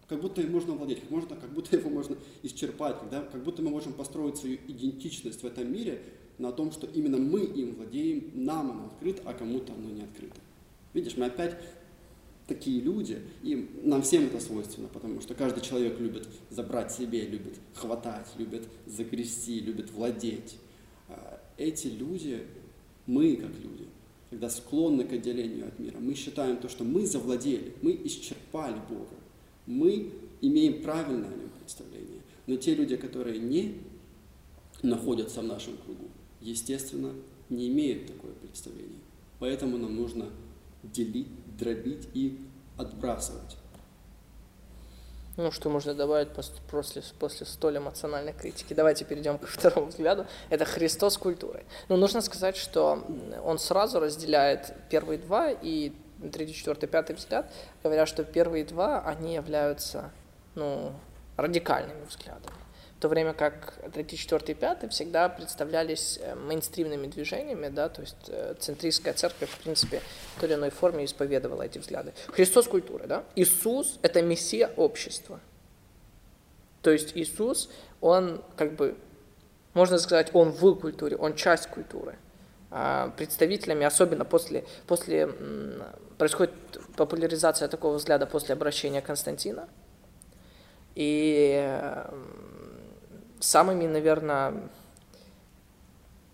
Как 0.08 0.22
будто 0.22 0.40
им 0.40 0.52
можно 0.52 0.72
владеть, 0.72 1.00
как, 1.00 1.10
можно, 1.10 1.36
как 1.36 1.52
будто 1.52 1.76
его 1.76 1.90
можно 1.90 2.16
исчерпать, 2.42 2.98
когда, 2.98 3.20
как 3.20 3.44
будто 3.44 3.60
мы 3.60 3.68
можем 3.68 3.92
построить 3.92 4.38
свою 4.38 4.56
идентичность 4.66 5.42
в 5.42 5.46
этом 5.46 5.70
мире 5.70 6.02
на 6.38 6.52
том, 6.52 6.72
что 6.72 6.86
именно 6.86 7.18
мы 7.18 7.44
им 7.44 7.74
владеем, 7.74 8.30
нам 8.34 8.70
оно 8.70 8.86
открыто, 8.86 9.22
а 9.24 9.34
кому-то 9.34 9.72
оно 9.72 9.90
не 9.90 10.02
открыто. 10.02 10.40
Видишь, 10.94 11.16
мы 11.16 11.26
опять 11.26 11.56
такие 12.46 12.80
люди, 12.80 13.20
и 13.42 13.68
нам 13.82 14.02
всем 14.02 14.26
это 14.26 14.40
свойственно, 14.40 14.88
потому 14.88 15.20
что 15.20 15.34
каждый 15.34 15.60
человек 15.60 16.00
любит 16.00 16.26
забрать 16.50 16.92
себе, 16.92 17.26
любит 17.26 17.58
хватать, 17.74 18.26
любит 18.38 18.66
загрести, 18.86 19.60
любит 19.60 19.90
владеть. 19.90 20.56
А 21.08 21.40
эти 21.58 21.88
люди, 21.88 22.42
мы 23.06 23.36
как 23.36 23.50
люди, 23.50 23.86
когда 24.30 24.48
склонны 24.48 25.04
к 25.04 25.12
отделению 25.12 25.68
от 25.68 25.78
мира, 25.78 25.98
мы 25.98 26.14
считаем 26.14 26.56
то, 26.56 26.68
что 26.68 26.84
мы 26.84 27.06
завладели, 27.06 27.74
мы 27.82 27.98
исчерпали 28.04 28.80
Бога, 28.88 29.14
мы 29.66 30.10
имеем 30.40 30.82
правильное 30.82 31.28
о 31.28 31.36
нем 31.36 31.50
представление. 31.60 32.22
Но 32.46 32.56
те 32.56 32.74
люди, 32.74 32.96
которые 32.96 33.38
не 33.38 33.74
находятся 34.82 35.42
в 35.42 35.44
нашем 35.44 35.76
кругу, 35.84 36.08
естественно, 36.40 37.12
не 37.48 37.68
имеют 37.68 38.06
такое 38.06 38.32
представление. 38.32 39.00
Поэтому 39.38 39.78
нам 39.78 39.96
нужно 39.96 40.26
делить 40.82 41.28
дробить 41.58 42.08
и 42.14 42.38
отбрасывать. 42.76 43.56
Ну, 45.36 45.52
что 45.52 45.70
можно 45.70 45.94
добавить 45.94 46.30
после, 46.68 47.02
после 47.20 47.46
столь 47.46 47.78
эмоциональной 47.78 48.32
критики? 48.32 48.74
Давайте 48.74 49.04
перейдем 49.04 49.38
ко 49.38 49.46
второму 49.46 49.86
взгляду. 49.86 50.26
Это 50.50 50.64
Христос 50.64 51.16
культурой. 51.16 51.64
Ну, 51.88 51.96
нужно 51.96 52.20
сказать, 52.22 52.56
что 52.56 53.04
он 53.44 53.58
сразу 53.60 54.00
разделяет 54.00 54.74
первые 54.90 55.18
два 55.18 55.52
и 55.52 55.92
третий, 56.32 56.54
четвертый, 56.54 56.88
пятый 56.88 57.14
взгляд, 57.14 57.52
говоря, 57.84 58.04
что 58.06 58.24
первые 58.24 58.64
два, 58.64 59.00
они 59.02 59.34
являются, 59.34 60.10
ну, 60.56 60.92
радикальными 61.36 62.04
взглядами 62.08 62.54
в 62.98 63.00
то 63.00 63.08
время 63.08 63.32
как 63.32 63.74
третий, 63.94 64.16
четвертый, 64.16 64.56
пятый 64.56 64.88
всегда 64.88 65.28
представлялись 65.28 66.18
э, 66.20 66.34
мейнстримными 66.34 67.06
движениями, 67.06 67.68
да, 67.68 67.88
то 67.88 68.00
есть 68.00 68.16
э, 68.26 68.56
центристская 68.58 69.14
церковь, 69.14 69.50
в 69.50 69.58
принципе, 69.58 70.02
в 70.34 70.40
той 70.40 70.48
или 70.48 70.56
иной 70.56 70.70
форме 70.70 71.04
исповедовала 71.04 71.62
эти 71.62 71.78
взгляды. 71.78 72.12
Христос 72.26 72.66
культура, 72.66 73.06
да? 73.06 73.22
Иисус– 73.36 74.00
это 74.02 74.20
мессия 74.20 74.72
общества. 74.76 75.38
То 76.82 76.90
есть 76.90 77.16
Иисус, 77.16 77.70
он 78.00 78.42
как 78.56 78.74
бы, 78.74 78.96
можно 79.74 79.98
сказать, 79.98 80.30
он 80.32 80.50
в 80.50 80.74
культуре, 80.74 81.16
он 81.16 81.36
часть 81.36 81.68
культуры. 81.68 82.18
А 82.72 83.10
представителями, 83.16 83.86
особенно 83.86 84.24
после, 84.24 84.64
после 84.88 85.28
происходит 86.18 86.52
популяризация 86.96 87.68
такого 87.68 87.94
взгляда 87.94 88.26
после 88.26 88.54
обращения 88.54 89.02
Константина. 89.02 89.68
И 90.96 91.78
самыми, 93.40 93.86
наверное, 93.86 94.54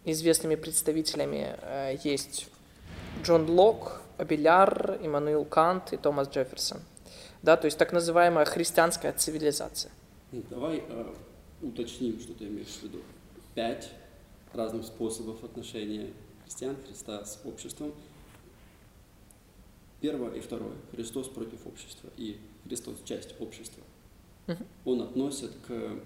известными 0.04 0.54
представителями 0.54 1.56
э, 1.60 1.96
есть 2.04 2.48
Джон 3.22 3.48
Лок, 3.50 4.02
Абеляр, 4.18 4.98
Иммануил 5.02 5.44
Кант 5.44 5.92
и 5.92 5.96
Томас 5.96 6.28
Джефферсон. 6.28 6.80
Да, 7.42 7.56
то 7.56 7.66
есть 7.66 7.78
так 7.78 7.92
называемая 7.92 8.44
христианская 8.44 9.12
цивилизация. 9.12 9.92
Давай 10.50 10.82
э, 10.86 11.14
уточним, 11.62 12.18
что 12.20 12.34
ты 12.34 12.44
имеешь 12.44 12.68
в 12.68 12.82
виду. 12.82 13.00
Пять 13.54 13.90
разных 14.52 14.84
способов 14.86 15.44
отношения 15.44 16.10
христиан, 16.44 16.76
Христа 16.86 17.24
с 17.24 17.40
обществом. 17.44 17.92
Первое 20.00 20.32
и 20.32 20.40
второе. 20.40 20.74
Христос 20.92 21.28
против 21.28 21.66
общества 21.66 22.10
и 22.16 22.38
Христос 22.66 22.96
часть 23.04 23.34
общества. 23.40 23.82
Угу. 24.46 24.64
Он 24.84 25.02
относит 25.02 25.52
к 25.66 26.00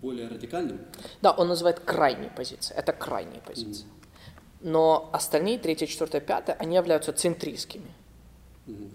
более 0.00 0.28
радикальным. 0.28 0.80
Да, 1.22 1.32
он 1.32 1.48
называет 1.48 1.80
крайние 1.80 2.30
позиции. 2.30 2.74
Это 2.74 2.92
крайние 2.92 3.40
позиции. 3.40 3.84
Угу. 3.84 4.70
Но 4.70 5.10
остальные, 5.12 5.58
третье, 5.58 5.86
четвертое, 5.86 6.20
пятое, 6.20 6.56
они 6.56 6.76
являются 6.76 7.12
центристскими. 7.12 7.90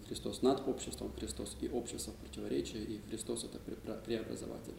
Христос 0.07 0.41
над 0.41 0.67
обществом, 0.67 1.11
Христос 1.19 1.57
и 1.59 1.67
общество 1.67 2.11
в 2.11 2.15
противоречии, 2.15 2.77
и 2.77 3.01
Христос 3.09 3.43
это 3.43 3.59
преобразователь 4.05 4.75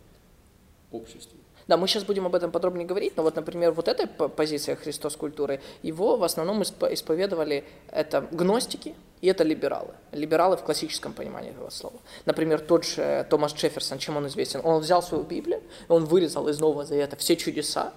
общества. 0.90 1.38
Да, 1.66 1.76
мы 1.76 1.88
сейчас 1.88 2.04
будем 2.04 2.26
об 2.26 2.34
этом 2.34 2.52
подробнее 2.52 2.86
говорить, 2.86 3.16
но 3.16 3.24
вот, 3.24 3.34
например, 3.34 3.72
вот 3.72 3.88
эта 3.88 4.06
позиция 4.06 4.76
Христос 4.76 5.16
культуры, 5.16 5.60
его 5.82 6.16
в 6.16 6.22
основном 6.22 6.62
исповедовали 6.62 7.64
это 7.90 8.20
гностики 8.30 8.94
и 9.20 9.28
это 9.28 9.44
либералы. 9.44 9.94
Либералы 10.12 10.56
в 10.56 10.62
классическом 10.62 11.12
понимании 11.12 11.50
этого 11.50 11.70
слова. 11.70 11.98
Например, 12.24 12.60
тот 12.60 12.84
же 12.84 13.26
Томас 13.30 13.54
Джефферсон, 13.54 13.98
чем 13.98 14.16
он 14.16 14.26
известен? 14.28 14.60
Он 14.64 14.80
взял 14.80 15.02
свою 15.02 15.24
Библию, 15.24 15.62
он 15.88 16.04
вырезал 16.04 16.48
из 16.48 16.58
Нового 16.58 16.84
Завета 16.84 17.16
все 17.16 17.36
чудеса 17.36 17.92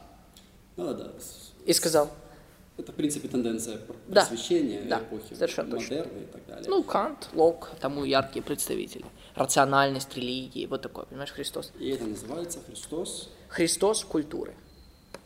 да, 0.78 0.94
да. 0.94 1.12
и 1.66 1.74
сказал, 1.74 2.10
это, 2.80 2.94
в 2.94 2.96
принципе, 2.96 3.28
тенденция 3.28 3.78
просвещения 4.10 4.84
да, 4.84 5.00
эпохи 5.00 5.34
совершенно 5.34 5.76
модерна 5.76 6.18
и 6.18 6.26
так 6.32 6.46
далее. 6.48 6.70
Ну, 6.70 6.82
Кант, 6.84 7.28
Лок, 7.34 7.72
тому 7.82 8.06
яркие 8.06 8.42
представители. 8.42 9.06
Рациональность 9.36 10.16
религии, 10.16 10.66
вот 10.66 10.82
такое, 10.82 11.06
понимаешь, 11.06 11.32
Христос. 11.32 11.74
И 11.78 11.90
это 11.90 12.06
называется 12.06 12.60
Христос? 12.66 13.30
Христос 13.50 14.06
культуры. 14.06 14.54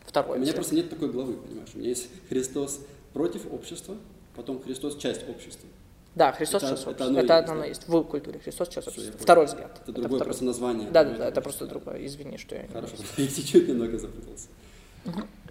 Второй. 0.04 0.38
У 0.38 0.40
меня 0.40 0.52
просто 0.52 0.74
нет 0.74 0.90
такой 0.90 1.10
главы, 1.10 1.34
понимаешь? 1.34 1.68
У 1.74 1.78
меня 1.78 1.90
есть 1.90 2.08
Христос 2.28 2.80
против 3.12 3.52
общества, 3.52 3.96
потом 4.34 4.60
Христос 4.60 4.96
часть 4.96 5.28
общества. 5.28 5.68
Да, 6.14 6.32
Христос 6.32 6.62
это, 6.62 6.72
общества. 6.72 6.90
Это, 6.90 7.34
это 7.34 7.52
оно 7.52 7.64
есть 7.64 7.88
в 7.88 8.02
культуре. 8.04 8.38
Христос 8.38 8.68
часть 8.68 8.86
общества. 8.88 9.14
Второй 9.18 9.46
взгляд. 9.46 9.72
Это, 9.72 9.82
это 9.82 9.92
другое 9.92 10.18
второй. 10.18 10.24
просто 10.24 10.44
название. 10.44 10.90
Да, 10.90 11.04
да, 11.04 11.16
да, 11.16 11.28
это 11.28 11.40
просто 11.40 11.66
другое. 11.66 12.06
Извини, 12.06 12.38
что 12.38 12.54
я... 12.54 12.68
Хорошо, 12.68 12.94
я 13.16 13.26
чуть-чуть 13.26 13.68
немного 13.68 13.98
запутался. 13.98 14.48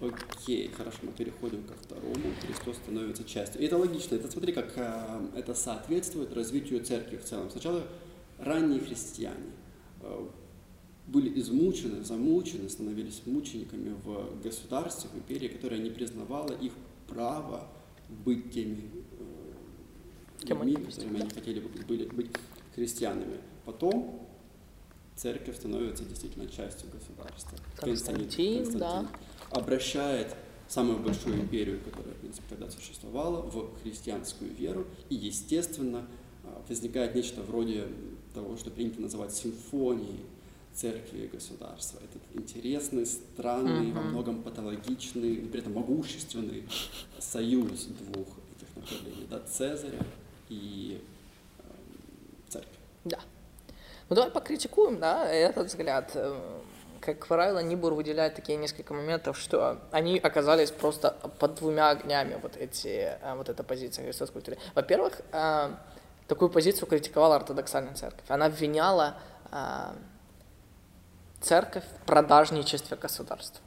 Окей, 0.00 0.70
хорошо, 0.76 0.98
мы 1.02 1.12
переходим 1.12 1.62
ко 1.64 1.74
второму. 1.74 2.14
Христос 2.40 2.76
становится 2.76 3.24
частью. 3.24 3.60
И 3.60 3.66
это 3.66 3.76
логично. 3.76 4.16
Это 4.16 4.30
смотри, 4.30 4.52
как 4.52 4.72
э, 4.76 5.26
это 5.36 5.54
соответствует 5.54 6.34
развитию 6.34 6.82
церкви 6.82 7.16
в 7.18 7.24
целом. 7.24 7.50
Сначала 7.50 7.82
ранние 8.38 8.80
христиане 8.80 9.52
э, 10.00 10.26
были 11.06 11.38
измучены, 11.40 12.02
замучены, 12.02 12.68
становились 12.68 13.22
мучениками 13.26 13.94
в 14.04 14.42
государстве, 14.42 15.10
в 15.10 15.16
империи, 15.16 15.48
которая 15.48 15.78
не 15.78 15.90
признавала 15.90 16.52
их 16.52 16.72
право 17.06 17.68
быть 18.08 18.52
теми 18.52 18.90
людьми, 20.48 20.76
которыми 20.76 21.20
они 21.20 21.30
хотели 21.30 21.60
бы 21.60 21.68
были, 21.84 22.06
быть 22.06 22.30
христианами. 22.74 23.38
Потом 23.64 24.20
церковь 25.16 25.56
становится 25.56 26.04
действительно 26.04 26.46
частью 26.48 26.88
государства. 26.90 27.58
Константин, 27.76 28.64
Константин 28.64 28.78
да. 28.78 29.06
обращает 29.50 30.34
самую 30.68 30.98
большую 30.98 31.40
империю, 31.40 31.80
которая, 31.84 32.14
в 32.14 32.18
принципе, 32.18 32.44
тогда 32.48 32.70
существовала, 32.70 33.42
в 33.42 33.80
христианскую 33.82 34.52
веру, 34.54 34.86
и, 35.08 35.14
естественно, 35.14 36.06
а, 36.42 36.62
возникает 36.68 37.14
нечто 37.14 37.42
вроде 37.42 37.86
того, 38.32 38.56
что 38.56 38.70
принято 38.70 39.00
называть 39.00 39.32
симфонией 39.32 40.24
церкви 40.72 41.24
и 41.24 41.26
государства. 41.28 42.00
Этот 42.02 42.22
интересный, 42.32 43.06
странный, 43.06 43.90
mm-hmm. 43.90 43.94
во 43.94 44.02
многом 44.02 44.42
патологичный, 44.42 45.36
при 45.36 45.60
этом 45.60 45.74
могущественный 45.74 46.64
союз 47.20 47.86
двух 47.86 48.26
этих 48.56 48.74
направлений, 48.74 49.26
да, 49.30 49.40
Цезаря 49.40 50.04
и 50.48 51.02
э, 51.58 51.62
церкви. 52.48 52.76
Да. 53.04 53.18
Ну 54.08 54.16
давай 54.16 54.30
покритикуем, 54.30 54.98
да, 55.00 55.26
этот 55.26 55.68
взгляд. 55.68 56.10
Э, 56.14 56.38
как 57.00 57.26
правило, 57.26 57.58
Нибур 57.60 57.94
выделяет 57.94 58.34
такие 58.34 58.56
несколько 58.58 58.94
моментов, 58.94 59.38
что 59.38 59.80
они 59.90 60.18
оказались 60.18 60.70
просто 60.70 61.10
под 61.38 61.54
двумя 61.56 61.90
огнями, 61.90 62.38
вот, 62.42 62.56
эти, 62.56 63.16
э, 63.20 63.34
вот 63.34 63.48
эта 63.48 63.62
позиция 63.62 64.04
Христос 64.04 64.30
культуры. 64.30 64.58
Во-первых, 64.74 65.20
э, 65.32 65.70
такую 66.28 66.50
позицию 66.50 66.88
критиковала 66.88 67.36
ортодоксальная 67.36 67.94
церковь. 67.94 68.24
Она 68.28 68.46
обвиняла 68.46 69.16
церковь 71.40 71.84
в 71.84 72.06
продажничестве 72.06 72.96
государства. 72.96 73.60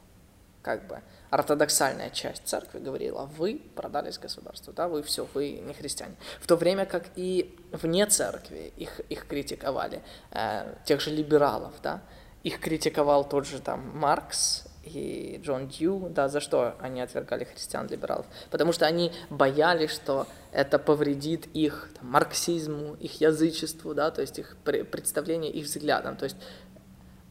Как 0.60 0.86
бы 0.86 1.00
ортодоксальная 1.30 2.10
часть 2.10 2.46
церкви 2.46 2.78
говорила, 2.78 3.28
вы 3.36 3.60
продались 3.74 4.18
государству, 4.18 4.72
да, 4.72 4.88
вы 4.88 5.02
все, 5.02 5.26
вы 5.34 5.50
не 5.52 5.74
христиане. 5.74 6.14
В 6.40 6.46
то 6.46 6.56
время 6.56 6.86
как 6.86 7.06
и 7.16 7.56
вне 7.72 8.06
церкви 8.06 8.72
их, 8.76 9.00
их 9.08 9.26
критиковали, 9.26 10.02
э, 10.30 10.74
тех 10.84 11.00
же 11.00 11.10
либералов, 11.10 11.74
да, 11.82 12.02
их 12.42 12.60
критиковал 12.60 13.28
тот 13.28 13.46
же 13.46 13.60
там 13.60 13.98
Маркс 13.98 14.64
и 14.84 15.40
Джон 15.42 15.68
Дью, 15.68 16.08
да, 16.10 16.28
за 16.28 16.40
что 16.40 16.74
они 16.80 17.00
отвергали 17.00 17.44
христиан-либералов? 17.44 18.26
Потому 18.50 18.72
что 18.72 18.86
они 18.86 19.12
боялись, 19.28 19.90
что 19.90 20.26
это 20.52 20.78
повредит 20.78 21.46
их 21.54 21.90
там, 21.98 22.10
марксизму, 22.10 22.94
их 22.94 23.20
язычеству, 23.20 23.94
да, 23.94 24.10
то 24.10 24.22
есть 24.22 24.38
их 24.38 24.56
представление, 24.64 25.52
их 25.52 25.66
взглядам. 25.66 26.16
То 26.16 26.24
есть 26.24 26.36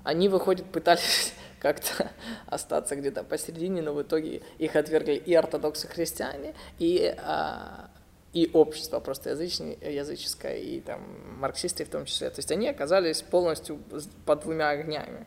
они, 0.03 0.29
выходят, 0.29 0.65
пытались 0.71 1.33
как-то 1.59 2.11
остаться 2.47 2.95
где-то 2.95 3.23
посередине, 3.23 3.81
но 3.81 3.93
в 3.93 4.01
итоге 4.01 4.41
их 4.57 4.75
отвергли 4.75 5.13
и 5.13 5.33
ортодоксы 5.33 5.87
христиане, 5.87 6.53
и, 6.79 7.15
а, 7.19 7.89
и 8.33 8.49
общество 8.53 8.99
просто 8.99 9.29
языческое, 9.29 10.57
и 10.57 10.79
там 10.81 11.01
марксисты 11.39 11.85
в 11.85 11.89
том 11.89 12.05
числе. 12.05 12.29
То 12.29 12.39
есть 12.39 12.51
они 12.51 12.67
оказались 12.67 13.21
полностью 13.21 13.79
под 14.25 14.41
двумя 14.41 14.69
огнями. 14.69 15.25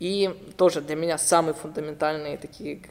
И 0.00 0.52
тоже 0.56 0.80
для 0.80 0.96
меня 0.96 1.18
самые 1.18 1.54
фундаментальные 1.54 2.36
такие 2.36 2.82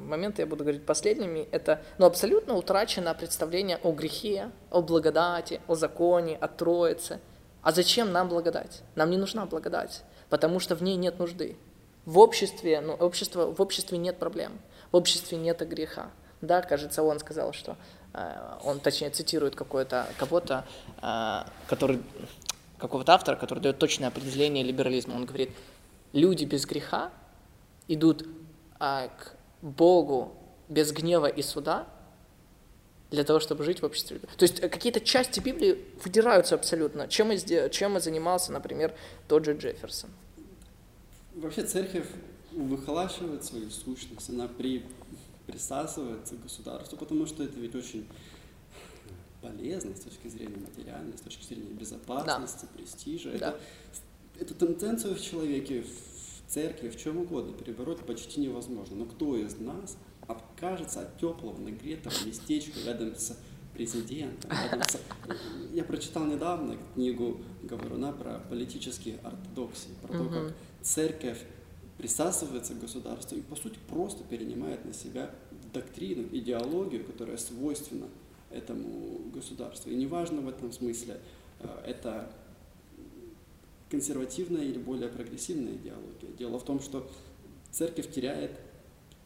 моменты, 0.00 0.42
я 0.42 0.46
буду 0.46 0.64
говорить 0.64 0.84
последними, 0.84 1.48
это 1.52 1.80
ну, 1.98 2.06
абсолютно 2.06 2.54
утрачено 2.54 3.14
представление 3.14 3.76
о 3.76 3.92
грехе, 3.92 4.50
о 4.70 4.82
благодати, 4.82 5.60
о 5.68 5.76
законе, 5.76 6.36
о 6.36 6.48
Троице. 6.48 7.20
А 7.62 7.70
зачем 7.70 8.12
нам 8.12 8.28
благодать? 8.28 8.82
Нам 8.96 9.10
не 9.10 9.16
нужна 9.16 9.46
благодать 9.46 10.02
потому 10.28 10.60
что 10.60 10.74
в 10.74 10.82
ней 10.82 10.96
нет 10.96 11.18
нужды. 11.18 11.56
В 12.06 12.18
обществе, 12.18 12.80
ну, 12.80 12.94
общество, 12.94 13.52
в 13.52 13.60
обществе 13.60 13.98
нет 13.98 14.18
проблем, 14.18 14.58
в 14.92 14.96
обществе 14.96 15.36
нет 15.36 15.66
греха. 15.68 16.10
Да, 16.40 16.62
кажется, 16.62 17.02
он 17.02 17.18
сказал, 17.18 17.52
что 17.52 17.76
э, 18.14 18.58
он, 18.64 18.80
точнее, 18.80 19.10
цитирует 19.10 19.56
какое-то, 19.56 20.06
кого-то, 20.16 20.64
э, 21.02 21.42
который, 21.66 22.02
какого-то 22.78 23.12
автора, 23.12 23.36
который 23.36 23.58
дает 23.58 23.78
точное 23.78 24.08
определение 24.08 24.62
либерализма. 24.62 25.14
Он 25.14 25.24
говорит, 25.26 25.50
люди 26.12 26.44
без 26.44 26.64
греха 26.64 27.10
идут 27.88 28.26
э, 28.78 29.08
к 29.08 29.34
Богу 29.60 30.32
без 30.68 30.92
гнева 30.92 31.26
и 31.26 31.42
суда, 31.42 31.86
для 33.10 33.24
того, 33.24 33.40
чтобы 33.40 33.64
жить 33.64 33.82
в 33.82 33.84
обществе. 33.84 34.18
То 34.36 34.42
есть 34.42 34.60
э, 34.60 34.68
какие-то 34.68 35.00
части 35.00 35.40
Библии 35.40 35.84
выдираются 36.04 36.54
абсолютно. 36.54 37.08
Чем 37.08 37.32
и, 37.32 37.38
чем 37.70 37.96
и 37.96 38.00
занимался, 38.00 38.52
например, 38.52 38.94
тот 39.28 39.44
же 39.44 39.56
Джефферсон. 39.56 40.10
Вообще 41.36 41.64
церковь 41.64 42.08
выхолащивает 42.52 43.44
свою 43.44 43.70
сущность, 43.70 44.30
она 44.30 44.48
при, 44.48 44.84
присасывается 45.46 46.34
к 46.34 46.42
государству, 46.42 46.96
потому 46.96 47.26
что 47.26 47.44
это 47.44 47.60
ведь 47.60 47.74
очень 47.74 48.06
полезно 49.42 49.94
с 49.94 50.00
точки 50.00 50.28
зрения 50.28 50.56
материальной, 50.56 51.16
с 51.16 51.20
точки 51.20 51.44
зрения 51.44 51.74
безопасности, 51.74 52.62
да. 52.62 52.68
престижа. 52.74 53.30
Да. 53.32 53.36
Это, 53.36 53.60
эту 54.40 54.54
тенденцию 54.54 55.14
в 55.14 55.20
человеке, 55.20 55.82
в 55.82 56.50
церкви, 56.50 56.88
в 56.88 56.96
чем 56.96 57.18
угодно 57.18 57.52
перебороть 57.52 58.00
почти 58.00 58.40
невозможно. 58.40 58.96
Но 58.96 59.04
кто 59.04 59.36
из 59.36 59.58
нас 59.58 59.98
откажется 60.26 61.00
от 61.00 61.18
теплого, 61.18 61.58
нагретого 61.58 62.14
местечка 62.24 62.80
рядом 62.84 63.14
с 63.14 63.38
президента. 63.74 64.48
Я 65.74 65.84
прочитал 65.84 66.24
недавно 66.24 66.78
книгу 66.94 67.42
Говоруна 67.62 68.12
про 68.12 68.38
политические 68.48 69.18
ортодоксии, 69.18 69.90
про 70.00 70.16
то, 70.16 70.28
как 70.30 70.54
церковь 70.86 71.38
присасывается 71.98 72.74
к 72.74 72.80
государству 72.80 73.36
и, 73.36 73.40
по 73.40 73.56
сути, 73.56 73.78
просто 73.88 74.22
перенимает 74.22 74.84
на 74.84 74.92
себя 74.92 75.30
доктрину, 75.72 76.28
идеологию, 76.30 77.04
которая 77.04 77.36
свойственна 77.38 78.06
этому 78.50 79.18
государству. 79.34 79.90
И 79.90 79.96
неважно 79.96 80.40
в 80.42 80.48
этом 80.48 80.70
смысле, 80.72 81.18
э, 81.60 81.68
это 81.86 82.30
консервативная 83.90 84.62
или 84.62 84.78
более 84.78 85.08
прогрессивная 85.08 85.74
идеология. 85.74 86.30
Дело 86.38 86.58
в 86.58 86.64
том, 86.64 86.80
что 86.80 87.10
церковь 87.72 88.12
теряет 88.12 88.52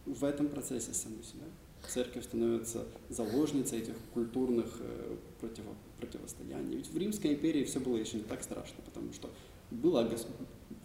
в 0.06 0.24
этом 0.24 0.48
процессе 0.48 0.94
саму 0.94 1.22
себя. 1.22 1.44
Церковь 1.86 2.24
становится 2.24 2.86
заложницей 3.10 3.80
этих 3.80 3.94
культурных 4.14 4.78
э, 4.80 5.16
противо, 5.40 5.74
противостояний. 5.98 6.76
Ведь 6.76 6.88
в 6.88 6.96
Римской 6.96 7.34
империи 7.34 7.64
все 7.64 7.80
было 7.80 7.96
еще 7.96 8.16
не 8.16 8.22
так 8.22 8.42
страшно, 8.42 8.76
потому 8.84 9.12
что 9.12 9.28
было 9.70 10.00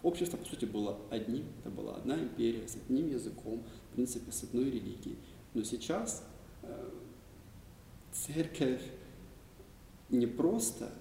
общество, 0.06 0.36
по 0.36 0.44
сути, 0.44 0.64
было 0.64 0.98
одним. 1.10 1.46
Это 1.60 1.70
была 1.70 1.96
одна 1.96 2.16
империя 2.16 2.66
с 2.68 2.76
одним 2.76 3.10
языком, 3.10 3.64
в 3.90 3.94
принципе, 3.94 4.30
с 4.30 4.44
одной 4.44 4.66
религией. 4.66 5.18
Но 5.52 5.64
сейчас 5.64 6.24
э, 6.62 6.90
церковь 8.12 8.82
не 10.08 10.26
просто 10.26 10.92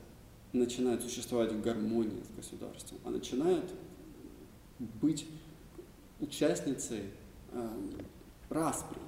начинает 0.54 1.04
существовать 1.04 1.52
в 1.52 1.62
гармонии 1.62 2.24
с 2.24 2.36
государством, 2.36 2.98
а 3.04 3.12
начинает 3.12 3.66
быть 4.80 5.28
участницей 6.20 7.04
э, 7.52 7.70
распри, 8.50 9.00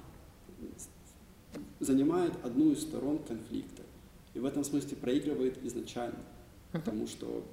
занимает 1.80 2.32
одну 2.44 2.70
из 2.70 2.82
сторон 2.82 3.18
конфликта. 3.18 3.82
И 4.34 4.38
в 4.38 4.44
этом 4.44 4.62
смысле 4.62 4.96
проигрывает 4.96 5.64
изначально, 5.64 6.20
потому 6.70 7.08
что 7.08 7.44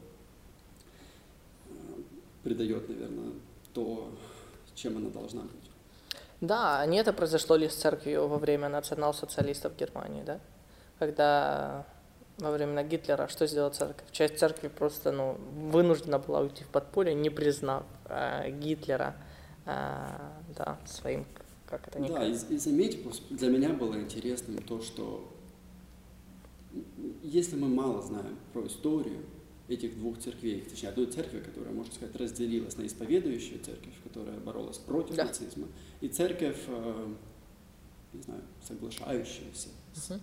придает, 2.46 2.88
наверное, 2.88 3.34
то, 3.74 4.12
чем 4.76 4.98
она 4.98 5.10
должна 5.10 5.42
быть. 5.42 5.72
Да, 6.42 6.80
а 6.80 6.86
не 6.86 6.98
это 6.98 7.12
произошло 7.12 7.56
ли 7.56 7.68
с 7.68 7.76
церковью 7.76 8.28
во 8.28 8.38
время 8.38 8.70
национал-социалистов 8.70 9.76
Германии, 9.76 10.24
да? 10.24 10.40
Когда 11.00 11.86
во 12.38 12.52
времена 12.52 12.84
Гитлера 12.84 13.28
что 13.28 13.48
сделала 13.48 13.72
церковь? 13.72 14.06
Часть 14.12 14.38
церкви 14.38 14.68
просто 14.68 15.12
ну, 15.12 15.38
вынуждена 15.72 16.20
была 16.20 16.42
уйти 16.42 16.64
в 16.64 16.68
подполье, 16.68 17.16
не 17.16 17.32
признав 17.32 17.84
э, 18.06 18.52
Гитлера 18.52 19.16
э, 19.66 19.72
да, 20.56 20.78
своим, 20.86 21.26
как 21.66 21.88
это 21.88 22.00
Да, 22.00 22.26
и, 22.26 22.34
и 22.34 22.58
заметь, 22.58 23.00
для 23.32 23.50
меня 23.50 23.70
было 23.70 23.96
интересным 23.96 24.62
то, 24.62 24.82
что 24.82 25.28
если 27.24 27.56
мы 27.56 27.70
мало 27.70 28.02
знаем 28.02 28.38
про 28.54 28.68
историю 28.68 29.24
этих 29.68 29.98
двух 29.98 30.20
церквей, 30.20 30.62
точнее 30.62 30.90
одной 30.90 31.08
церкви, 31.08 31.40
которая, 31.40 31.74
можно 31.74 31.94
сказать, 31.94 32.16
разделилась 32.16 32.78
на 32.78 32.86
исповедующую 32.86 33.60
церковь, 33.64 33.94
которая 34.04 34.40
боролась 34.40 34.78
против 34.78 35.16
да. 35.16 35.26
нацизма, 35.26 35.68
и 36.02 36.08
церковь, 36.08 36.60
э, 36.68 37.14
не 38.14 38.22
знаю, 38.22 38.42
соглашающаяся 38.66 39.70
uh 39.96 40.20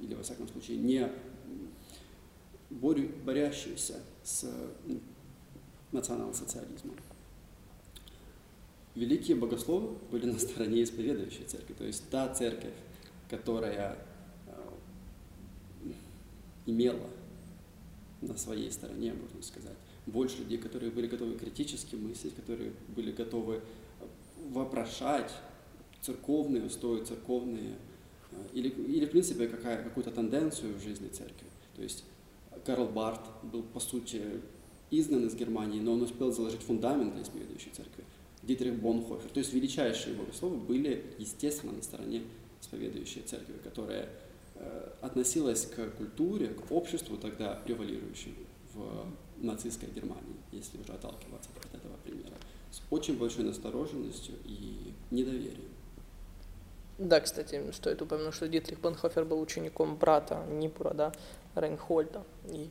или, 0.00 0.14
во 0.14 0.22
всяком 0.22 0.46
случае, 0.46 0.78
не 0.78 1.10
борю, 2.70 3.10
борящиеся 3.24 3.96
с 4.22 4.48
национал-социализмом. 5.90 6.96
Великие 8.94 9.36
богословы 9.36 9.96
были 10.10 10.26
на 10.26 10.38
стороне 10.38 10.82
исповедующей 10.82 11.44
церкви, 11.44 11.74
то 11.74 11.84
есть 11.84 12.08
та 12.10 12.32
церковь, 12.34 12.74
которая 13.30 13.98
э, 14.46 15.90
имела 16.66 17.08
на 18.20 18.36
своей 18.36 18.70
стороне, 18.70 19.14
можно 19.14 19.42
сказать, 19.42 19.76
больше 20.06 20.38
людей, 20.38 20.58
которые 20.58 20.90
были 20.90 21.06
готовы 21.06 21.36
критически 21.36 21.94
мыслить, 21.94 22.34
которые 22.34 22.72
были 22.88 23.12
готовы 23.12 23.62
вопрошать 24.50 25.32
церковные 26.00 26.64
устои, 26.64 27.04
церковные 27.04 27.76
или, 28.52 28.68
или 28.68 29.06
в 29.06 29.10
принципе 29.10 29.48
какая, 29.48 29.82
какую-то 29.82 30.10
тенденцию 30.10 30.74
в 30.74 30.82
жизни 30.82 31.08
церкви. 31.08 31.46
То 31.76 31.82
есть 31.82 32.04
Карл 32.64 32.86
Барт 32.86 33.20
был, 33.42 33.62
по 33.62 33.80
сути, 33.80 34.22
изгнан 34.90 35.26
из 35.26 35.34
Германии, 35.34 35.80
но 35.80 35.92
он 35.92 36.02
успел 36.02 36.32
заложить 36.32 36.62
фундамент 36.62 37.14
для 37.14 37.22
исповедующей 37.22 37.70
церкви. 37.72 38.04
Дитрих 38.42 38.74
Бонхофер. 38.80 39.30
То 39.30 39.38
есть 39.40 39.52
величайшие 39.52 40.14
богословы 40.14 40.56
были, 40.56 41.04
естественно, 41.18 41.72
на 41.72 41.82
стороне 41.82 42.22
исповедующей 42.60 43.22
церкви, 43.22 43.54
которая 43.62 44.04
э, 44.04 44.08
относилась 45.00 45.66
к 45.66 45.90
культуре, 45.96 46.48
к 46.48 46.70
обществу 46.72 47.16
тогда 47.16 47.54
превалирующему 47.64 48.36
в 48.74 49.06
нацистской 49.38 49.88
Германии, 49.90 50.36
если 50.52 50.78
уже 50.78 50.92
отталкиваться 50.92 51.50
от 51.64 51.74
этого 51.74 51.96
примера, 52.04 52.34
с 52.70 52.82
очень 52.90 53.18
большой 53.18 53.44
настороженностью 53.44 54.34
и 54.44 54.92
недоверием. 55.10 55.70
Да, 56.98 57.20
кстати, 57.20 57.62
стоит 57.72 58.02
упомянуть, 58.02 58.34
что 58.34 58.48
Дитрих 58.48 58.80
Бонхофер 58.80 59.24
был 59.24 59.40
учеником 59.40 59.96
брата 59.96 60.44
Нипура, 60.50 60.92
да, 60.94 61.12
Рейнхольда. 61.54 62.24
И 62.46 62.68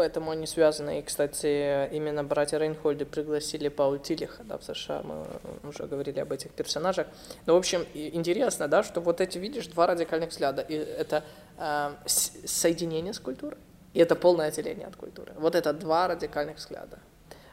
поэтому 0.00 0.30
они 0.30 0.46
связаны. 0.46 0.98
И, 0.98 1.02
кстати, 1.02 1.94
именно 1.94 2.24
братья 2.24 2.58
Рейнхольды 2.58 3.04
пригласили 3.04 3.68
Пауль 3.68 4.00
Тилиха 4.00 4.42
да, 4.44 4.56
в 4.56 4.62
США. 4.62 5.02
Мы 5.02 5.68
уже 5.68 5.86
говорили 5.86 6.20
об 6.20 6.32
этих 6.32 6.52
персонажах. 6.52 7.06
Но, 7.44 7.52
в 7.52 7.58
общем, 7.58 7.84
интересно, 7.92 8.66
да, 8.66 8.82
что 8.82 9.02
вот 9.02 9.20
эти, 9.20 9.36
видишь, 9.36 9.66
два 9.66 9.86
радикальных 9.86 10.30
взгляда. 10.30 10.62
И 10.62 10.74
это 10.74 11.22
э, 11.58 11.90
соединение 12.06 13.12
с 13.12 13.18
культурой, 13.18 13.58
и 13.92 14.00
это 14.00 14.16
полное 14.16 14.48
отделение 14.48 14.86
от 14.86 14.96
культуры. 14.96 15.34
Вот 15.36 15.54
это 15.54 15.74
два 15.74 16.08
радикальных 16.08 16.56
взгляда. 16.56 16.98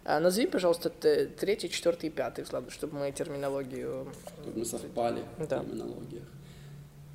А 0.06 0.22
назови, 0.22 0.48
пожалуйста, 0.48 0.90
третий, 0.90 1.70
четвертый 1.70 2.06
и 2.06 2.10
пятый 2.10 2.46
взгляд, 2.46 2.64
чтобы 2.72 2.98
мы 2.98 3.12
терминологию... 3.12 4.08
Чтобы 4.42 4.60
мы 4.60 4.66
совпали 4.66 5.22
да. 5.38 5.60
в 5.60 5.66
терминологиях. 5.66 6.24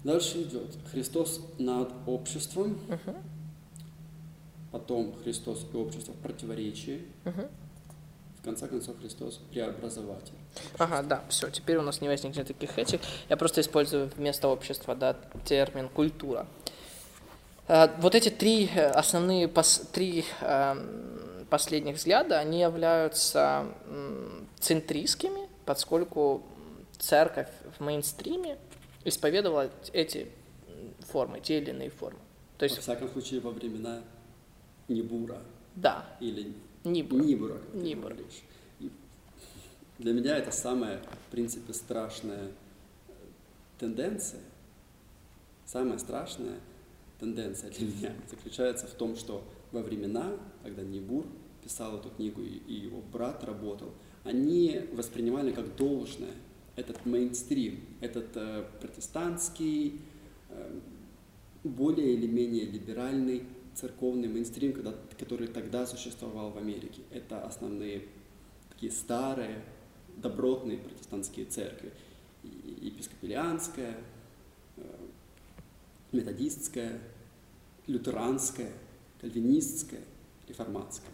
Дальше 0.05 0.43
идет 0.43 0.77
Христос 0.91 1.41
над 1.59 1.89
обществом, 2.07 2.73
угу. 2.73 3.17
Потом 4.73 5.15
Христос 5.23 5.67
и 5.73 5.77
общество 5.77 6.13
в 6.13 6.17
противоречии, 6.17 7.03
угу. 7.25 7.43
в 8.41 8.45
конце 8.45 8.67
концов 8.67 8.99
Христос 8.99 9.41
преобразователь. 9.51 10.35
Ага, 10.79 11.03
да, 11.03 11.25
все, 11.29 11.51
теперь 11.51 11.77
у 11.77 11.83
нас 11.83 12.01
не 12.01 12.09
возникнет 12.09 12.49
таких 12.49 12.79
этих. 12.79 13.01
Я 13.29 13.37
просто 13.37 13.61
использую 13.61 14.11
вместо 14.17 14.49
общества, 14.49 14.95
да, 14.95 15.17
термин 15.45 15.89
культура. 15.89 16.47
А, 17.69 17.95
вот 17.99 18.15
эти 18.15 18.31
три 18.31 18.69
э, 18.75 18.89
основные, 18.91 19.49
три 19.93 20.25
эм, 20.41 21.47
последних 21.49 21.97
взгляда, 21.97 22.39
они 22.39 22.61
являются 22.61 23.67
центристскими, 24.59 25.49
поскольку 25.65 26.43
церковь 26.99 27.49
в 27.79 27.85
мейнстриме 27.85 28.57
исповедовала 29.05 29.71
эти 29.93 30.29
формы, 31.09 31.41
те 31.41 31.59
или 31.59 31.71
иные 31.71 31.91
формы. 31.91 32.19
То 32.59 32.65
есть, 32.65 32.77
во 32.77 32.83
всяком 32.83 33.11
случае, 33.11 33.41
во 33.41 33.51
времена 33.51 34.01
Нибура. 34.89 35.43
Да. 35.77 36.17
Или 36.21 36.55
Нибура. 36.85 37.23
Нибура, 37.23 37.55
как 37.55 37.75
Нибура. 37.75 38.17
И 38.81 38.91
для 39.99 40.13
меня 40.13 40.37
это 40.37 40.51
самая, 40.51 41.01
в 41.29 41.31
принципе, 41.31 41.73
страшная 41.73 42.51
тенденция, 43.79 44.41
самая 45.67 45.99
страшная 45.99 46.61
тенденция 47.19 47.71
для 47.71 47.87
меня 47.87 48.13
заключается 48.31 48.87
в 48.87 48.93
том, 48.93 49.17
что 49.17 49.45
во 49.71 49.83
времена, 49.83 50.33
когда 50.63 50.83
Нибур 50.83 51.27
писал 51.63 51.99
эту 51.99 52.11
книгу 52.11 52.43
и 52.43 52.75
его 52.75 53.01
брат 53.13 53.45
работал, 53.45 53.93
они 54.25 54.87
воспринимали 54.93 55.53
как 55.53 55.75
должное 55.77 56.35
этот 56.77 57.05
мейнстрим, 57.07 57.81
этот 58.01 58.37
э, 58.37 58.65
протестантский, 58.81 60.01
э, 60.49 60.81
более 61.65 62.15
или 62.15 62.27
менее 62.27 62.65
либеральный 62.65 63.45
церковный 63.75 64.29
мейнстрим, 64.29 64.73
когда, 64.73 64.95
который 65.19 65.49
тогда 65.49 65.87
существовал 65.87 66.51
в 66.51 66.59
Америке. 66.59 67.03
Это 67.11 67.43
основные 67.45 68.03
такие 68.71 68.93
старые, 68.93 69.63
добротные 70.17 70.79
протестантские 70.79 71.47
церкви. 71.47 71.93
И 72.43 72.95
э, 74.77 74.83
методистская, 76.11 77.01
лютеранская, 77.87 78.73
кальвинистская, 79.21 80.03
реформатская 80.49 81.13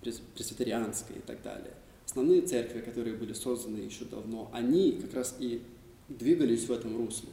пресвитерианская 0.00 1.18
и 1.18 1.20
так 1.20 1.42
далее. 1.42 1.74
Основные 2.06 2.42
церкви, 2.42 2.80
которые 2.80 3.16
были 3.16 3.32
созданы 3.32 3.78
еще 3.78 4.04
давно, 4.04 4.50
они 4.52 4.92
как 4.92 5.14
раз 5.14 5.36
и 5.38 5.62
двигались 6.08 6.66
в 6.66 6.72
этом 6.72 6.96
русле. 6.96 7.28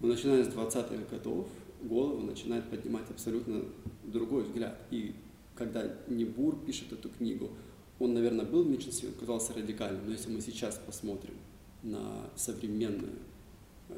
Но 0.00 0.08
начиная 0.08 0.42
с 0.42 0.48
20-х 0.48 1.04
годов 1.10 1.46
голову 1.82 2.22
начинает 2.22 2.68
поднимать 2.68 3.10
абсолютно 3.10 3.64
другой 4.04 4.44
взгляд. 4.44 4.78
И 4.90 5.14
когда 5.54 5.96
Небур 6.08 6.58
пишет 6.64 6.92
эту 6.92 7.08
книгу, 7.08 7.50
он, 7.98 8.14
наверное, 8.14 8.46
был 8.46 8.64
в 8.64 8.70
меньшинстве, 8.70 9.10
казался 9.18 9.52
радикальным, 9.52 10.06
но 10.06 10.12
если 10.12 10.30
мы 10.30 10.40
сейчас 10.40 10.80
посмотрим 10.84 11.34
на 11.82 12.30
современную 12.36 13.12
э, 13.88 13.94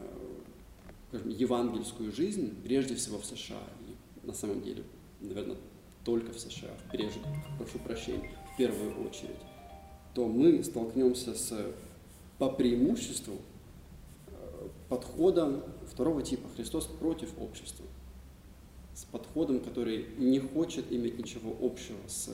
скажем, 1.09 1.29
евангельскую 1.29 2.11
жизнь, 2.11 2.55
прежде 2.65 2.95
всего 2.95 3.19
в 3.19 3.27
США, 3.27 3.63
и 3.87 4.27
на 4.27 4.33
самом 4.33 4.63
деле, 4.63 4.83
наверное, 5.21 5.57
только 6.05 6.33
в 6.33 6.41
США, 6.41 6.75
прежде, 6.91 7.21
прошу 7.59 7.79
прощения, 7.79 8.31
в 8.55 8.57
первую 8.57 9.07
очередь, 9.07 9.37
то 10.15 10.27
мы 10.27 10.65
столкнемся 10.65 11.35
с, 11.35 11.55
по 12.39 12.51
преимуществу, 12.51 13.37
подходом 14.93 15.63
второго 15.91 16.23
типа 16.23 16.47
«Христос 16.55 16.85
против 16.85 17.31
общества», 17.41 17.87
с 18.95 19.05
подходом, 19.05 19.61
который 19.61 20.07
не 20.19 20.39
хочет 20.39 20.93
иметь 20.93 21.19
ничего 21.19 21.57
общего 21.63 21.97
с 22.07 22.29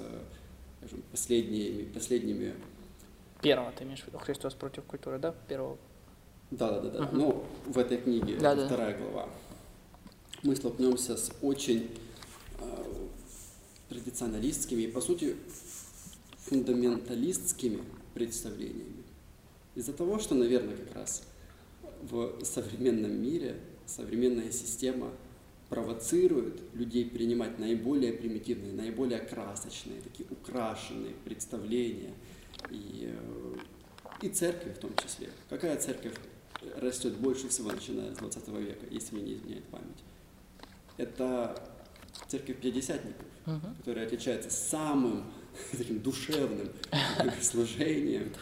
скажем, 0.78 1.02
последними, 1.12 1.84
последними... 1.84 2.54
Первого 3.42 3.70
ты 3.70 3.84
имеешь 3.84 4.02
в 4.02 4.09
виду, 4.09 4.18
Христос 4.18 4.54
против 4.54 4.82
культуры, 4.86 5.20
да? 5.20 5.36
Первого. 5.46 5.78
Да, 6.50 6.72
да, 6.72 6.80
да, 6.80 6.90
да. 6.90 7.04
Угу. 7.04 7.16
Но 7.16 7.44
в 7.66 7.78
этой 7.78 7.98
книге, 7.98 8.36
да, 8.38 8.54
это 8.54 8.62
да. 8.62 8.66
вторая 8.66 8.98
глава, 8.98 9.28
мы 10.42 10.56
столкнемся 10.56 11.16
с 11.16 11.30
очень 11.40 11.88
э, 12.61 12.84
традиционалистскими 13.88 14.82
и, 14.82 14.88
по 14.88 15.00
сути, 15.00 15.36
фундаменталистскими 16.38 17.84
представлениями. 18.14 19.04
Из-за 19.76 19.92
того, 19.92 20.18
что, 20.18 20.34
наверное, 20.34 20.76
как 20.76 20.96
раз 20.96 21.22
в 22.03 22.44
современном 22.44 23.22
мире 23.22 23.57
современная 23.86 24.51
система 24.51 25.12
провоцирует 25.68 26.62
людей 26.74 27.05
принимать 27.11 27.59
наиболее 27.59 28.12
примитивные, 28.12 28.72
наиболее 28.72 29.20
красочные, 29.20 30.01
такие 30.01 30.26
украшенные 30.30 31.14
представления 31.24 32.14
и, 32.70 33.12
э, 33.12 33.55
и 34.22 34.28
церкви 34.30 34.70
в 34.70 34.78
том 34.78 34.90
числе. 34.96 35.28
Какая 35.51 35.76
церковь 35.78 36.14
растет 36.76 37.16
больше 37.16 37.49
всего, 37.49 37.70
начиная 37.70 38.14
с 38.14 38.18
20 38.18 38.49
века, 38.49 38.86
если 38.90 39.14
мне 39.14 39.24
не 39.24 39.34
изменяет 39.34 39.64
память? 39.64 40.03
Это 40.96 41.62
церковь 42.28 42.57
пятидесятников, 42.57 43.26
которая 43.78 44.07
отличается 44.07 44.51
самым 44.51 45.24
таким 45.76 46.01
душевным 46.01 46.70
служением, 47.42 48.32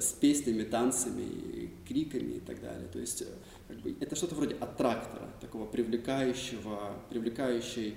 с 0.00 0.12
песнями, 0.12 0.62
танцами, 0.62 1.70
криками 1.86 2.34
и 2.34 2.40
так 2.40 2.60
далее. 2.60 2.88
То 2.92 2.98
есть 2.98 3.22
э, 3.22 3.26
как 3.68 3.78
бы, 3.80 3.96
это 4.00 4.14
что-то 4.14 4.34
вроде 4.34 4.54
аттрактора, 4.56 5.28
такого 5.40 5.66
привлекающего, 5.66 6.96
привлекающей 7.10 7.96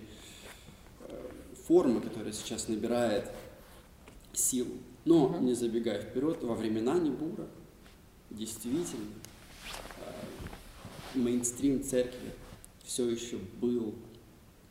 э, 1.02 1.30
формы, 1.68 2.02
которая 2.02 2.34
сейчас 2.34 2.68
набирает 2.68 3.30
силу. 4.34 4.78
Но, 5.06 5.28
uh-huh. 5.28 5.44
не 5.44 5.54
забегая 5.54 6.02
вперед, 6.02 6.42
во 6.44 6.56
времена 6.56 6.98
Небура 6.98 7.48
действительно 8.30 9.14
э, 11.16 11.18
мейнстрим 11.18 11.84
церкви 11.84 12.32
все 12.84 13.08
еще 13.08 13.38
был 13.62 13.96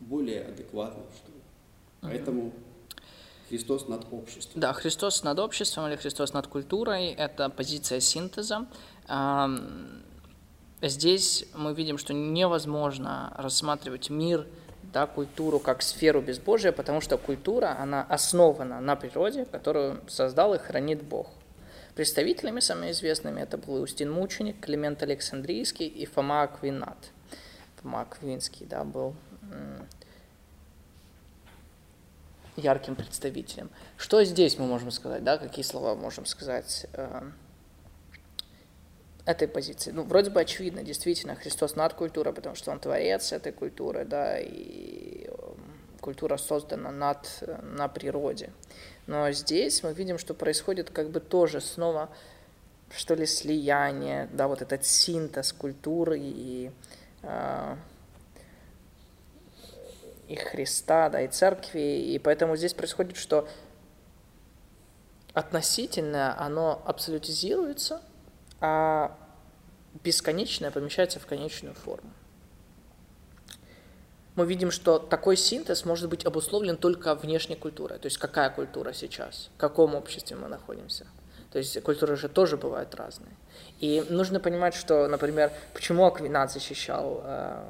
более 0.01 0.43
адекватным, 0.43 1.07
что 1.17 1.31
ли. 1.33 1.39
Поэтому 2.01 2.53
Христос 3.49 3.89
над 3.89 4.07
обществом. 4.13 4.61
Да, 4.61 4.73
Христос 4.73 5.23
над 5.23 5.39
обществом 5.39 5.87
или 5.89 5.97
Христос 5.97 6.33
над 6.33 6.47
культурой– 6.47 7.07
это 7.19 7.49
позиция 7.49 8.01
синтеза. 8.01 8.67
Здесь 10.81 11.47
мы 11.55 11.75
видим, 11.75 11.99
что 11.99 12.15
невозможно 12.15 13.33
рассматривать 13.37 14.11
мир, 14.11 14.47
да, 14.93 15.07
культуру 15.07 15.59
как 15.59 15.83
сферу 15.83 16.21
безбожия, 16.21 16.73
потому 16.73 17.01
что 17.01 17.19
культура, 17.19 17.77
она 17.79 18.03
основана 18.03 18.81
на 18.81 18.97
природе, 18.97 19.45
которую 19.45 20.01
создал 20.09 20.55
и 20.55 20.59
хранит 20.59 21.03
Бог. 21.03 21.29
Представителями 21.95 22.61
самыми 22.61 22.93
известными 22.93 23.41
это 23.41 23.59
был 23.59 23.83
Устин 23.83 24.11
Мученик, 24.13 24.61
Климент 24.61 25.03
Александрийский 25.03 25.87
и 25.87 26.07
Фома 26.07 26.43
Аквинат. 26.43 26.97
Фома 27.83 28.03
Аквинский 28.03 28.67
да, 28.67 28.85
был 28.85 29.17
ярким 32.59 32.95
представителем. 32.95 33.71
Что 33.97 34.23
здесь 34.25 34.59
мы 34.59 34.67
можем 34.67 34.91
сказать, 34.91 35.25
да, 35.25 35.39
какие 35.39 35.65
слова 35.65 35.95
можем 35.95 36.27
сказать? 36.27 36.87
Э, 36.93 37.23
этой 39.29 39.47
позиции. 39.47 39.91
Ну, 39.91 40.05
вроде 40.05 40.31
бы 40.31 40.41
очевидно, 40.41 40.83
действительно, 40.83 41.35
Христос 41.35 41.77
над 41.77 41.93
культурой, 41.93 42.33
потому 42.33 42.57
что 42.57 42.71
Он 42.71 42.81
творец 42.81 43.31
этой 43.33 43.53
культуры, 43.53 44.07
да, 44.07 44.39
и 44.39 45.27
эм, 45.27 45.79
культура 46.01 46.39
создана 46.39 46.91
над, 46.91 47.45
на 47.63 47.89
природе. 47.89 48.51
Но 49.07 49.31
здесь 49.33 49.83
мы 49.83 49.93
видим, 49.93 50.17
что 50.17 50.33
происходит 50.33 50.89
как 50.89 51.11
бы 51.11 51.21
тоже 51.21 51.61
снова, 51.61 52.09
что 52.91 53.15
ли, 53.15 53.27
слияние, 53.27 54.31
да, 54.33 54.49
вот 54.49 54.63
этот 54.63 54.87
синтез 54.87 55.53
культуры 55.53 56.19
и, 56.19 56.71
э, 57.23 57.77
и 60.29 60.37
Христа, 60.37 61.09
да, 61.09 61.23
и 61.23 61.29
церкви, 61.29 61.81
и 61.81 62.19
поэтому 62.19 62.57
здесь 62.57 62.75
происходит, 62.75 63.17
что 63.17 63.49
относительное, 65.33 66.39
оно 66.39 66.83
абсолютизируется, 66.85 68.03
а 68.61 69.17
бесконечное 70.05 70.71
помещается 70.71 71.19
в 71.19 71.27
конечную 71.27 71.75
форму. 71.75 72.11
Мы 74.35 74.47
видим, 74.47 74.71
что 74.71 74.99
такой 74.99 75.37
синтез 75.37 75.85
может 75.85 76.09
быть 76.09 76.25
обусловлен 76.25 76.77
только 76.77 77.15
внешней 77.17 77.57
культурой. 77.57 77.99
То 77.99 78.07
есть 78.07 78.19
какая 78.19 78.51
культура 78.51 78.93
сейчас, 78.93 79.51
в 79.57 79.59
каком 79.59 79.97
обществе 79.97 80.37
мы 80.37 80.47
находимся. 80.47 81.07
То 81.51 81.59
есть 81.59 81.83
культуры 81.83 82.17
же 82.17 82.29
тоже 82.29 82.57
бывают 82.57 82.95
разные. 82.95 83.35
И 83.81 84.05
нужно 84.11 84.39
понимать, 84.39 84.75
что, 84.75 85.09
например, 85.09 85.51
почему 85.73 86.05
Аквинат 86.05 86.53
защищал 86.53 87.23
э, 87.25 87.65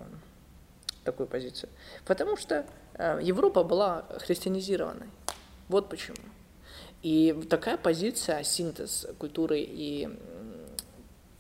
такую 1.11 1.27
позицию. 1.27 1.71
Потому 2.05 2.37
что 2.37 2.67
э, 2.95 3.21
Европа 3.23 3.65
была 3.65 4.05
христианизированной. 4.19 5.09
Вот 5.69 5.89
почему. 5.89 6.17
И 7.03 7.33
такая 7.49 7.77
позиция, 7.77 8.43
синтез 8.43 9.07
культуры 9.19 9.61
и 9.61 10.09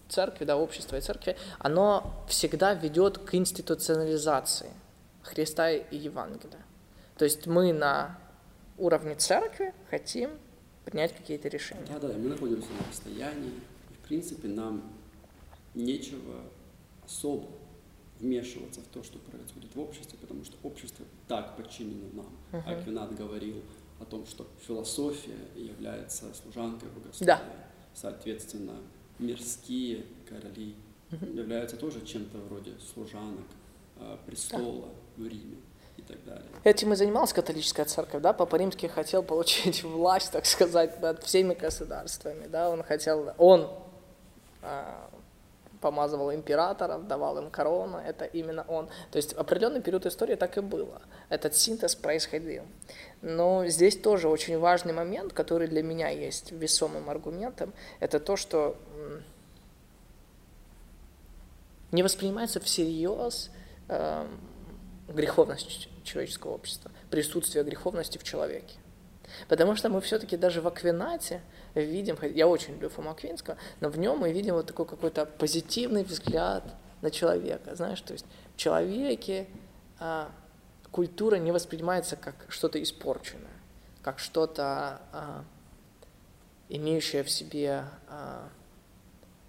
церкви, 0.08 0.44
да, 0.44 0.56
общества 0.56 0.96
и 0.96 1.00
церкви, 1.00 1.36
оно 1.58 2.24
всегда 2.28 2.74
ведет 2.74 3.18
к 3.18 3.34
институционализации 3.34 4.70
Христа 5.22 5.70
и 5.70 5.96
Евангелия. 5.96 6.64
То 7.16 7.24
есть 7.24 7.46
мы 7.46 7.72
на 7.72 8.18
уровне 8.78 9.16
церкви 9.16 9.74
хотим 9.90 10.30
принять 10.84 11.14
какие-то 11.14 11.48
решения. 11.48 11.98
Да, 12.00 12.08
да, 12.08 12.14
мы 12.14 12.30
находимся 12.30 12.68
на 12.70 12.88
расстоянии, 12.88 13.52
в 13.90 14.08
принципе 14.08 14.48
нам 14.48 14.82
нечего 15.74 16.42
особо 17.04 17.48
вмешиваться 18.20 18.80
в 18.80 18.86
то, 18.86 19.02
что 19.02 19.18
происходит 19.18 19.74
в 19.74 19.80
обществе, 19.80 20.18
потому 20.20 20.44
что 20.44 20.56
общество 20.62 21.04
так 21.26 21.56
подчинено 21.56 22.08
нам. 22.12 22.62
Uh-huh. 22.64 23.16
Говорил 23.16 23.62
о 24.00 24.04
том, 24.04 24.26
что 24.26 24.46
философия 24.66 25.38
является 25.54 26.32
служанкой 26.34 26.88
богословия. 26.90 27.26
Да. 27.26 27.42
Соответственно, 27.94 28.74
мирские 29.18 30.04
короли 30.28 30.74
являются 31.10 31.76
тоже 31.76 32.04
чем-то 32.04 32.38
вроде 32.38 32.72
служанок 32.94 33.46
а, 33.96 34.18
престола 34.26 34.88
да. 35.16 35.22
в 35.24 35.26
Риме 35.26 35.56
и 35.96 36.02
так 36.02 36.22
далее. 36.24 36.48
Этим 36.64 36.92
и 36.92 36.96
занималась 36.96 37.32
католическая 37.32 37.86
церковь, 37.86 38.22
да, 38.22 38.32
Папа 38.32 38.56
Римский 38.56 38.88
хотел 38.88 39.22
получить 39.22 39.82
власть, 39.82 40.32
так 40.32 40.46
сказать, 40.46 41.00
над 41.00 41.24
всеми 41.24 41.54
государствами, 41.54 42.46
да, 42.46 42.70
он 42.70 42.82
хотел, 42.82 43.32
он 43.38 43.68
а, 44.62 45.07
помазывал 45.80 46.32
императоров, 46.32 47.06
давал 47.06 47.38
им 47.38 47.50
корону, 47.50 47.98
это 47.98 48.24
именно 48.24 48.64
он. 48.68 48.88
То 49.10 49.16
есть 49.16 49.32
определенный 49.32 49.80
период 49.80 50.06
истории 50.06 50.34
так 50.34 50.58
и 50.58 50.60
было. 50.60 51.02
Этот 51.28 51.54
синтез 51.54 51.94
происходил. 51.94 52.64
Но 53.22 53.66
здесь 53.66 53.96
тоже 53.96 54.28
очень 54.28 54.58
важный 54.58 54.92
момент, 54.92 55.32
который 55.32 55.68
для 55.68 55.82
меня 55.82 56.08
есть 56.08 56.52
весомым 56.52 57.10
аргументом, 57.10 57.72
это 58.00 58.20
то, 58.20 58.36
что 58.36 58.76
не 61.90 62.02
воспринимается 62.02 62.60
всерьез 62.60 63.50
э, 63.88 64.26
греховность 65.08 65.88
человеческого 66.04 66.52
общества, 66.52 66.90
присутствие 67.10 67.64
греховности 67.64 68.18
в 68.18 68.24
человеке. 68.24 68.76
Потому 69.48 69.74
что 69.76 69.88
мы 69.88 70.00
все-таки 70.00 70.36
даже 70.36 70.60
в 70.60 70.66
Аквинате 70.66 71.40
видим, 71.74 72.16
я 72.22 72.46
очень 72.46 72.74
люблю 72.74 72.88
Фома 72.88 73.12
Аквинского, 73.12 73.56
но 73.80 73.88
в 73.88 73.98
нем 73.98 74.18
мы 74.18 74.32
видим 74.32 74.54
вот 74.54 74.66
такой 74.66 74.86
какой-то 74.86 75.26
позитивный 75.26 76.04
взгляд 76.04 76.64
на 77.02 77.10
человека. 77.10 77.74
Знаешь, 77.74 78.00
то 78.00 78.12
есть 78.12 78.26
в 78.54 78.56
человеке 78.56 79.46
а, 80.00 80.30
культура 80.90 81.36
не 81.36 81.52
воспринимается 81.52 82.16
как 82.16 82.34
что-то 82.48 82.82
испорченное, 82.82 83.46
как 84.02 84.18
что-то, 84.18 85.00
а, 85.12 85.44
имеющее 86.68 87.22
в 87.22 87.30
себе 87.30 87.84
а, 88.08 88.48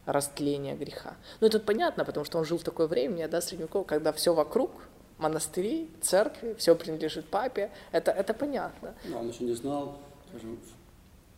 растление 0.06 0.76
греха. 0.76 1.16
Ну, 1.40 1.48
это 1.48 1.60
понятно, 1.60 2.06
потому 2.06 2.26
что 2.26 2.38
он 2.38 2.46
жил 2.46 2.58
в 2.58 2.64
такое 2.64 2.88
время, 2.88 3.28
да, 3.28 3.42
средневековое, 3.42 3.86
когда 3.86 4.12
все 4.12 4.34
вокруг 4.34 4.72
монастыри, 5.18 5.90
церкви, 6.02 6.56
все 6.58 6.76
принадлежит 6.76 7.26
папе, 7.26 7.72
это, 7.92 8.12
это 8.12 8.34
понятно. 8.34 8.96
Но 9.06 9.20
он 9.20 9.30
еще 9.30 9.44
не 9.44 9.54
знал, 9.54 10.00
скажем, 10.30 10.60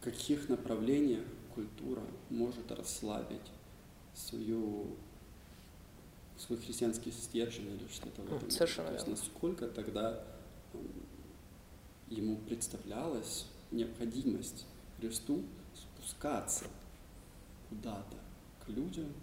в 0.02 0.04
каких 0.04 0.50
направлениях 0.50 1.24
культура 1.54 2.02
может 2.32 2.72
расслабить 2.72 3.52
свою, 4.16 4.96
свой 6.38 6.58
христианский 6.58 7.12
стержень 7.12 7.76
или 7.76 7.88
что-то 7.88 8.24
в 8.24 8.34
этом. 8.34 8.50
Совершенно 8.50 8.88
То 8.88 8.94
есть 8.96 9.08
насколько 9.08 9.68
тогда 9.68 10.24
ему 12.10 12.38
представлялась 12.38 13.46
необходимость 13.70 14.66
Христу 14.98 15.44
спускаться 15.76 16.66
куда-то 17.70 18.18
к 18.66 18.70
людям 18.70 19.14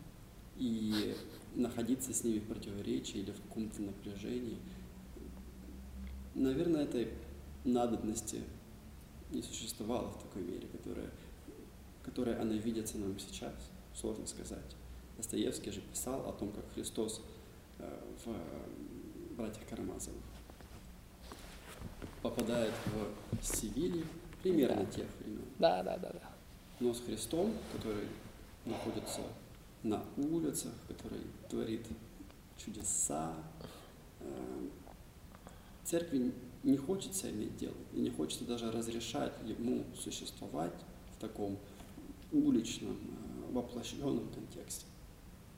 и 0.57 1.14
находиться 1.55 2.12
с 2.12 2.22
ними 2.22 2.39
в 2.39 2.47
противоречии 2.47 3.18
или 3.18 3.33
в 3.33 3.43
каком-то 3.43 3.83
напряжении. 3.83 4.59
Наверное, 6.35 6.85
этой 6.85 7.12
надобности 7.64 8.43
не 9.31 9.43
существовало 9.43 10.09
в 10.09 10.22
такой 10.22 10.43
мере, 10.43 10.66
которая, 10.68 11.11
которая 12.05 12.41
она 12.41 12.55
видится 12.55 12.99
нам 12.99 13.18
сейчас. 13.18 13.55
Сложно 13.95 14.26
сказать. 14.26 14.76
Достоевский 15.16 15.70
же 15.70 15.81
писал 15.81 16.29
о 16.29 16.33
том, 16.33 16.53
как 16.53 16.64
Христос 16.74 17.20
э, 17.79 18.01
в 18.24 19.37
«Братьях 19.37 19.66
Карамазовых» 19.68 20.22
попадает 22.22 22.72
в 23.33 23.45
Севилью 23.45 24.07
примерно 24.43 24.87
тех 24.87 25.07
времен. 25.20 25.45
Да, 25.59 25.83
да, 25.83 25.97
да, 25.99 26.11
да. 26.12 26.31
Но 26.81 26.95
с 26.95 27.01
Христом, 27.01 27.53
который 27.72 28.07
находится 28.64 29.22
на 29.83 30.03
улицах, 30.16 30.72
который 30.87 31.20
творит 31.49 31.87
чудеса, 32.57 33.35
э, 34.20 34.68
церкви 35.85 36.33
не 36.63 36.77
хочется 36.77 37.31
иметь 37.31 37.57
дело, 37.57 37.77
и 37.93 38.01
не 38.01 38.11
хочется 38.11 38.45
даже 38.45 38.71
разрешать 38.71 39.33
ему 39.47 39.85
существовать 39.97 40.75
в 41.17 41.21
таком 41.21 41.59
уличном, 42.33 42.97
э, 42.97 43.53
воплощенном 43.53 44.29
контексте. 44.29 44.87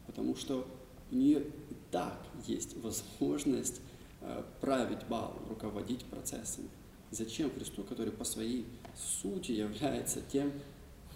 Потому 0.06 0.36
что 0.36 0.66
у 1.10 1.14
нее 1.14 1.40
и 1.40 1.76
так 1.90 2.18
есть 2.46 2.76
возможность 2.76 3.80
э, 4.20 4.42
править 4.60 5.06
балом, 5.08 5.40
руководить 5.48 6.04
процессами. 6.04 6.68
Зачем 7.10 7.50
Христу, 7.50 7.82
который 7.82 8.12
по 8.12 8.24
своей 8.24 8.66
сути 8.96 9.52
является 9.52 10.20
тем, 10.20 10.52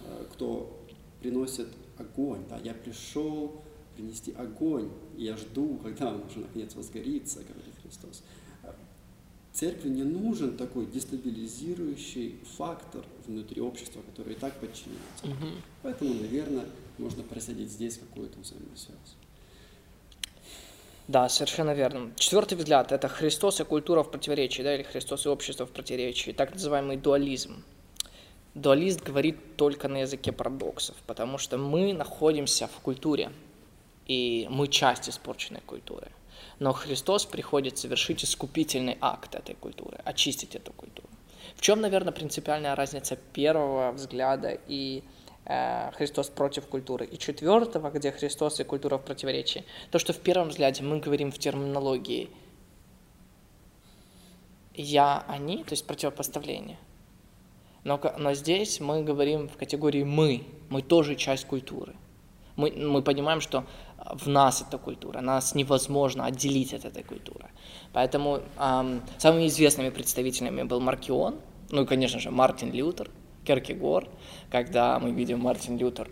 э, 0.01 0.27
кто 0.33 0.81
приносит 1.21 1.69
огонь. 1.97 2.45
Да, 2.49 2.59
я 2.59 2.75
пришел 2.75 3.63
принести 3.95 4.33
огонь, 4.33 4.91
и 5.17 5.25
я 5.25 5.37
жду, 5.37 5.79
когда 5.83 6.13
он 6.13 6.23
уже 6.23 6.41
наконец 6.41 6.75
возгорится, 6.75 7.41
говорит 7.41 7.75
Христос. 7.83 8.23
Церкви 9.55 9.89
не 9.89 10.03
нужен 10.03 10.57
такой 10.57 10.85
дестабилизирующий 10.87 12.41
фактор 12.57 13.05
внутри 13.25 13.63
общества, 13.63 14.03
который 14.03 14.33
и 14.33 14.37
так 14.37 14.53
подчиняется. 14.55 15.27
Мгм. 15.27 15.63
Поэтому, 15.83 16.13
наверное, 16.15 16.65
можно 16.99 17.23
просадить 17.23 17.71
здесь 17.71 17.99
какую-то 17.99 18.41
взаимосвязь. 18.41 19.15
Да, 21.07 21.29
совершенно 21.29 21.73
верно. 21.73 22.13
Четвертый 22.17 22.59
взгляд– 22.59 22.91
это 22.93 23.07
Христос 23.07 23.61
и 23.61 23.65
культура 23.65 24.03
в 24.03 24.11
противоречии, 24.11 24.63
да, 24.63 24.75
или 24.75 24.83
Христос 24.83 25.27
и 25.27 25.29
общество 25.29 25.67
в 25.67 25.71
противоречии, 25.71 26.33
так 26.33 26.55
называемый 26.55 26.97
дуализм. 26.97 27.63
Дуалист 28.55 29.05
говорит 29.05 29.57
только 29.57 29.87
на 29.87 29.99
языке 29.99 30.33
парадоксов, 30.33 30.97
потому 31.07 31.39
что 31.39 31.59
мы 31.59 31.93
находимся 31.93 32.67
в 32.67 32.81
культуре, 32.81 33.31
и 34.07 34.49
мы 34.51 34.67
часть 34.67 35.09
испорченной 35.09 35.61
культуры. 35.61 36.11
Но 36.59 36.73
Христос 36.73 37.27
приходит 37.27 37.79
совершить 37.79 38.25
искупительный 38.25 38.97
акт 39.01 39.35
этой 39.35 39.55
культуры, 39.55 39.99
очистить 40.05 40.55
эту 40.55 40.73
культуру. 40.73 41.09
В 41.57 41.61
чем, 41.61 41.81
наверное, 41.81 42.13
принципиальная 42.13 42.75
разница 42.75 43.17
первого 43.17 43.93
взгляда 43.93 44.59
и 44.69 45.03
э, 45.47 45.91
Христос 45.93 46.29
против 46.29 46.67
культуры, 46.67 47.07
и 47.07 47.19
четвертого, 47.19 47.91
где 47.91 48.13
Христос 48.13 48.61
и 48.61 48.65
культура 48.65 48.99
в 48.99 49.05
противоречии? 49.05 49.65
То, 49.91 49.99
что 49.99 50.13
в 50.13 50.19
первом 50.19 50.49
взгляде 50.49 50.83
мы 50.83 51.01
говорим 51.01 51.31
в 51.33 51.39
терминологии 51.39 52.31
«я», 54.75 55.25
«они», 55.29 55.65
то 55.65 55.73
есть 55.73 55.87
противопоставление. 55.87 56.79
Но, 57.85 58.01
но 58.19 58.35
здесь 58.35 58.81
мы 58.81 59.03
говорим 59.03 59.49
в 59.49 59.57
категории 59.57 60.03
«мы», 60.03 60.45
мы 60.71 60.83
тоже 60.83 61.17
часть 61.17 61.45
культуры. 61.47 61.95
Мы, 62.57 62.71
мы 62.71 63.03
понимаем, 63.03 63.41
что 63.41 63.65
в 64.11 64.29
нас 64.29 64.63
эта 64.63 64.79
культура, 64.79 65.21
нас 65.21 65.55
невозможно 65.55 66.27
отделить 66.27 66.75
от 66.75 66.85
этой 66.85 67.03
культуры. 67.03 67.49
Поэтому 67.93 68.41
ам, 68.57 69.01
самыми 69.19 69.47
известными 69.47 69.91
представителями 69.91 70.63
был 70.63 70.81
Маркион, 70.81 71.37
ну 71.71 71.83
и, 71.83 71.87
конечно 71.87 72.21
же, 72.21 72.31
Мартин 72.31 72.73
Лютер, 72.73 73.11
Керкегор, 73.45 74.09
когда 74.51 74.99
мы 74.99 75.11
видим 75.11 75.41
Мартин 75.41 75.79
Лютер, 75.79 76.09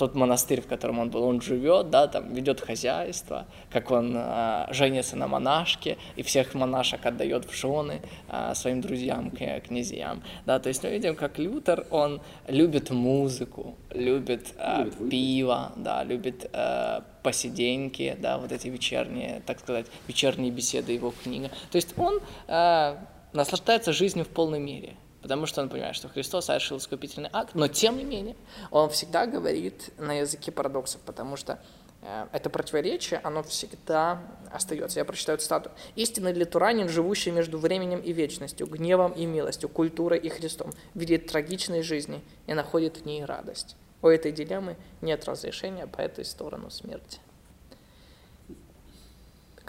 тот 0.00 0.14
монастырь, 0.14 0.62
в 0.62 0.66
котором 0.66 0.98
он 0.98 1.10
был, 1.10 1.22
он 1.24 1.40
живет, 1.42 1.90
да, 1.90 2.06
там 2.06 2.32
ведет 2.32 2.60
хозяйство, 2.60 3.46
как 3.70 3.90
он 3.90 4.14
а, 4.16 4.66
женится 4.70 5.14
на 5.16 5.28
монашке 5.28 5.98
и 6.16 6.22
всех 6.22 6.54
монашек 6.54 7.04
отдает 7.04 7.44
в 7.44 7.54
жены 7.54 8.00
а, 8.28 8.54
своим 8.54 8.80
друзьям, 8.80 9.30
князьям, 9.30 10.22
да, 10.46 10.58
то 10.58 10.68
есть 10.68 10.82
мы 10.82 10.90
видим, 10.90 11.16
как 11.16 11.38
Лютер, 11.38 11.86
он 11.90 12.22
любит 12.48 12.90
музыку, 12.90 13.76
любит, 13.90 14.54
а, 14.56 14.84
Любит 14.84 15.10
пиво, 15.10 15.72
да, 15.76 16.02
любит 16.04 16.48
э, 16.50 17.00
посиденьки, 17.22 18.16
да, 18.18 18.38
вот 18.38 18.52
эти 18.52 18.68
вечерние, 18.68 19.42
так 19.44 19.60
сказать, 19.60 19.86
вечерние 20.08 20.50
беседы 20.50 20.92
его 20.92 21.12
книга. 21.22 21.50
То 21.70 21.76
есть 21.76 21.92
он 21.98 22.20
э, 22.48 22.96
наслаждается 23.32 23.92
жизнью 23.92 24.24
в 24.24 24.28
полной 24.28 24.60
мере, 24.60 24.94
потому 25.22 25.46
что 25.46 25.62
он 25.62 25.68
понимает, 25.68 25.96
что 25.96 26.08
Христос 26.08 26.46
совершил 26.46 26.78
искупительный 26.78 27.30
акт, 27.32 27.54
но 27.54 27.68
тем 27.68 27.96
не 27.98 28.04
менее 28.04 28.36
он 28.70 28.90
всегда 28.90 29.26
говорит 29.26 29.90
на 29.98 30.20
языке 30.20 30.52
парадоксов, 30.52 31.00
потому 31.02 31.36
что 31.36 31.58
э, 32.02 32.26
это 32.32 32.50
противоречие, 32.50 33.20
оно 33.22 33.42
всегда 33.42 34.22
остается. 34.52 34.98
Я 35.00 35.04
прочитаю 35.04 35.38
цитату. 35.38 35.70
«Истинный 35.96 36.32
литуранин, 36.32 36.88
живущий 36.88 37.30
между 37.30 37.58
временем 37.58 38.00
и 38.00 38.12
вечностью, 38.12 38.66
гневом 38.66 39.12
и 39.12 39.26
милостью, 39.26 39.68
культурой 39.68 40.18
и 40.18 40.28
Христом, 40.28 40.72
видит 40.94 41.26
трагичной 41.26 41.82
жизни 41.82 42.22
и 42.46 42.54
находит 42.54 42.98
в 42.98 43.06
ней 43.06 43.24
радость. 43.24 43.76
У 44.02 44.08
этой 44.08 44.32
дилеммы 44.32 44.76
нет 45.00 45.24
разрешения 45.26 45.86
по 45.86 46.00
этой 46.00 46.24
сторону 46.24 46.70
смерти». 46.70 47.20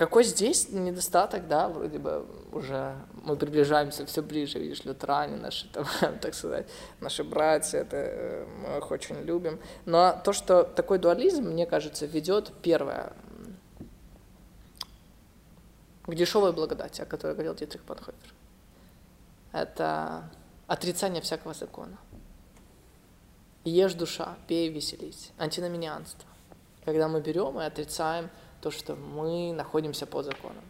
Какой 0.01 0.23
здесь 0.23 0.69
недостаток, 0.71 1.47
да, 1.47 1.69
вроде 1.69 1.99
бы 1.99 2.25
уже 2.53 2.95
мы 3.23 3.35
приближаемся 3.35 4.03
все 4.07 4.23
ближе, 4.23 4.57
видишь, 4.57 4.83
лютеране 4.83 5.37
наши, 5.37 5.69
там, 5.71 5.85
так 6.21 6.33
сказать, 6.33 6.67
наши 6.99 7.23
братья, 7.23 7.77
это 7.77 7.97
э, 7.97 8.45
мы 8.47 8.79
их 8.79 8.89
очень 8.89 9.21
любим. 9.21 9.59
Но 9.85 10.19
то, 10.23 10.33
что 10.33 10.63
такой 10.63 10.97
дуализм, 10.97 11.43
мне 11.43 11.67
кажется, 11.67 12.07
ведет 12.07 12.51
первое 12.63 13.13
к 16.07 16.15
дешевой 16.15 16.51
благодати, 16.51 17.03
о 17.03 17.05
которой 17.05 17.33
говорил 17.33 17.53
Дитрих 17.53 17.83
Панхофер. 17.83 18.33
Это 19.51 20.31
отрицание 20.65 21.21
всякого 21.21 21.53
закона. 21.53 21.99
Ешь 23.65 23.93
душа, 23.93 24.35
пей, 24.47 24.69
веселись. 24.69 25.29
Антиноминианство. 25.37 26.27
Когда 26.85 27.07
мы 27.07 27.21
берем 27.21 27.59
и 27.59 27.63
отрицаем 27.63 28.31
то, 28.61 28.71
что 28.71 28.95
мы 28.95 29.53
находимся 29.53 30.05
под 30.05 30.25
законом. 30.25 30.63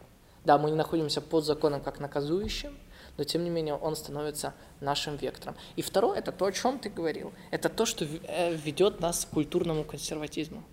Да, 0.46 0.58
мы 0.58 0.72
не 0.72 0.76
находимся 0.76 1.22
под 1.22 1.46
законом 1.46 1.82
как 1.82 2.00
наказующим, 2.00 2.78
но 3.18 3.24
тем 3.24 3.44
не 3.44 3.50
менее 3.50 3.76
он 3.76 3.96
становится 3.96 4.54
нашим 4.80 5.18
вектором. 5.18 5.56
И 5.76 5.82
второе, 5.82 6.18
это 6.18 6.32
то, 6.32 6.46
о 6.46 6.52
чем 6.52 6.80
ты 6.80 6.89
говорил. 6.89 7.34
Это 7.52 7.70
то, 7.70 7.86
что 7.86 8.06
э, 8.06 8.56
ведет 8.56 9.00
нас 9.00 9.26
к 9.26 9.30
культурному 9.30 9.84
консерватизму. 9.84 10.64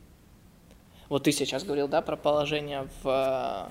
Вот 1.08 1.24
ты 1.24 1.32
сейчас 1.32 1.64
говорил, 1.64 1.88
да, 1.88 2.00
про 2.00 2.16
положение 2.16 2.88
в 3.02 3.70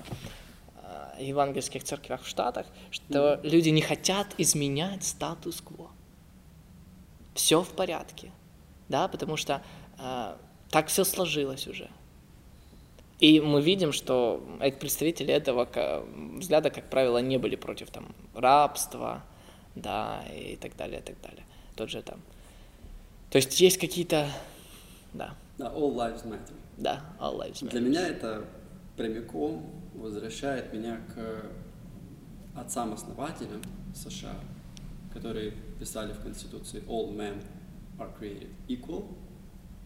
э, 0.74 1.22
евангельских 1.22 1.82
церквях 1.82 2.22
в 2.22 2.28
Штатах, 2.28 2.66
что 2.90 3.40
люди 3.42 3.70
не 3.70 3.80
хотят 3.82 4.28
изменять 4.38 5.04
статус-кво. 5.04 5.90
Все 7.34 7.62
в 7.62 7.70
порядке, 7.70 8.30
да, 8.88 9.08
потому 9.08 9.36
что 9.36 9.62
э, 9.98 10.36
так 10.70 10.88
все 10.88 11.04
сложилось 11.04 11.66
уже. 11.66 11.88
И 13.20 13.40
мы 13.40 13.60
видим, 13.60 13.92
что 13.92 14.40
представители 14.80 15.32
этого 15.34 15.68
взгляда, 16.36 16.70
как 16.70 16.88
правило, 16.88 17.18
не 17.18 17.36
были 17.38 17.56
против 17.56 17.90
там 17.90 18.14
рабства, 18.34 19.24
да, 19.74 20.22
и 20.32 20.56
так 20.56 20.76
далее, 20.76 21.00
и 21.00 21.02
так 21.02 21.20
далее. 21.20 21.44
Тот 21.74 21.90
же 21.90 22.02
там. 22.02 22.20
То 23.30 23.36
есть 23.36 23.60
есть 23.60 23.78
какие-то, 23.78 24.28
да, 25.14 25.34
Да, 25.58 25.66
all 25.66 25.94
lives 25.94 26.24
matter. 26.24 26.54
да, 26.76 27.02
all 27.20 27.36
lives 27.38 27.60
Для 27.68 27.80
matter. 27.80 27.84
меня 27.84 28.08
это 28.08 28.44
прямиком 28.96 29.68
возвращает 29.94 30.72
меня 30.72 31.00
к 31.14 31.44
отцам-основателям 32.58 33.62
США, 33.94 34.34
которые 35.12 35.52
писали 35.78 36.12
в 36.12 36.20
Конституции 36.22 36.82
«All 36.88 37.14
men 37.14 37.42
are 37.98 38.10
created 38.18 38.48
equal», 38.68 39.04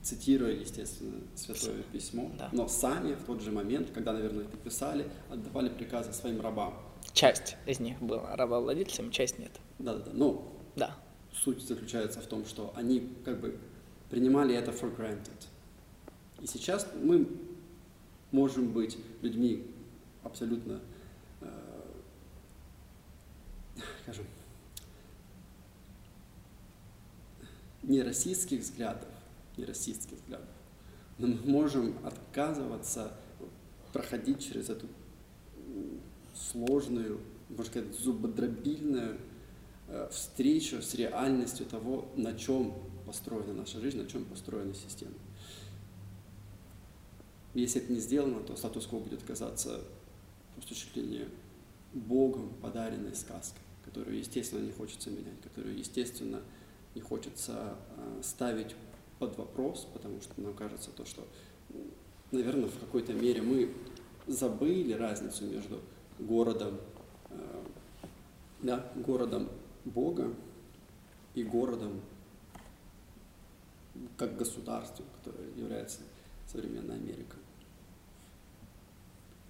цитируя, 0.03 0.53
естественно, 0.53 1.21
Святое 1.37 1.83
Письмо, 1.93 2.31
Да. 2.39 2.49
но 2.53 2.69
сами 2.69 3.15
в 3.15 3.25
тот 3.25 3.41
же 3.41 3.53
момент, 3.53 3.91
когда, 3.95 4.13
наверное, 4.13 4.45
это 4.45 4.57
писали, 4.57 5.09
отдавали 5.31 5.69
приказы 5.69 6.13
своим 6.13 6.41
рабам. 6.41 6.75
Часть 7.13 7.57
из 7.67 7.79
них 7.81 8.01
была 8.01 8.35
рабовладельцем, 8.37 9.11
часть 9.11 9.39
нет. 9.39 9.53
Да-да-да, 9.79 10.11
но 10.13 10.53
Да, 10.77 10.97
суть 11.33 11.63
заключается 11.63 12.21
в 12.21 12.27
том, 12.27 12.45
что 12.47 12.73
они 12.77 13.09
как 13.25 13.41
бы 13.41 13.59
принимали 14.11 14.55
это 14.55 14.71
for 14.73 14.95
granted. 14.97 15.47
И 16.41 16.47
сейчас 16.47 16.87
мы 17.01 17.29
можем 18.33 18.73
быть 18.73 18.99
людьми 19.21 19.67
абсолютно, 20.25 20.81
э, 21.41 21.47
скажем, 24.03 24.25
не 27.83 28.03
расистских 28.03 28.61
взглядов, 28.61 29.09
не 29.57 29.65
расистских 29.65 30.19
взглядов, 30.19 30.49
но 31.19 31.29
мы 31.29 31.35
можем 31.45 31.95
отказываться 32.05 33.13
проходить 33.93 34.41
через 34.41 34.71
эту 34.71 34.87
сложную, 36.35 37.21
можно 37.49 37.65
сказать, 37.65 37.95
зубодробильную 37.95 39.19
э, 39.89 40.09
встречу 40.11 40.81
с 40.83 40.95
реальностью 40.95 41.67
того, 41.67 42.09
на 42.17 42.35
чем 42.35 42.75
построена 43.07 43.53
наша 43.53 43.81
жизнь, 43.81 43.99
на 43.99 44.07
чем 44.07 44.25
построена 44.25 44.75
система. 44.75 45.15
Если 47.55 47.83
это 47.83 47.93
не 47.93 48.01
сделано, 48.01 48.41
то 48.41 48.57
статус-кво 48.57 48.99
будет 48.99 49.23
казаться 49.23 49.81
просто 50.55 50.75
чуть 50.75 50.97
ли 50.97 51.03
не 51.03 51.29
Богом 51.93 52.55
подаренной 52.63 53.15
сказкой, 53.15 53.61
которую, 53.85 54.19
естественно, 54.19 54.61
не 54.61 54.73
хочется 54.73 55.11
менять, 55.11 55.41
которую, 55.43 55.77
естественно, 55.77 56.41
не 56.95 57.03
хочется 57.03 57.77
э, 57.97 58.21
ставить 58.23 58.75
под 59.23 59.39
вопрос, 59.39 59.87
потому 59.93 60.21
что 60.21 60.41
нам 60.41 60.53
кажется 60.53 60.91
то, 60.91 61.05
что, 61.05 61.25
наверное, 62.33 62.69
в 62.69 62.77
какой-то 62.81 63.13
мере 63.13 63.41
мы 63.41 63.73
забыли 64.27 64.95
разницу 64.95 65.47
между 65.47 65.81
городом, 66.19 66.81
э, 67.31 67.65
да, 68.63 68.91
городом 68.97 69.49
Бога 69.85 70.35
и 71.37 71.45
городом 71.45 72.01
как 74.17 74.37
государством, 74.37 75.07
которое 75.19 75.49
является 75.51 76.01
современная 76.49 76.97
Америка. 76.97 77.37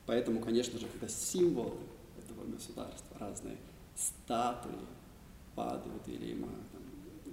Поэтому, 0.05 0.41
конечно 0.41 0.79
же, 0.79 0.87
когда 0.87 1.09
символы 1.09 1.79
этого 2.19 2.45
государства, 2.45 3.17
разные 3.19 3.57
статуи 3.95 4.85
падают 5.55 6.07
или 6.09 6.33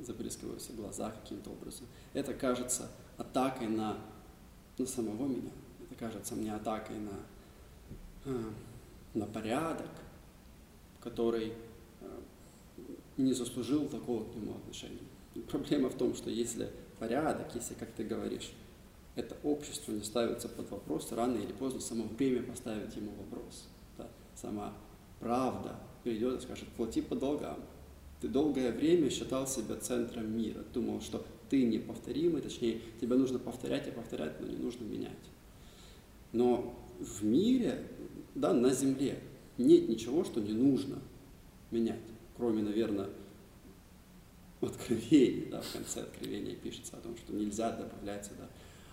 заблескиваются 0.03 0.73
глаза 0.73 1.11
каким-то 1.11 1.51
образом, 1.51 1.87
это 2.13 2.33
кажется 2.33 2.89
атакой 3.17 3.67
на, 3.67 3.97
на 4.77 4.85
самого 4.85 5.27
меня. 5.27 5.51
Это 5.83 5.95
кажется 5.95 6.35
мне 6.35 6.53
атакой 6.53 6.97
на, 6.97 7.19
э, 8.25 8.51
на 9.13 9.25
порядок, 9.25 9.91
который 11.01 11.53
э, 12.01 12.19
не 13.17 13.33
заслужил 13.33 13.87
такого 13.87 14.23
к 14.23 14.35
нему 14.35 14.55
отношения. 14.55 14.99
И 15.35 15.39
проблема 15.39 15.89
в 15.89 15.95
том, 15.95 16.15
что 16.15 16.29
если 16.29 16.69
порядок, 16.99 17.53
если, 17.55 17.73
как 17.73 17.91
ты 17.91 18.03
говоришь, 18.03 18.51
это 19.15 19.35
общество 19.43 19.91
не 19.91 20.03
ставится 20.03 20.47
под 20.47 20.69
вопрос, 20.71 21.11
рано 21.11 21.37
или 21.37 21.51
поздно 21.51 21.81
само 21.81 22.05
время 22.05 22.43
поставит 22.43 22.95
ему 22.95 23.11
вопрос. 23.11 23.67
Да? 23.97 24.07
Сама 24.35 24.73
правда 25.19 25.75
придет 26.03 26.39
и 26.39 26.43
скажет, 26.43 26.67
плати 26.69 27.01
по 27.01 27.15
долгам. 27.15 27.59
Ты 28.21 28.27
долгое 28.27 28.71
время 28.71 29.09
считал 29.09 29.47
себя 29.47 29.75
центром 29.77 30.37
мира, 30.37 30.63
думал, 30.73 31.01
что 31.01 31.25
ты 31.49 31.63
неповторимый, 31.63 32.41
точнее, 32.41 32.81
тебе 32.99 33.15
нужно 33.15 33.39
повторять 33.39 33.87
и 33.87 33.91
повторять, 33.91 34.39
но 34.41 34.47
не 34.47 34.57
нужно 34.57 34.83
менять. 34.83 35.11
Но 36.31 36.75
в 36.99 37.23
мире, 37.23 37.87
да, 38.35 38.53
на 38.53 38.73
Земле 38.73 39.19
нет 39.57 39.87
ничего, 39.87 40.23
что 40.23 40.41
не 40.41 40.53
нужно 40.53 40.99
менять, 41.71 42.01
кроме, 42.35 42.61
наверное, 42.61 43.09
откровения, 44.61 45.49
да, 45.49 45.61
в 45.61 45.71
конце 45.71 46.01
откровения 46.01 46.55
пишется 46.55 46.97
о 46.97 46.99
том, 46.99 47.15
что 47.17 47.33
нельзя 47.33 47.71
добавлять 47.71 48.25
сюда 48.25 48.49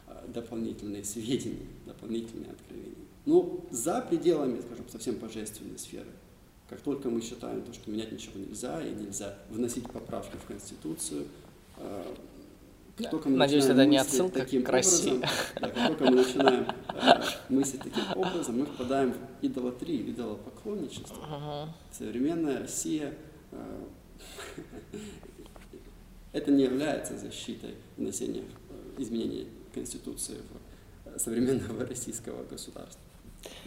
э, 0.06 0.28
дополнительные 0.32 1.04
сведения, 1.04 1.66
дополнительные 1.84 2.52
откровения. 2.52 2.94
Но 3.24 3.66
за 3.70 4.00
пределами, 4.02 4.60
скажем, 4.60 4.88
совсем 4.88 5.16
божественной 5.16 5.78
сферы, 5.78 6.10
как 6.68 6.80
только 6.80 7.08
мы 7.08 7.20
считаем 7.20 7.62
то, 7.62 7.72
что 7.72 7.90
менять 7.90 8.12
ничего 8.12 8.38
нельзя, 8.40 8.82
и 8.82 8.90
нельзя 8.90 9.34
вносить 9.50 9.90
поправки 9.90 10.36
в 10.36 10.46
Конституцию, 10.46 11.26
э, 11.78 12.14
как 12.96 13.10
только 13.10 13.28
мы 13.28 13.36
Надеюсь, 13.36 13.66
это 13.66 13.84
не 13.84 13.98
отсылка 13.98 14.40
таким 14.40 14.64
к 14.64 14.70
России. 14.70 15.10
Образом, 15.10 15.30
да, 15.60 15.68
как 15.68 15.86
только 15.88 16.04
мы 16.04 16.10
начинаем 16.12 16.66
э, 16.94 17.22
мыслить 17.50 17.82
таким 17.82 18.04
образом, 18.14 18.58
мы 18.58 18.64
впадаем 18.64 19.12
в 19.12 19.46
идолатрию, 19.46 20.10
идолопоклонничество. 20.10 21.14
Uh-huh. 21.14 21.68
Современная 21.92 22.60
Россия 22.60 23.12
э, 23.52 23.84
это 26.32 26.50
не 26.50 26.64
является 26.64 27.18
защитой 27.18 27.74
внесения 27.98 28.44
э, 28.70 29.02
изменений 29.02 29.48
Конституции 29.74 30.38
современного 31.18 31.84
российского 31.86 32.44
государства. 32.44 33.00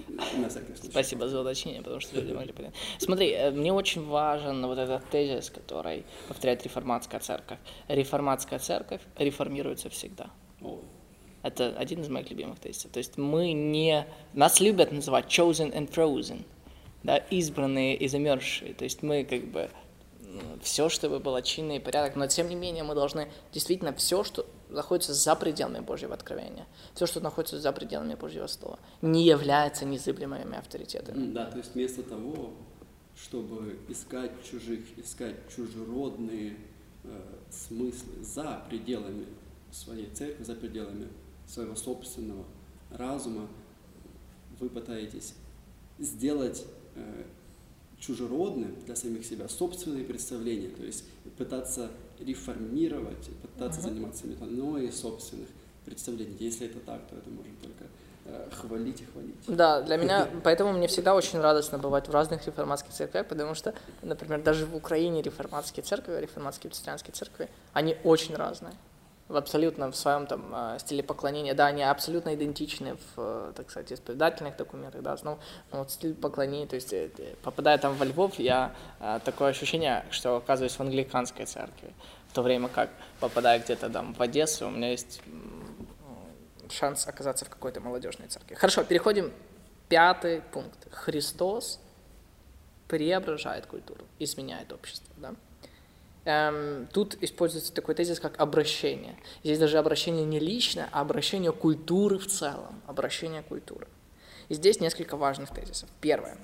На 0.07 0.49
всякий 0.49 0.75
случай. 0.75 0.91
Спасибо 0.91 1.27
за 1.27 1.41
уточнение, 1.41 1.81
потому 1.81 1.99
что 1.99 2.15
люди 2.15 2.33
могли 2.33 2.51
понять. 2.51 2.73
Смотри, 2.97 3.31
э, 3.31 3.51
мне 3.51 3.71
очень 3.71 4.05
важен 4.05 4.65
вот 4.65 4.77
этот 4.77 5.09
тезис, 5.09 5.49
который 5.49 6.05
повторяет 6.27 6.63
реформатская 6.63 7.19
церковь. 7.19 7.59
Реформатская 7.87 8.59
церковь 8.59 9.01
реформируется 9.17 9.89
всегда. 9.89 10.29
О. 10.61 10.79
Это 11.41 11.73
один 11.77 12.01
из 12.01 12.09
моих 12.09 12.29
любимых 12.29 12.59
тезисов. 12.59 12.91
То 12.91 12.97
есть 12.97 13.17
мы 13.17 13.53
не... 13.53 14.05
Нас 14.33 14.59
любят 14.59 14.91
называть 14.91 15.25
chosen 15.27 15.73
and 15.73 15.89
frozen, 15.89 16.43
да, 17.03 17.17
избранные 17.17 17.95
и 17.95 18.07
замерзшие. 18.07 18.73
То 18.73 18.83
есть 18.83 19.03
мы 19.03 19.23
как 19.23 19.45
бы 19.45 19.69
все, 20.61 20.89
чтобы 20.89 21.19
было 21.19 21.41
чинно 21.41 21.73
и 21.73 21.79
порядок, 21.79 22.15
но 22.15 22.27
тем 22.27 22.49
не 22.49 22.55
менее 22.55 22.83
мы 22.83 22.93
должны 22.93 23.29
действительно 23.51 23.93
все, 23.93 24.23
что 24.23 24.45
находится 24.69 25.13
за 25.13 25.35
пределами 25.35 25.79
Божьего 25.79 26.13
откровения, 26.13 26.67
все, 26.93 27.05
что 27.05 27.19
находится 27.19 27.59
за 27.59 27.71
пределами 27.71 28.15
Божьего 28.15 28.47
Слова, 28.47 28.79
не 29.01 29.25
является 29.25 29.85
незыблемыми 29.85 30.57
авторитетами. 30.57 31.33
Да, 31.33 31.45
то 31.45 31.57
есть 31.57 31.73
вместо 31.73 32.03
того, 32.03 32.53
чтобы 33.15 33.79
искать 33.87 34.31
чужих, 34.49 34.81
искать 34.97 35.35
чужеродные 35.55 36.57
э, 37.03 37.21
смыслы 37.49 38.23
за 38.23 38.63
пределами 38.69 39.25
своей 39.71 40.09
церкви, 40.11 40.43
за 40.43 40.55
пределами 40.55 41.07
своего 41.47 41.75
собственного 41.75 42.45
разума, 42.91 43.47
вы 44.59 44.69
пытаетесь 44.69 45.33
сделать 45.97 46.65
э, 46.95 47.23
чужеродным 47.99 48.75
для 48.85 48.95
самих 48.95 49.25
себя 49.25 49.49
собственные 49.49 50.05
представления, 50.05 50.69
то 50.69 50.83
есть 50.83 51.05
пытаться 51.37 51.91
реформировать, 52.19 53.29
пытаться 53.41 53.79
uh-huh. 53.79 53.83
заниматься 53.83 54.27
метаноей 54.27 54.91
собственных 54.91 55.47
представлений. 55.85 56.35
Если 56.39 56.67
это 56.67 56.79
так, 56.79 57.01
то 57.07 57.15
это 57.15 57.29
можно 57.29 57.53
только 57.61 57.85
э, 58.25 58.49
хвалить 58.51 59.01
и 59.01 59.05
хвалить. 59.05 59.35
Да, 59.47 59.81
для 59.81 59.97
меня, 59.97 60.27
поэтому 60.43 60.73
мне 60.73 60.87
всегда 60.87 61.15
очень 61.15 61.39
радостно 61.39 61.77
бывать 61.77 62.07
в 62.07 62.11
разных 62.11 62.45
реформатских 62.45 62.91
церквях, 62.93 63.27
потому 63.27 63.55
что, 63.55 63.73
например, 64.01 64.41
даже 64.41 64.65
в 64.65 64.75
Украине 64.75 65.21
реформатские 65.21 65.83
церкви, 65.83 66.19
реформатские 66.19 66.69
христианские 66.71 67.13
церкви, 67.13 67.49
они 67.73 67.97
очень 68.03 68.35
разные 68.35 68.73
в 69.29 69.35
абсолютно 69.35 69.91
в 69.91 69.95
своем 69.95 70.25
там 70.25 70.49
а, 70.51 70.79
стиле 70.79 71.03
поклонения, 71.03 71.53
да, 71.53 71.67
они 71.67 71.83
абсолютно 71.83 72.33
идентичны 72.33 72.95
в, 72.95 72.99
э, 73.17 73.51
так 73.55 73.69
сказать, 73.69 73.93
исповедательных 73.93 74.57
документах, 74.57 75.03
да, 75.03 75.15
но, 75.21 75.39
но 75.71 75.79
вот 75.79 75.91
стиль 75.91 76.15
поклонения, 76.15 76.65
то 76.65 76.75
есть 76.75 76.91
э, 76.91 77.09
попадая 77.43 77.77
там 77.77 77.93
во 77.95 78.05
Львов, 78.05 78.39
я 78.39 78.73
а, 78.99 79.19
такое 79.19 79.49
ощущение, 79.49 80.03
что 80.09 80.37
оказываюсь 80.37 80.73
в 80.73 80.81
англиканской 80.81 81.45
церкви, 81.45 81.93
в 82.29 82.33
то 82.33 82.41
время 82.41 82.69
как 82.69 82.89
попадая 83.19 83.59
где-то 83.59 83.89
там 83.91 84.15
в 84.15 84.21
Одессу, 84.21 84.67
у 84.67 84.71
меня 84.71 84.89
есть 84.89 85.21
шанс 86.71 87.07
оказаться 87.07 87.45
в 87.45 87.49
какой-то 87.49 87.81
молодежной 87.81 88.27
церкви. 88.29 88.55
Хорошо, 88.55 88.83
переходим. 88.83 89.31
Пятый 89.89 90.41
пункт. 90.41 90.87
Христос 90.91 91.79
преображает 92.87 93.67
культуру, 93.67 94.05
изменяет 94.17 94.73
общество, 94.73 95.13
да? 95.17 95.35
Эм, 96.29 96.87
тут 96.87 97.17
используется 97.21 97.73
такой 97.73 97.95
тезис, 97.95 98.19
как 98.19 98.39
обращение. 98.39 99.15
Здесь 99.43 99.59
даже 99.59 99.77
обращение 99.77 100.25
не 100.25 100.39
личное, 100.39 100.87
а 100.91 101.01
обращение 101.01 101.51
культуры 101.51 102.17
в 102.19 102.27
целом, 102.27 102.81
обращение 102.87 103.41
культуры. 103.41 103.87
И 104.47 104.53
здесь 104.53 104.79
несколько 104.79 105.17
важных 105.17 105.49
тезисов. 105.49 105.89
Первое. 106.01 106.37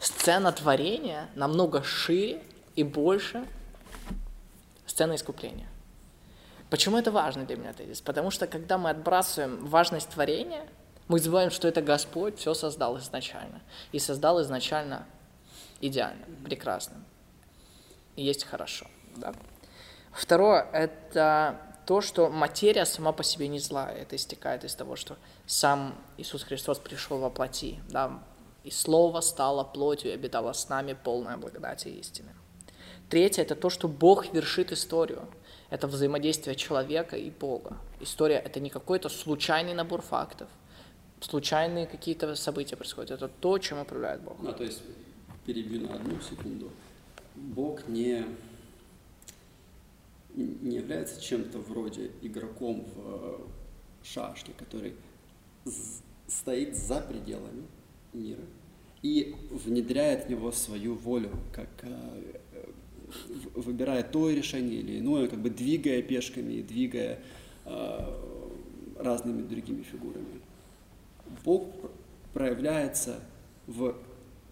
Сцена 0.00 0.52
творения 0.52 1.28
намного 1.34 1.82
шире 1.82 2.42
и 2.74 2.82
больше 2.82 3.46
сцены 4.86 5.14
искупления. 5.14 5.68
Почему 6.68 6.98
это 6.98 7.10
важный 7.12 7.46
для 7.46 7.56
меня 7.56 7.72
тезис? 7.72 8.00
Потому 8.00 8.30
что 8.30 8.46
когда 8.46 8.76
мы 8.76 8.90
отбрасываем 8.90 9.64
важность 9.66 10.10
творения, 10.10 10.66
мы 11.08 11.20
забываем, 11.20 11.50
что 11.50 11.68
это 11.68 11.80
Господь 11.80 12.38
все 12.38 12.54
создал 12.54 12.98
изначально. 12.98 13.62
И 13.92 14.00
создал 14.00 14.42
изначально 14.42 15.06
идеально, 15.80 16.26
прекрасно 16.44 16.96
и 16.96 17.15
есть 18.16 18.44
хорошо. 18.44 18.86
Да? 19.16 19.34
Второе– 20.12 20.66
это 20.72 21.60
то, 21.86 22.00
что 22.00 22.28
материя 22.30 22.84
сама 22.84 23.12
по 23.12 23.22
себе 23.22 23.48
не 23.48 23.60
злая. 23.60 23.94
Это 23.96 24.16
истекает 24.16 24.64
из 24.64 24.74
того, 24.74 24.96
что 24.96 25.16
сам 25.46 25.94
Иисус 26.16 26.42
Христос 26.42 26.78
пришел 26.78 27.18
во 27.18 27.30
плоти, 27.30 27.78
да, 27.88 28.22
и 28.64 28.70
Слово 28.70 29.20
стало 29.20 29.62
плотью 29.62 30.10
и 30.10 30.14
обитало 30.14 30.52
с 30.52 30.68
нами 30.68 30.96
полная 31.04 31.36
благодати 31.36 31.88
и 31.88 32.00
истины. 32.00 32.34
Третье– 33.08 33.42
это 33.44 33.54
то, 33.54 33.70
что 33.70 33.86
Бог 33.86 34.34
вершит 34.34 34.72
историю. 34.72 35.28
Это 35.70 35.86
взаимодействие 35.86 36.56
человека 36.56 37.16
и 37.16 37.30
Бога. 37.30 37.76
История– 38.00 38.38
это 38.46 38.58
не 38.58 38.70
какой-то 38.70 39.08
случайный 39.08 39.74
набор 39.74 40.02
фактов. 40.02 40.48
случайные 41.20 41.86
какие-то 41.86 42.34
события 42.34 42.76
происходят. 42.76 43.10
Это 43.10 43.28
то, 43.28 43.58
чем 43.58 43.78
управляет 43.78 44.20
Бог. 44.22 44.36
Ну, 44.40 44.52
то 44.52 44.64
есть, 44.64 44.82
перебью 45.44 45.88
на 45.88 45.94
одну 45.94 46.20
секунду. 46.20 46.70
Бог 47.36 47.86
не, 47.88 48.24
не 50.34 50.76
является 50.76 51.20
чем-то 51.20 51.58
вроде 51.58 52.10
игроком 52.22 52.84
в 52.94 52.98
э, 52.98 53.38
шашке, 54.02 54.52
который 54.56 54.94
стоит 56.26 56.76
за 56.76 57.00
пределами 57.00 57.64
мира 58.12 58.42
и 59.02 59.34
внедряет 59.50 60.26
в 60.26 60.30
него 60.30 60.50
свою 60.52 60.94
волю, 60.94 61.30
как 61.52 61.68
э, 61.82 62.32
выбирая 63.54 64.02
то 64.02 64.30
решение 64.30 64.80
или 64.80 64.98
иное, 64.98 65.28
как 65.28 65.38
бы 65.40 65.50
двигая 65.50 66.02
пешками 66.02 66.54
и 66.54 66.62
двигая 66.62 67.20
э, 67.64 67.98
разными 68.98 69.42
другими 69.42 69.82
фигурами. 69.82 70.40
Бог 71.44 71.68
проявляется 72.32 73.20
в 73.66 73.94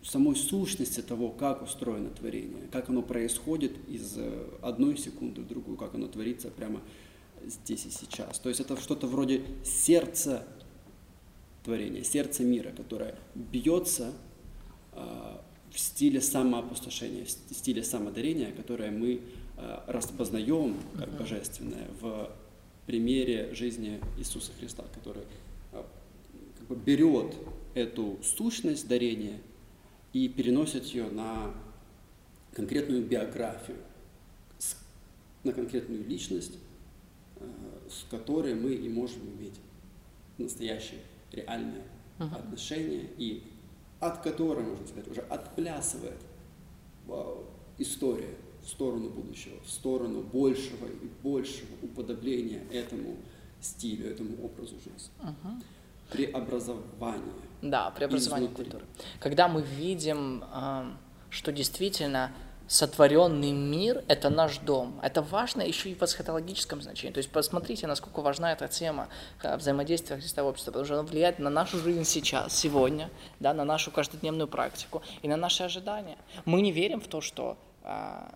самой 0.04 0.36
сущности 0.36 1.00
того, 1.00 1.30
как 1.30 1.62
устроено 1.62 2.10
творение, 2.10 2.68
как 2.70 2.90
оно 2.90 3.02
происходит 3.02 3.72
из 3.88 4.14
э, 4.16 4.46
одной 4.60 4.98
секунды 4.98 5.40
в 5.40 5.48
другую, 5.48 5.76
как 5.78 5.94
оно 5.94 6.08
творится 6.08 6.50
прямо 6.50 6.82
здесь 7.42 7.86
и 7.86 7.90
сейчас. 7.90 8.38
То 8.38 8.50
есть 8.50 8.60
это 8.60 8.78
что-то 8.78 9.06
вроде 9.06 9.42
сердца 9.64 10.46
творения, 11.64 12.02
сердца 12.02 12.44
мира, 12.44 12.70
которое 12.70 13.18
бьется 13.34 14.12
э, 14.92 15.36
в 15.70 15.78
стиле 15.78 16.20
самоопустошения, 16.20 17.24
в 17.24 17.54
стиле 17.54 17.82
самодарения, 17.82 18.52
которое 18.52 18.90
мы 18.90 19.22
э, 19.56 19.78
распознаем 19.86 20.76
как 20.98 21.16
божественное 21.16 21.88
в 22.02 22.30
примере 22.84 23.54
жизни 23.54 24.00
Иисуса 24.18 24.52
Христа, 24.60 24.84
который 24.94 25.22
как 25.72 26.66
бы 26.68 26.76
берет 26.76 27.34
эту 27.74 28.18
сущность 28.22 28.86
дарения 28.86 29.40
и 30.14 30.28
переносит 30.28 30.84
ее 30.86 31.10
на 31.10 31.52
конкретную 32.54 33.04
биографию, 33.04 33.78
на 35.42 35.52
конкретную 35.52 36.06
личность, 36.06 36.56
э, 37.36 37.44
с 37.90 38.04
которой 38.08 38.54
мы 38.54 38.72
и 38.72 38.88
можем 38.88 39.22
иметь 39.36 39.60
настоящее, 40.38 41.00
реальное 41.32 41.82
uh-huh. 42.18 42.36
отношение, 42.36 43.10
и 43.18 43.42
от 43.98 44.22
которой, 44.22 44.64
можно 44.64 44.86
сказать, 44.86 45.08
уже 45.08 45.20
отплясывает 45.22 46.20
история 47.78 48.36
в 48.62 48.68
сторону 48.68 49.10
будущего, 49.10 49.60
в 49.64 49.70
сторону 49.70 50.22
большего 50.22 50.86
и 50.86 51.10
большего 51.22 51.74
уподобления 51.82 52.62
этому 52.70 53.16
стилю, 53.60 54.06
этому 54.06 54.44
образу 54.44 54.76
жизни. 54.76 55.10
Uh-huh 55.20 55.60
преобразование. 56.10 57.32
Да, 57.62 57.90
преобразование 57.90 58.50
культуры. 58.50 58.84
Когда 59.20 59.48
мы 59.48 59.62
видим, 59.62 60.44
что 61.30 61.52
действительно 61.52 62.32
сотворенный 62.66 63.52
мир– 63.52 64.04
это 64.08 64.30
наш 64.30 64.58
дом. 64.58 64.98
Это 65.02 65.22
важно 65.22 65.62
еще 65.62 65.90
и 65.90 65.94
в 65.94 66.02
эсхатологическом 66.02 66.80
значении. 66.80 67.12
То 67.12 67.18
есть 67.18 67.30
посмотрите, 67.30 67.86
насколько 67.86 68.20
важна 68.20 68.52
эта 68.52 68.68
тема 68.68 69.08
э, 69.42 69.56
взаимодействия 69.56 70.16
Христа 70.16 70.42
в 70.42 70.46
обществе, 70.46 70.72
потому 70.72 70.86
что 70.86 70.94
она 70.94 71.02
влияет 71.02 71.38
на 71.38 71.50
нашу 71.50 71.78
жизнь 71.78 72.04
сейчас, 72.04 72.56
сегодня, 72.56 73.10
да, 73.40 73.52
на 73.52 73.64
нашу 73.64 73.90
каждодневную 73.90 74.48
практику 74.48 75.02
и 75.22 75.28
на 75.28 75.36
наши 75.36 75.62
ожидания. 75.62 76.16
Мы 76.46 76.62
не 76.62 76.72
верим 76.72 77.00
в 77.00 77.06
то, 77.06 77.20
что 77.20 77.58
а, 77.82 78.34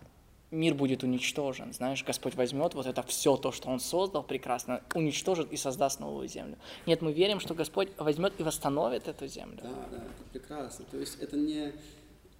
мир 0.51 0.75
будет 0.75 1.03
уничтожен. 1.03 1.73
Знаешь, 1.73 2.05
Господь 2.05 2.35
возьмет 2.35 2.75
вот 2.75 2.87
это 2.87 3.03
все 3.03 3.37
то, 3.37 3.53
что 3.53 3.69
Он 3.69 3.81
создал 3.81 4.23
прекрасно, 4.23 4.83
уничтожит 4.95 5.53
и 5.53 5.57
создаст 5.57 6.01
новую 6.01 6.29
землю. 6.29 6.57
Нет, 6.87 7.03
мы 7.03 7.13
верим, 7.13 7.41
что 7.41 7.55
Господь 7.55 7.89
возьмет 7.99 8.33
и 8.39 8.43
восстановит 8.43 9.09
эту 9.09 9.27
землю. 9.27 9.61
Да, 9.63 9.89
да, 9.91 9.97
это 9.97 10.25
прекрасно. 10.33 10.85
То 10.91 10.99
есть 10.99 11.19
это 11.21 11.37
не 11.37 11.73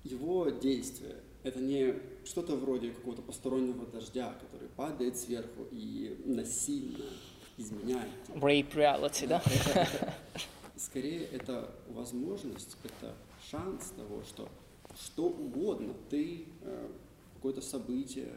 Его 0.05 0.49
действие, 0.49 1.17
это 1.43 1.61
не 1.61 1.95
что-то 2.25 2.57
вроде 2.57 2.91
какого-то 2.91 3.23
постороннего 3.23 3.87
дождя, 3.87 4.35
который 4.41 4.69
падает 4.69 5.17
сверху 5.17 5.67
и 5.71 6.21
насильно 6.25 7.05
изменяет. 7.57 8.09
Rape 8.29 8.73
reality, 8.75 9.27
да? 9.27 9.43
Это, 9.45 9.81
это, 9.81 10.15
скорее, 10.77 11.25
это 11.27 11.71
возможность, 11.89 12.77
это 12.85 13.15
шанс 13.51 13.93
того, 13.97 14.23
что 14.23 14.49
что 14.97 15.27
угодно 15.27 15.95
ты 16.11 16.47
э, 16.63 16.89
какое-то 17.39 17.61
событие, 17.61 18.33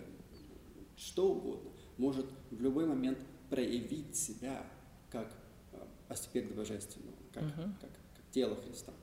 что 0.95 1.31
угодно, 1.31 1.71
может 1.97 2.27
в 2.51 2.61
любой 2.61 2.85
момент 2.85 3.17
проявить 3.49 4.15
себя 4.15 4.63
как 5.09 5.27
э, 5.73 5.77
аспект 6.07 6.55
божественного, 6.55 7.15
как, 7.33 7.43
угу. 7.43 7.73
как, 7.81 7.89
как 7.89 8.31
тело 8.31 8.55
Христа. 8.55 8.93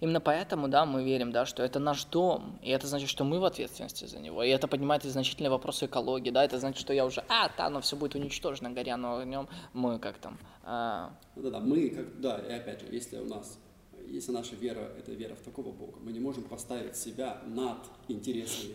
Именно 0.00 0.20
поэтому, 0.20 0.68
да, 0.68 0.84
мы 0.84 1.04
верим, 1.04 1.30
да, 1.30 1.46
что 1.46 1.62
это 1.62 1.78
наш 1.78 2.04
дом, 2.04 2.58
и 2.62 2.70
это 2.70 2.88
значит, 2.88 3.08
что 3.08 3.24
мы 3.24 3.38
в 3.38 3.44
ответственности 3.44 4.06
за 4.06 4.18
него, 4.18 4.42
и 4.42 4.48
это 4.48 4.66
поднимает 4.66 5.04
и 5.04 5.08
значительные 5.08 5.50
вопросы 5.50 5.86
экологии, 5.86 6.30
да, 6.30 6.44
это 6.44 6.58
значит, 6.58 6.80
что 6.80 6.92
я 6.92 7.06
уже, 7.06 7.24
а, 7.28 7.48
да, 7.56 7.70
но 7.70 7.80
все 7.80 7.96
будет 7.96 8.16
уничтожено, 8.16 8.70
горя, 8.70 8.96
но 8.96 9.18
огнем, 9.18 9.48
мы 9.72 10.00
как 10.00 10.18
там... 10.18 10.36
А... 10.64 11.16
Да-да, 11.36 11.60
мы, 11.60 11.90
как, 11.90 12.20
да, 12.20 12.38
и 12.38 12.52
опять 12.52 12.80
же, 12.80 12.88
если 12.90 13.18
у 13.18 13.26
нас, 13.26 13.58
если 14.06 14.32
наша 14.32 14.56
вера– 14.56 14.80
это 14.98 15.12
вера 15.12 15.36
в 15.36 15.40
такого 15.40 15.70
Бога, 15.70 15.98
мы 16.00 16.12
не 16.12 16.20
можем 16.20 16.42
поставить 16.42 16.96
себя 16.96 17.40
над 17.46 17.78
интересами 18.08 18.74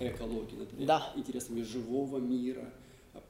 экологии, 0.00 0.56
над 0.56 0.86
да. 0.86 1.12
интересами 1.14 1.62
живого 1.62 2.18
мира, 2.18 2.72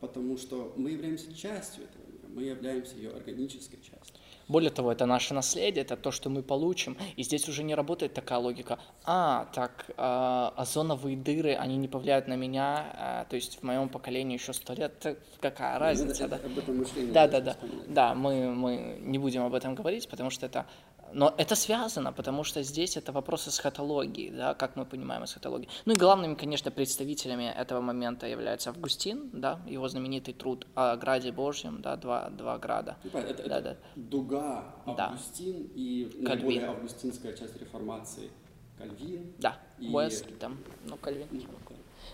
потому 0.01 0.37
что 0.37 0.73
мы 0.77 0.91
являемся 0.91 1.35
частью 1.35 1.85
этого 1.85 2.03
мира, 2.07 2.29
мы 2.29 2.43
являемся 2.43 2.97
ее 2.97 3.11
органической 3.11 3.77
частью. 3.77 4.21
Более 4.51 4.71
того, 4.71 4.91
это 4.91 5.07
наше 5.07 5.33
наследие, 5.33 5.83
это 5.83 5.97
то, 5.97 6.11
что 6.11 6.29
мы 6.29 6.43
получим. 6.43 6.97
И 7.17 7.23
здесь 7.23 7.49
уже 7.49 7.63
не 7.63 7.77
работает 7.77 8.15
такая 8.15 8.41
логика. 8.41 8.81
А, 9.05 9.49
так, 9.55 9.87
э, 9.97 10.51
озоновые 10.57 11.17
дыры, 11.17 11.55
они 11.55 11.77
не 11.77 11.87
повлияют 11.87 12.27
на 12.27 12.35
меня, 12.35 13.23
э, 13.27 13.31
то 13.31 13.37
есть 13.37 13.61
в 13.61 13.63
моем 13.63 13.89
поколении 13.89 14.35
еще 14.35 14.53
сто 14.53 14.75
лет, 14.75 15.17
какая 15.41 15.75
ну, 15.75 15.81
разница, 15.81 16.25
это, 16.25 16.41
да? 16.41 16.47
Об 16.47 16.59
этом 16.59 16.79
мышлении 16.79 17.13
да, 17.13 17.29
да, 17.29 17.41
да. 17.41 17.57
Да, 17.87 18.15
мы, 18.17 18.53
мы 18.53 18.99
не 19.01 19.19
будем 19.19 19.45
об 19.45 19.55
этом 19.55 19.77
говорить, 19.77 20.09
потому 20.09 20.31
что 20.31 20.47
это 20.47 20.67
но 21.13 21.35
это 21.37 21.55
связано, 21.55 22.13
потому 22.13 22.45
что 22.45 22.63
здесь 22.63 22.97
это 22.97 23.13
вопрос 23.13 23.49
эсхатологии, 23.49 24.31
да, 24.31 24.55
как 24.55 24.77
мы 24.77 24.85
понимаем 24.85 25.25
эсхатологию. 25.25 25.69
Ну 25.85 25.93
и 25.95 25.97
главными, 25.97 26.35
конечно, 26.35 26.71
представителями 26.71 27.45
этого 27.45 27.81
момента 27.81 28.27
являются 28.27 28.71
Августин, 28.71 29.31
да, 29.33 29.61
его 29.67 29.89
знаменитый 29.89 30.35
труд 30.35 30.67
о 30.75 30.97
Граде 30.97 31.33
Божьем, 31.33 31.81
да, 31.83 31.97
два, 31.97 32.31
два 32.31 32.59
града. 32.59 32.97
Ну, 33.05 33.19
это, 33.19 33.49
да, 33.49 33.59
это 33.59 33.63
да. 33.63 33.77
дуга 33.97 34.75
Августин 34.87 35.63
да. 35.65 35.69
и 35.75 36.05
Кальвин. 36.05 36.25
наиболее 36.25 36.67
августинская 36.67 37.33
часть 37.33 37.61
реформации 37.61 38.31
Кальвин. 38.79 39.33
Да, 39.39 39.59
и... 39.79 39.89
Уэсли 39.89 40.33
там, 40.33 40.59
ну 40.87 40.97
Кальвин. 40.97 41.27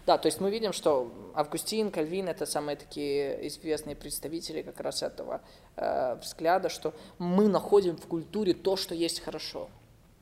Да, 0.06 0.18
то 0.18 0.26
есть 0.26 0.40
мы 0.40 0.50
видим, 0.50 0.72
что 0.72 1.12
Августин, 1.34 1.90
Кальвин– 1.90 2.28
это 2.28 2.46
самые 2.46 2.76
такие 2.76 3.46
известные 3.48 3.96
представители 3.96 4.62
как 4.62 4.80
раз 4.80 5.02
этого 5.02 5.40
э, 5.74 6.16
взгляда, 6.20 6.68
что 6.68 6.94
мы 7.18 7.48
находим 7.48 7.96
в 7.96 8.06
культуре 8.06 8.54
то, 8.54 8.76
что 8.76 8.94
есть 8.94 9.20
хорошо. 9.20 9.68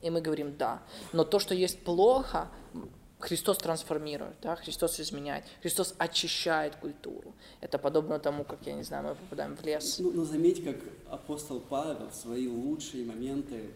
И 0.00 0.08
мы 0.08 0.22
говорим 0.22 0.56
«да». 0.56 0.82
Но 1.12 1.24
то, 1.24 1.38
что 1.38 1.54
есть 1.54 1.84
плохо, 1.84 2.48
Христос 3.18 3.58
трансформирует, 3.58 4.36
да, 4.42 4.56
Христос 4.56 5.00
изменяет, 5.00 5.44
Христос 5.62 5.94
очищает 5.98 6.76
культуру. 6.76 7.32
Это 7.60 7.78
подобно 7.78 8.18
тому, 8.18 8.44
как, 8.44 8.66
я 8.66 8.72
не 8.72 8.82
знаю, 8.82 9.04
мы 9.04 9.14
попадаем 9.14 9.56
в 9.56 9.64
лес. 9.64 9.98
Ну, 9.98 10.12
ну 10.12 10.24
заметь, 10.24 10.64
как 10.64 10.76
апостол 11.10 11.60
Павел 11.60 12.08
в 12.10 12.14
свои 12.14 12.48
лучшие 12.48 13.04
моменты 13.04 13.70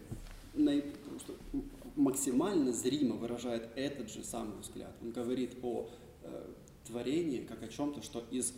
максимально 1.95 2.71
зримо 2.71 3.15
выражает 3.15 3.69
этот 3.75 4.09
же 4.09 4.23
самый 4.23 4.57
взгляд. 4.61 4.91
Он 5.01 5.11
говорит 5.11 5.57
о 5.63 5.89
творении 6.85 7.45
как 7.45 7.63
о 7.63 7.67
чем-то, 7.67 8.01
что 8.01 8.23
из, 8.31 8.53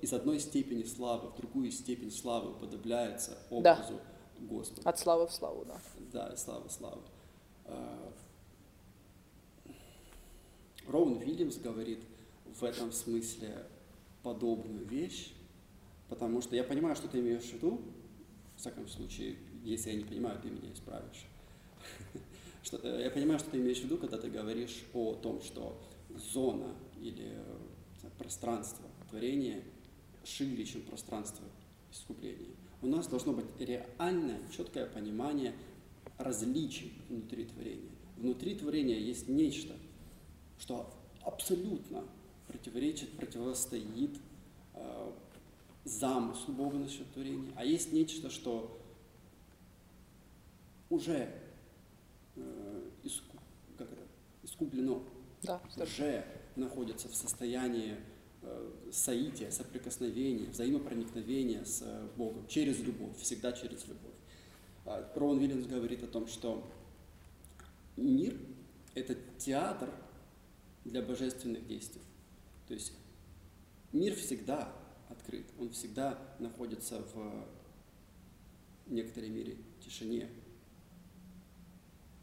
из 0.00 0.12
одной 0.12 0.40
степени 0.40 0.82
славы 0.82 1.28
в 1.30 1.36
другую 1.36 1.70
степень 1.70 2.10
славы 2.10 2.52
уподобляется 2.52 3.38
образу 3.50 3.94
да. 3.94 4.46
Господа. 4.48 4.88
От 4.88 4.98
славы 4.98 5.26
в 5.26 5.32
славу, 5.32 5.64
да. 5.64 5.80
Да, 6.12 6.32
из 6.32 6.40
славы 6.40 6.68
в 6.68 6.72
славу. 6.72 7.02
Э, 7.64 8.10
Роун 10.88 11.18
Вильямс 11.18 11.56
говорит 11.56 12.00
в 12.46 12.62
этом 12.64 12.92
смысле 12.92 13.66
подобную 14.22 14.86
вещь, 14.86 15.34
потому 16.08 16.40
что 16.40 16.56
я 16.56 16.64
понимаю, 16.64 16.96
что 16.96 17.08
ты 17.08 17.20
имеешь 17.20 17.44
в 17.44 17.52
виду, 17.54 17.80
в 18.56 18.60
всяком 18.60 18.88
случае, 18.88 19.36
если 19.64 19.90
я 19.90 19.96
не 19.96 20.04
понимаю, 20.04 20.40
ты 20.40 20.48
меня 20.48 20.72
исправишь. 20.72 21.26
Что, 22.62 22.78
э, 22.78 23.02
я 23.04 23.10
понимаю, 23.10 23.38
что 23.38 23.50
ты 23.50 23.58
имеешь 23.58 23.78
в 23.78 23.84
виду, 23.84 23.96
когда 23.96 24.18
ты 24.18 24.28
говоришь 24.28 24.82
о 24.92 25.14
том, 25.14 25.40
что 25.40 25.80
зона 26.32 26.74
или 27.00 27.32
э, 27.32 28.08
пространство 28.18 28.84
творения 29.10 29.62
шире, 30.26 30.64
чем 30.64 30.82
пространство 30.82 31.44
искупления. 31.92 32.54
У 32.82 32.86
нас 32.86 33.06
должно 33.06 33.32
быть 33.32 33.46
реальное, 33.58 34.40
четкое 34.54 34.86
понимание 34.86 35.54
различий 36.18 36.92
внутри 37.08 37.44
творения. 37.46 37.90
Внутри 38.16 38.54
творения 38.54 38.98
есть 38.98 39.28
нечто, 39.28 39.74
что 40.58 40.92
абсолютно 41.22 42.04
противоречит, 42.48 43.12
противостоит 43.12 44.18
э, 44.74 45.12
замыслу 45.84 46.54
Бога 46.54 46.78
насчет 46.78 47.10
творения, 47.12 47.52
а 47.56 47.64
есть 47.64 47.92
нечто, 47.92 48.30
что 48.30 48.78
уже 50.90 51.32
э, 52.36 52.90
иску, 53.02 53.36
как 53.76 53.92
это, 53.92 54.02
искуплено, 54.42 55.02
Да, 55.42 55.60
уже 55.76 56.24
находится 56.56 57.08
в 57.08 57.14
состоянии 57.14 57.96
э, 58.42 58.72
соития, 58.92 59.50
соприкосновения, 59.50 60.48
взаимопроникновения 60.48 61.64
с 61.64 61.82
э, 61.82 62.08
Богом 62.16 62.46
через 62.46 62.80
любовь, 62.80 63.16
всегда 63.18 63.52
через 63.52 63.86
любовь. 63.86 64.14
А, 64.84 65.10
Роуэн 65.14 65.38
Вильямс 65.38 65.66
говорит 65.66 66.02
о 66.04 66.06
том, 66.06 66.26
что 66.26 66.66
мир– 67.96 68.36
это 68.94 69.16
театр 69.38 69.92
для 70.84 71.02
божественных 71.02 71.66
действий. 71.66 72.02
То 72.68 72.74
есть 72.74 72.92
мир 73.92 74.14
всегда 74.14 74.72
открыт, 75.08 75.46
он 75.58 75.70
всегда 75.70 76.18
находится 76.38 77.02
в 77.14 77.46
некоторой 78.86 79.30
мере 79.30 79.56
тишине. 79.80 80.28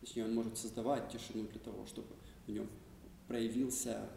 Точнее, 0.01 0.25
он 0.25 0.35
может 0.35 0.57
создавать 0.57 1.09
тишину 1.11 1.47
для 1.47 1.59
того, 1.59 1.85
чтобы 1.85 2.09
в 2.45 2.51
нем 2.51 2.69
проявился 3.27 4.09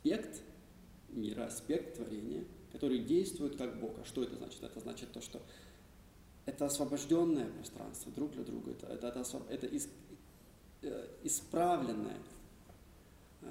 аспект 0.00 0.40
мира, 1.10 1.44
аспект 1.44 1.96
творения, 1.96 2.44
который 2.72 3.00
действует 3.00 3.56
как 3.56 3.78
Бог. 3.80 3.98
А 4.00 4.04
что 4.04 4.22
это 4.22 4.36
значит? 4.36 4.62
Это 4.62 4.80
значит 4.80 5.12
то, 5.12 5.20
что 5.20 5.42
это 6.46 6.66
освобожденное 6.66 7.46
пространство 7.46 8.10
друг 8.12 8.32
для 8.32 8.44
друга, 8.44 8.72
это, 8.72 8.86
это, 8.86 9.08
это, 9.08 9.20
освоб... 9.20 9.42
это 9.50 9.66
из, 9.66 9.88
э, 10.82 11.08
исправленное 11.22 12.16
э, 13.42 13.46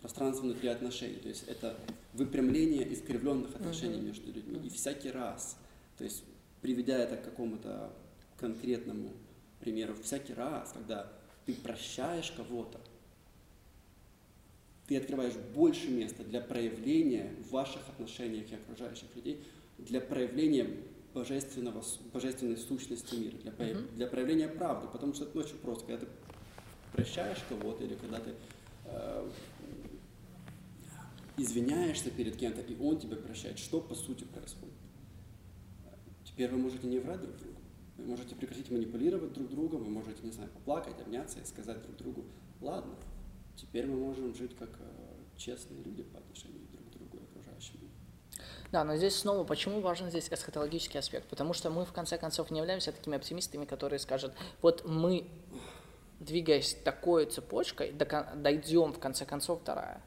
пространство 0.00 0.44
внутри 0.44 0.68
отношений. 0.68 1.16
То 1.16 1.28
есть 1.28 1.48
это 1.48 1.76
выпрямление 2.12 2.92
искривленных 2.92 3.54
отношений 3.56 3.98
mm-hmm. 3.98 4.06
между 4.06 4.32
людьми. 4.32 4.60
И 4.64 4.70
всякий 4.70 5.10
раз, 5.10 5.56
то 5.98 6.04
есть 6.04 6.22
приведя 6.62 6.98
это 6.98 7.16
к 7.16 7.24
какому-то 7.24 7.92
конкретному 8.38 9.12
примеру, 9.60 9.94
всякий 9.94 10.34
раз, 10.34 10.72
когда 10.72 11.12
ты 11.46 11.54
прощаешь 11.54 12.30
кого-то, 12.30 12.80
ты 14.86 14.96
открываешь 14.96 15.34
больше 15.54 15.90
места 15.90 16.22
для 16.22 16.40
проявления 16.40 17.34
в 17.44 17.50
ваших 17.50 17.88
отношениях 17.88 18.50
и 18.50 18.54
окружающих 18.54 19.14
людей, 19.16 19.44
для 19.78 20.00
проявления 20.00 20.68
божественного, 21.12 21.82
божественной 22.12 22.56
сущности 22.56 23.14
мира, 23.14 23.36
для, 23.38 23.52
uh-huh. 23.52 23.94
для 23.94 24.06
проявления 24.06 24.48
правды. 24.48 24.88
Потому 24.92 25.14
что 25.14 25.24
это 25.24 25.38
очень 25.38 25.56
просто. 25.56 25.86
Когда 25.86 26.06
ты 26.06 26.12
прощаешь 26.92 27.38
кого-то 27.48 27.84
или 27.84 27.94
когда 27.94 28.20
ты 28.20 28.34
э, 28.84 29.30
извиняешься 31.36 32.10
перед 32.10 32.36
кем-то, 32.36 32.60
и 32.60 32.76
он 32.78 32.98
тебя 32.98 33.16
прощает, 33.16 33.58
что 33.58 33.80
по 33.80 33.94
сути 33.94 34.24
происходит? 34.24 34.74
Теперь 36.24 36.50
вы 36.50 36.58
можете 36.58 36.86
не 36.86 36.98
врать 36.98 37.20
друг 37.20 37.36
другу. 37.36 37.56
Вы 37.96 38.04
можете 38.04 38.34
прекратить 38.34 38.70
манипулировать 38.70 39.32
друг 39.32 39.48
другом, 39.48 39.84
вы 39.84 39.90
можете, 39.90 40.22
не 40.22 40.32
знаю, 40.32 40.50
поплакать, 40.50 41.00
обняться 41.00 41.40
и 41.40 41.44
сказать 41.46 41.82
друг 41.82 41.96
другу, 41.96 42.24
ладно, 42.60 42.94
теперь 43.56 43.86
мы 43.86 43.96
можем 43.96 44.34
жить 44.34 44.56
как 44.56 44.70
э, 44.78 45.16
честные 45.36 45.82
люди 45.82 46.02
по 46.02 46.18
отношению 46.18 46.66
друг 46.72 46.86
к 46.86 46.90
другу 46.90 47.18
и 47.18 47.22
окружающим 47.22 47.90
Да, 48.72 48.84
но 48.84 48.96
здесь 48.96 49.16
снова, 49.16 49.44
почему 49.44 49.80
важен 49.80 50.10
здесь 50.10 50.28
эсхатологический 50.30 51.00
аспект? 51.00 51.28
Потому 51.28 51.52
что 51.52 51.70
мы, 51.70 51.84
в 51.84 51.92
конце 51.92 52.18
концов, 52.18 52.50
не 52.50 52.58
являемся 52.58 52.92
такими 52.92 53.16
оптимистами, 53.16 53.64
которые 53.64 53.98
скажут, 53.98 54.32
вот 54.62 54.84
мы, 54.86 55.26
двигаясь 56.20 56.74
такой 56.84 57.26
цепочкой, 57.26 57.92
дойдем, 57.92 58.92
в 58.92 58.98
конце 58.98 59.24
концов, 59.24 59.64
до 59.64 59.74
рая. 59.74 60.02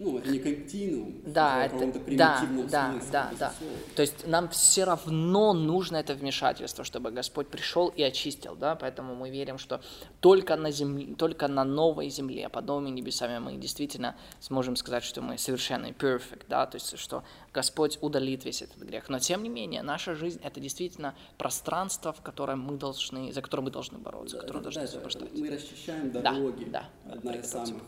Ну, 0.00 0.16
это 0.16 0.30
не 0.30 0.38
континуум. 0.38 1.20
Да, 1.26 1.66
это, 1.66 1.92
да, 2.16 2.48
да, 2.70 2.94
да, 3.12 3.30
да. 3.38 3.52
То 3.94 4.00
есть 4.00 4.26
нам 4.26 4.48
все 4.48 4.84
равно 4.84 5.52
нужно 5.52 5.98
это 5.98 6.14
вмешательство, 6.14 6.84
чтобы 6.84 7.10
Господь 7.10 7.48
пришел 7.48 7.88
и 7.88 8.02
очистил, 8.02 8.56
да, 8.56 8.76
поэтому 8.76 9.14
мы 9.14 9.28
верим, 9.28 9.58
что 9.58 9.82
только 10.20 10.56
на 10.56 10.70
земле, 10.70 11.14
только 11.16 11.48
на 11.48 11.64
новой 11.64 12.08
земле, 12.08 12.48
под 12.48 12.64
новыми 12.64 12.88
небесами 12.88 13.38
мы 13.40 13.58
действительно 13.58 14.16
сможем 14.40 14.74
сказать, 14.76 15.04
что 15.04 15.20
мы 15.20 15.36
совершенные, 15.36 15.92
perfect, 15.92 16.44
да, 16.48 16.64
то 16.64 16.76
есть 16.76 16.98
что 16.98 17.22
Господь 17.52 17.98
удалит 18.00 18.46
весь 18.46 18.62
этот 18.62 18.78
грех. 18.78 19.10
Но 19.10 19.18
тем 19.18 19.42
не 19.42 19.50
менее, 19.50 19.82
наша 19.82 20.14
жизнь 20.14 20.40
это 20.42 20.60
действительно 20.60 21.14
пространство, 21.36 22.14
в 22.14 22.22
котором 22.22 22.60
мы 22.60 22.78
должны, 22.78 23.34
за 23.34 23.42
которое 23.42 23.64
мы 23.64 23.70
должны 23.70 23.98
бороться, 23.98 24.36
да, 24.36 24.42
которое 24.42 24.62
должны 24.62 24.80
освобождать. 24.80 25.28
Мы 25.34 25.50
расчищаем 25.50 26.10
дороги. 26.10 26.64
Да, 26.64 26.88
да. 27.04 27.12
Одна 27.12 27.34
из 27.34 27.50
самых 27.50 27.82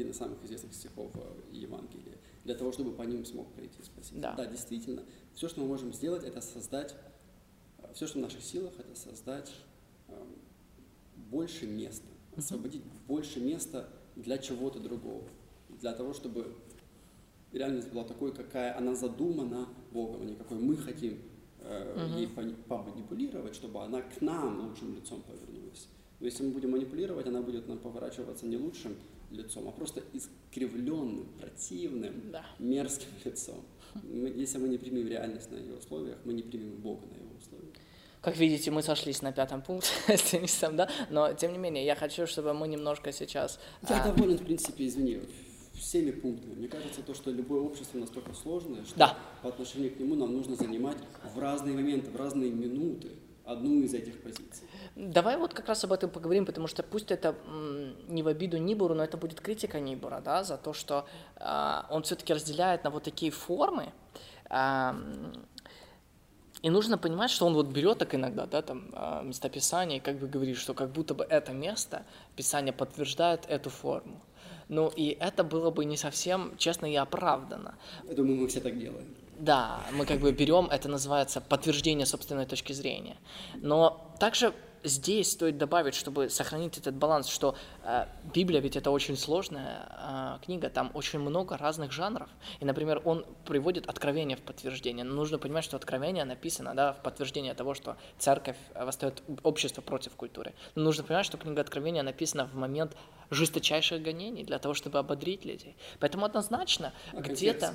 один 0.00 0.12
из 0.12 0.16
самых 0.16 0.42
известных 0.44 0.74
стихов 0.74 1.10
э, 1.14 1.20
Евангелия, 1.52 2.16
для 2.44 2.54
того, 2.54 2.72
чтобы 2.72 2.92
по 2.92 3.02
ним 3.02 3.24
смог 3.24 3.52
пройти 3.52 3.82
Спаситель. 3.82 4.20
Да. 4.20 4.34
да, 4.34 4.46
действительно. 4.46 5.02
Все, 5.34 5.48
что 5.48 5.60
мы 5.60 5.66
можем 5.66 5.92
сделать, 5.92 6.24
это 6.24 6.40
создать, 6.40 6.94
э, 7.78 7.92
все, 7.94 8.06
что 8.06 8.18
в 8.18 8.22
наших 8.22 8.42
силах, 8.42 8.72
это 8.78 8.94
создать 8.96 9.52
эм, 10.08 10.36
больше 11.30 11.66
места, 11.66 12.08
освободить 12.36 12.82
больше 13.06 13.40
места 13.40 13.88
для 14.16 14.38
чего-то 14.38 14.80
другого, 14.80 15.24
для 15.68 15.92
того, 15.92 16.14
чтобы 16.14 16.56
реальность 17.52 17.90
была 17.92 18.04
такой, 18.04 18.32
какая 18.32 18.76
она 18.76 18.94
задумана 18.94 19.68
Богом, 19.92 20.22
а 20.22 20.24
не 20.24 20.34
какой 20.34 20.58
мы 20.58 20.78
хотим 20.78 21.18
э, 21.58 22.08
ей 22.16 22.26
поманипулировать, 22.26 23.54
чтобы 23.54 23.82
она 23.82 24.00
к 24.00 24.22
нам 24.22 24.66
лучшим 24.66 24.94
лицом 24.94 25.22
повернулась. 25.22 25.88
Но 26.20 26.26
если 26.26 26.42
мы 26.42 26.52
будем 26.52 26.70
манипулировать, 26.70 27.26
она 27.26 27.42
будет 27.42 27.68
нам 27.68 27.78
поворачиваться 27.78 28.46
не 28.46 28.56
лучшим 28.56 28.94
лицом, 29.30 29.68
а 29.68 29.72
просто 29.72 30.02
искривленным, 30.12 31.26
противным, 31.38 32.30
да. 32.30 32.44
мерзким 32.58 33.08
лицом. 33.24 33.64
Если 34.36 34.58
мы 34.58 34.68
не 34.68 34.78
примем 34.78 35.08
реальность 35.08 35.50
на 35.50 35.56
ее 35.56 35.74
условиях, 35.74 36.18
мы 36.24 36.32
не 36.32 36.42
примем 36.42 36.76
Бога 36.76 37.06
на 37.06 37.16
его 37.16 37.36
условиях. 37.38 37.74
Как 38.20 38.36
видите, 38.36 38.70
мы 38.70 38.82
сошлись 38.82 39.22
на 39.22 39.32
пятом 39.32 39.62
пункте 39.62 39.90
с 40.08 40.30
Денисом, 40.30 40.76
да? 40.76 40.88
Но, 41.08 41.32
тем 41.32 41.52
не 41.52 41.58
менее, 41.58 41.84
я 41.84 41.96
хочу, 41.96 42.26
чтобы 42.26 42.52
мы 42.52 42.68
немножко 42.68 43.12
сейчас... 43.12 43.58
Я 43.88 44.02
а... 44.02 44.12
доволен, 44.12 44.36
в 44.36 44.44
принципе, 44.44 44.86
извини, 44.86 45.20
всеми 45.74 46.10
пунктами. 46.10 46.54
Мне 46.54 46.68
кажется, 46.68 47.02
то, 47.02 47.14
что 47.14 47.30
любое 47.30 47.60
общество 47.60 47.98
настолько 47.98 48.34
сложное, 48.34 48.84
что 48.84 48.98
да. 48.98 49.18
по 49.42 49.48
отношению 49.48 49.94
к 49.94 49.98
нему 49.98 50.14
нам 50.14 50.34
нужно 50.34 50.54
занимать 50.54 50.98
в 51.34 51.38
разные 51.38 51.74
моменты, 51.74 52.10
в 52.10 52.16
разные 52.16 52.50
минуты 52.50 53.12
одну 53.52 53.82
из 53.82 53.94
этих 53.94 54.20
позиций. 54.22 54.66
Давай 54.96 55.36
вот 55.36 55.54
как 55.54 55.68
раз 55.68 55.84
об 55.84 55.92
этом 55.92 56.10
поговорим, 56.10 56.46
потому 56.46 56.66
что 56.66 56.82
пусть 56.82 57.10
это 57.10 57.34
не 58.08 58.22
в 58.22 58.28
обиду 58.28 58.58
Нибору, 58.58 58.94
но 58.94 59.04
это 59.04 59.16
будет 59.16 59.40
критика 59.40 59.80
Нибора, 59.80 60.20
да, 60.20 60.42
за 60.44 60.56
то, 60.56 60.72
что 60.72 61.06
э, 61.36 61.82
он 61.90 62.02
все-таки 62.02 62.34
разделяет 62.34 62.84
на 62.84 62.90
вот 62.90 63.02
такие 63.04 63.30
формы. 63.30 63.92
Э, 64.50 64.92
и 66.62 66.70
нужно 66.70 66.98
понимать, 66.98 67.30
что 67.30 67.46
он 67.46 67.54
вот 67.54 67.68
берет 67.68 67.98
так 67.98 68.14
иногда, 68.14 68.46
да, 68.46 68.62
там, 68.62 68.90
э, 68.92 69.22
местописание, 69.24 69.98
и 69.98 70.00
как 70.00 70.18
бы 70.18 70.26
говорит, 70.26 70.56
что 70.56 70.74
как 70.74 70.90
будто 70.90 71.14
бы 71.14 71.24
это 71.24 71.52
место, 71.52 72.04
Писание 72.36 72.72
подтверждает 72.72 73.46
эту 73.48 73.70
форму. 73.70 74.20
Ну, 74.68 74.92
и 74.96 75.16
это 75.20 75.42
было 75.42 75.70
бы 75.70 75.84
не 75.84 75.96
совсем 75.96 76.56
честно 76.56 76.86
и 76.86 76.94
оправдано. 76.94 77.74
Я 78.08 78.14
думаю, 78.14 78.40
мы 78.40 78.46
все 78.46 78.60
так 78.60 78.78
делаем. 78.78 79.06
Да, 79.40 79.80
мы 79.92 80.04
как 80.04 80.20
бы 80.20 80.32
берем, 80.32 80.66
это 80.66 80.88
называется 80.88 81.40
подтверждение 81.40 82.04
собственной 82.04 82.44
точки 82.44 82.74
зрения. 82.74 83.16
Но 83.54 84.14
также 84.20 84.52
здесь 84.82 85.32
стоит 85.32 85.58
добавить, 85.58 85.94
чтобы 85.94 86.28
сохранить 86.30 86.78
этот 86.78 86.94
баланс, 86.94 87.28
что 87.28 87.54
э, 87.84 88.06
Библия 88.32 88.60
ведь 88.60 88.76
это 88.76 88.90
очень 88.90 89.16
сложная 89.16 89.88
э, 89.90 90.44
книга, 90.44 90.70
там 90.70 90.90
очень 90.94 91.18
много 91.18 91.56
разных 91.56 91.92
жанров. 91.92 92.28
И, 92.60 92.64
например, 92.64 93.02
он 93.04 93.26
приводит 93.44 93.88
откровение 93.88 94.36
в 94.36 94.42
подтверждение. 94.42 95.04
Но 95.04 95.14
нужно 95.14 95.38
понимать, 95.38 95.64
что 95.64 95.76
откровение 95.76 96.24
написано 96.24 96.74
да, 96.74 96.92
в 96.92 97.02
подтверждение 97.02 97.54
того, 97.54 97.74
что 97.74 97.96
церковь 98.18 98.56
восстает 98.74 99.22
общество 99.42 99.82
против 99.82 100.14
культуры. 100.16 100.54
Но 100.74 100.84
нужно 100.84 101.04
понимать, 101.04 101.26
что 101.26 101.36
книга 101.38 101.60
откровения 101.60 102.02
написана 102.02 102.46
в 102.46 102.54
момент 102.54 102.96
жесточайших 103.30 104.02
гонений 104.02 104.44
для 104.44 104.58
того, 104.58 104.74
чтобы 104.74 104.98
ободрить 104.98 105.44
людей. 105.44 105.76
Поэтому 106.00 106.26
однозначно 106.26 106.92
а 107.12 107.20
где-то 107.20 107.74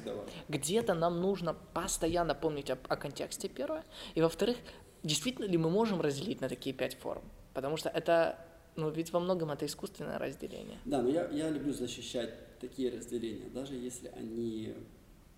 где 0.50 0.82
нам 0.82 1.22
нужно 1.22 1.56
постоянно 1.74 2.36
помнить 2.36 2.70
о, 2.70 2.78
о 2.88 2.96
контексте 2.96 3.48
первое, 3.48 3.84
и 4.14 4.22
во-вторых, 4.22 4.58
действительно 5.06 5.46
ли 5.46 5.58
мы 5.58 5.70
можем 5.70 6.02
разделить 6.02 6.42
на 6.42 6.50
такие 6.50 6.76
пять 6.76 6.96
форм? 6.96 7.24
Потому 7.54 7.78
что 7.78 7.90
это, 7.90 8.38
ну, 8.76 8.90
ведь 8.90 9.14
во 9.14 9.20
многом 9.20 9.52
это 9.52 9.66
искусственное 9.66 10.20
разделение. 10.20 10.80
Да, 10.86 11.02
но 11.02 11.10
я, 11.10 11.30
я 11.30 11.50
люблю 11.50 11.74
защищать 11.74 12.60
такие 12.60 12.90
разделения, 12.90 13.50
даже 13.50 13.76
если 13.76 14.08
они, 14.16 14.74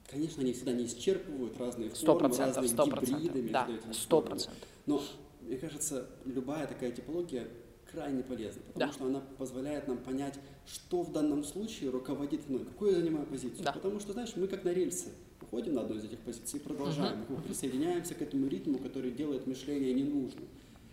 конечно, 0.09 0.41
они 0.41 0.53
всегда 0.53 0.71
не 0.71 0.85
исчерпывают 0.85 1.57
разные 1.59 1.89
100%, 1.89 2.05
формы, 2.05 2.37
разные 2.37 2.69
100%, 2.69 3.21
гибриды 3.21 3.51
да, 3.51 3.67
сто 3.91 4.21
процентов. 4.21 4.67
Но, 4.85 5.03
мне 5.41 5.57
кажется, 5.57 6.07
любая 6.25 6.65
такая 6.67 6.91
типология 6.91 7.47
крайне 7.91 8.23
полезна, 8.23 8.61
потому 8.73 8.91
да. 8.91 8.93
что 8.93 9.05
она 9.05 9.21
позволяет 9.37 9.87
нам 9.87 9.97
понять, 9.97 10.35
что 10.65 11.01
в 11.03 11.11
данном 11.11 11.43
случае 11.43 11.89
руководит 11.89 12.49
мной, 12.49 12.65
какую 12.65 12.91
я 12.91 12.97
занимаю 12.99 13.25
позицию. 13.25 13.63
Да. 13.63 13.71
Потому 13.73 13.99
что, 13.99 14.13
знаешь, 14.13 14.33
мы 14.35 14.47
как 14.47 14.63
на 14.63 14.69
рельсы 14.69 15.09
уходим 15.47 15.75
на 15.75 15.81
одну 15.81 15.95
из 15.95 16.03
этих 16.03 16.19
позиций 16.19 16.59
и 16.59 16.63
продолжаем. 16.63 17.25
Мы 17.29 17.37
присоединяемся 17.37 18.13
к 18.15 18.21
этому 18.21 18.47
ритму, 18.47 18.79
который 18.79 19.11
делает 19.11 19.47
мышление 19.47 19.93
ненужным. 19.93 20.45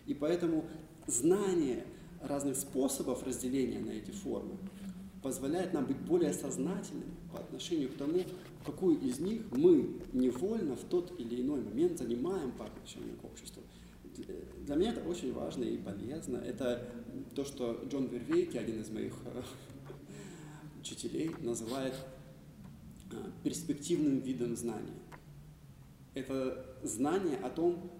И 0.07 0.15
поэтому 0.15 0.65
знание 1.07 1.85
разных 2.23 2.57
способов 2.57 3.27
разделения 3.27 3.81
на 3.81 3.91
эти 3.91 4.11
формы 4.11 4.57
позволяет 5.23 5.73
нам 5.73 5.87
быть 5.87 5.99
более 5.99 6.33
сознательными 6.33 7.15
по 7.33 7.39
отношению 7.39 7.89
к 7.89 7.95
тому, 7.95 8.23
какую 8.65 9.01
из 9.01 9.19
них 9.19 9.43
мы 9.51 9.97
невольно 10.13 10.77
в 10.77 10.85
тот 10.85 11.19
или 11.19 11.41
иной 11.41 11.63
момент 11.63 11.99
занимаем 11.99 12.53
по 12.53 12.67
отношению 12.67 13.17
к 13.17 13.25
обществу. 13.25 13.63
Для 14.67 14.77
меня 14.77 14.93
это 14.93 15.03
очень 15.09 15.33
важно 15.33 15.65
и 15.65 15.77
полезно. 15.79 16.37
Это 16.37 16.87
то, 17.35 17.45
что 17.45 17.83
Джон 17.91 18.07
Вервейки, 18.07 18.57
один 18.57 18.81
из 18.81 18.91
моих 18.91 19.15
э, 19.25 19.43
учителей, 20.81 21.33
называет 21.41 21.95
перспективным 23.43 24.21
видом 24.21 24.57
знания. 24.57 24.95
Это 26.15 26.65
знание 26.83 27.37
о 27.39 27.51
том, 27.51 27.91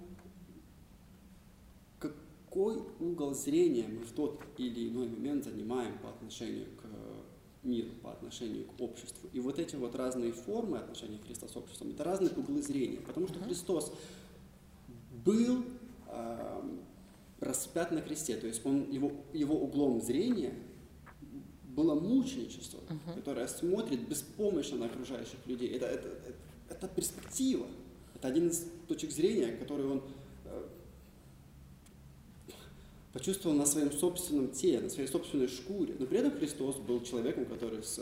какой 1.99 2.83
угол 3.01 3.35
зрения 3.35 3.89
мы 3.89 4.05
в 4.05 4.13
тот 4.13 4.41
или 4.59 4.89
иной 4.89 5.09
момент 5.09 5.45
занимаем 5.45 5.99
по 5.99 6.11
отношению 6.11 6.67
к 6.77 6.85
миру, 7.65 7.91
по 8.03 8.13
отношению 8.13 8.67
к 8.67 8.81
обществу. 8.81 9.29
И 9.33 9.41
вот 9.41 9.59
эти 9.59 9.77
вот 9.77 9.95
разные 9.95 10.33
формы 10.33 10.79
отношения 10.79 11.19
Христа 11.19 11.49
с 11.49 11.57
обществом, 11.57 11.91
это 11.91 12.05
разные 12.05 12.31
углы 12.31 12.63
зрения, 12.63 12.99
потому 12.99 13.27
что 13.27 13.41
Христос 13.41 13.93
был 15.25 15.65
э, 16.09 16.63
распят 17.41 17.91
на 17.91 18.03
кресте, 18.03 18.37
то 18.37 18.47
есть 18.47 18.65
он, 18.65 18.91
его, 18.91 19.13
его 19.33 19.57
углом 19.57 20.01
зрения 20.01 20.55
было 21.75 21.95
мученичество, 21.95 22.79
uh-huh. 22.79 23.15
которое 23.17 23.47
смотрит 23.49 24.09
беспомощно 24.09 24.79
на 24.79 24.87
окружающих 24.87 25.39
людей. 25.47 25.69
Это, 25.69 25.87
это, 25.87 26.09
это, 26.09 26.35
это 26.71 26.89
перспектива, 26.89 27.67
это 28.15 28.29
один 28.29 28.49
из 28.49 28.65
точек 28.89 29.11
зрения, 29.11 29.53
который 29.57 29.87
он 29.87 30.03
почувствовал 33.15 33.57
на 33.57 33.65
своем 33.65 33.93
собственном 33.93 34.49
теле, 34.51 34.81
на 34.81 34.91
своей 34.91 35.09
собственной 35.09 35.49
шкуре. 35.49 35.95
Но 35.99 36.05
при 36.05 36.19
этом 36.19 36.33
Христос 36.33 36.77
был 36.77 37.01
человеком, 37.03 37.47
который 37.47 37.83
с 37.83 38.01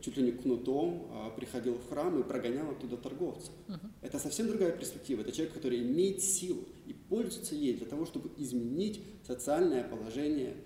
чуть 0.00 0.16
ли 0.16 0.22
не 0.22 0.32
кнутом 0.32 1.06
а, 1.10 1.30
приходил 1.30 1.74
в 1.74 1.88
храм 1.88 2.18
и 2.18 2.22
прогонял 2.22 2.70
оттуда 2.70 2.96
торговцев. 2.96 3.52
Uh-huh. 3.68 3.78
Это 4.00 4.18
совсем 4.18 4.48
другая 4.48 4.72
перспектива. 4.72 5.20
Это 5.20 5.32
человек, 5.32 5.52
который 5.52 5.82
имеет 5.82 6.22
силу 6.22 6.64
и 6.86 6.94
пользуется 6.94 7.54
ей 7.54 7.74
для 7.74 7.86
того, 7.86 8.06
чтобы 8.06 8.30
изменить 8.38 9.02
социальное 9.26 9.84
положение 9.84 10.56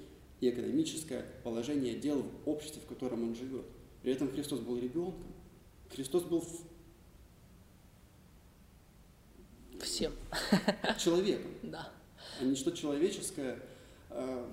и 0.41 0.51
экономическое 0.51 1.25
положение 1.45 1.95
дел 1.95 2.23
в 2.23 2.49
обществе, 2.49 2.81
в 2.83 2.87
котором 2.87 3.23
он 3.23 3.35
живет. 3.35 3.67
При 4.03 4.13
этом 4.13 4.31
Христос 4.31 4.61
был 4.61 4.79
ребенком. 4.79 5.33
Христос 5.91 6.25
был 6.25 6.45
всем 9.81 10.13
человеком. 10.99 11.53
Да 11.63 11.93
а 12.41 12.45
ничто 12.45 12.71
человеческое. 12.71 13.59
А, 14.11 14.49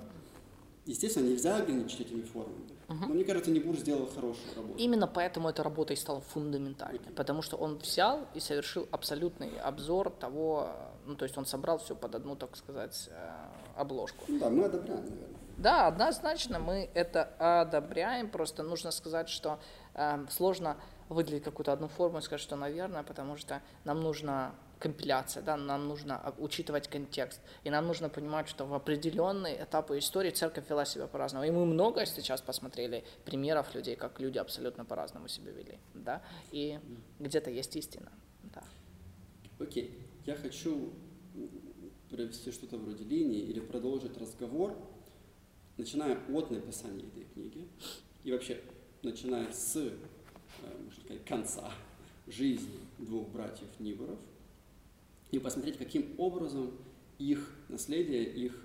естественно, 0.86 1.28
нельзя 1.28 1.58
ограничить 1.58 2.02
этими 2.02 2.22
формами. 2.22 2.72
Угу. 2.90 3.06
Но 3.08 3.14
мне 3.14 3.24
кажется, 3.24 3.52
Небур 3.52 3.78
сделал 3.78 4.08
хорошую 4.08 4.56
работу. 4.56 4.78
Именно 4.78 5.08
поэтому 5.08 5.50
эта 5.50 5.64
работа 5.64 5.94
и 5.94 5.96
стала 5.96 6.22
фундаментальной, 6.22 7.12
потому 7.16 7.42
что 7.42 7.58
он 7.58 7.78
взял 7.78 8.28
и 8.34 8.40
совершил 8.40 8.88
абсолютный 8.92 9.58
обзор 9.60 10.10
того, 10.12 10.70
ну 11.06 11.16
то 11.16 11.24
есть 11.24 11.38
он 11.38 11.46
собрал 11.46 11.80
все 11.80 11.96
под 11.96 12.16
одну, 12.16 12.36
так 12.36 12.58
сказать, 12.58 13.10
э, 13.10 13.30
обложку. 13.78 14.26
Ну, 14.28 14.38
да, 14.40 14.50
мы 14.50 14.66
одобряем, 14.66 15.02
наверное. 15.02 15.43
Да, 15.58 15.88
однозначно 15.88 16.60
мы 16.60 16.90
это 16.94 17.62
одобряем, 17.62 18.30
просто 18.30 18.64
нужно 18.64 18.92
сказать, 18.92 19.30
что 19.30 19.60
э, 19.94 20.26
сложно 20.30 20.78
выделить 21.10 21.44
какую-то 21.44 21.74
одну 21.74 21.88
форму 21.88 22.20
и 22.20 22.22
сказать, 22.22 22.42
что, 22.42 22.56
наверное, 22.56 23.04
потому 23.04 23.38
что 23.38 23.62
нам 23.84 24.02
нужно 24.02 24.56
компиляция, 24.80 25.44
да, 25.44 25.56
нам 25.56 25.88
нужно 25.88 26.34
учитывать 26.38 26.90
контекст, 26.90 27.40
и 27.64 27.70
нам 27.70 27.88
нужно 27.88 28.10
понимать, 28.10 28.50
что 28.50 28.66
в 28.66 28.74
определенные 28.74 29.64
этапы 29.64 29.98
истории 29.98 30.32
церковь 30.32 30.70
вела 30.70 30.86
себя 30.86 31.08
по-разному. 31.08 31.46
И 31.46 31.52
мы 31.52 31.66
много 31.66 32.06
сейчас 32.06 32.42
посмотрели 32.42 33.06
примеров 33.24 33.74
людей, 33.76 33.96
как 33.96 34.20
люди 34.20 34.40
абсолютно 34.40 34.84
по-разному 34.84 35.30
себя 35.30 35.52
вели, 35.52 35.80
да, 35.94 36.22
и 36.52 36.80
где-то 37.20 37.50
есть 37.50 37.76
истина, 37.76 38.12
да. 38.44 38.64
Окей, 39.60 39.86
okay. 39.86 40.26
я 40.26 40.36
хочу 40.36 40.94
провести 42.10 42.52
что-то 42.52 42.78
вроде 42.78 43.06
линии 43.06 43.40
или 43.40 43.62
продолжить 43.62 44.18
разговор, 44.18 44.76
начиная 45.78 46.20
от 46.30 46.52
написания 46.52 47.04
этой 47.04 47.26
книги 47.34 47.68
и 48.24 48.32
вообще 48.32 48.62
начиная 49.02 49.52
с, 49.52 49.76
э, 49.76 49.92
можно 50.84 51.04
сказать, 51.04 51.26
конца 51.26 51.72
жизни 52.28 52.80
двух 53.00 53.30
братьев 53.30 53.68
Ниборов– 53.80 54.20
и 55.34 55.40
посмотреть, 55.40 55.80
каким 55.80 56.14
образом 56.20 56.72
их 57.18 57.56
наследие, 57.68 58.24
их 58.24 58.56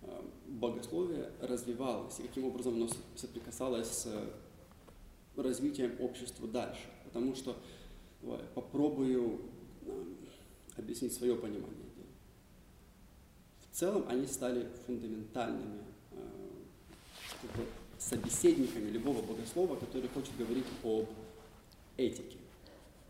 э, 0.00 0.22
богословие 0.46 1.30
развивалось, 1.42 2.18
и 2.18 2.22
каким 2.22 2.46
образом 2.46 2.76
оно 2.76 2.88
соприкасалось 3.14 3.88
с 3.88 4.30
развитием 5.36 6.00
общества 6.00 6.48
дальше. 6.48 6.80
Потому 7.04 7.34
что 7.34 7.54
давай, 8.22 8.40
попробую 8.54 9.42
э, 9.82 10.04
объяснить 10.78 11.12
свое 11.12 11.36
понимание. 11.36 11.90
В 13.70 13.76
целом 13.76 14.06
они 14.08 14.26
стали 14.26 14.66
фундаментальными 14.86 15.82
э, 17.56 17.64
собеседниками 17.98 18.90
любого 18.90 19.22
богослова, 19.22 19.76
который 19.76 20.08
хочет 20.08 20.36
говорить 20.36 20.66
об 20.82 21.08
этике, 21.96 22.38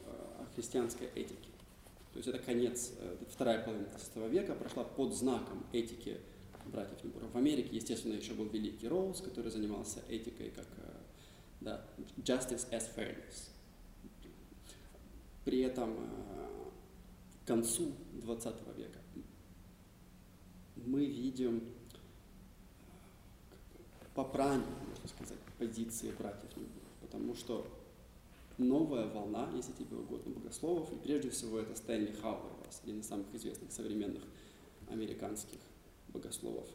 о 0.07 0.47
христианской 0.55 1.09
этике. 1.15 1.49
То 2.15 2.19
есть 2.19 2.29
это 2.29 2.39
конец, 2.39 2.93
э, 2.99 3.17
вторая 3.29 3.65
половина 3.65 3.89
XVI 3.89 4.31
века 4.31 4.55
прошла 4.55 4.85
под 4.85 5.15
знаком 5.15 5.65
этики 5.73 6.19
братьев 6.67 7.03
Небуров. 7.03 7.33
В 7.33 7.37
Америке, 7.37 7.71
естественно, 7.73 8.15
еще 8.15 8.35
был 8.35 8.47
великий 8.47 8.87
Роуз, 8.87 9.21
который 9.21 9.51
занимался 9.51 10.01
этикой 10.09 10.51
как 10.51 10.67
э, 10.77 10.93
да, 11.61 11.85
justice 12.19 12.71
as 12.71 12.89
fairness. 12.95 13.51
При 15.45 15.61
этом 15.61 15.91
э, 15.91 16.71
к 17.43 17.49
концу 17.49 17.93
XX 18.23 18.77
века 18.77 19.01
мы 20.77 21.05
видим 21.07 21.65
попрание, 24.15 24.67
можно 24.89 25.09
сказать, 25.09 25.39
позиции 25.59 26.13
братьев 26.13 26.57
Небуров, 26.57 26.89
потому 27.01 27.35
что 27.35 27.67
новая 28.59 29.09
волна, 29.09 29.51
если 29.55 29.73
тебе 29.73 29.97
угодно, 29.97 30.33
богословов, 30.35 30.93
и 30.93 30.97
прежде 30.97 31.31
всего 31.31 31.59
это 31.59 31.75
Стэнли 31.75 32.13
Хауэрвас, 32.13 32.81
один 32.83 33.01
из 33.01 33.09
самых 33.09 33.27
известных 33.35 33.73
современных 33.73 34.23
американских 34.89 35.59
богословов, 36.09 36.67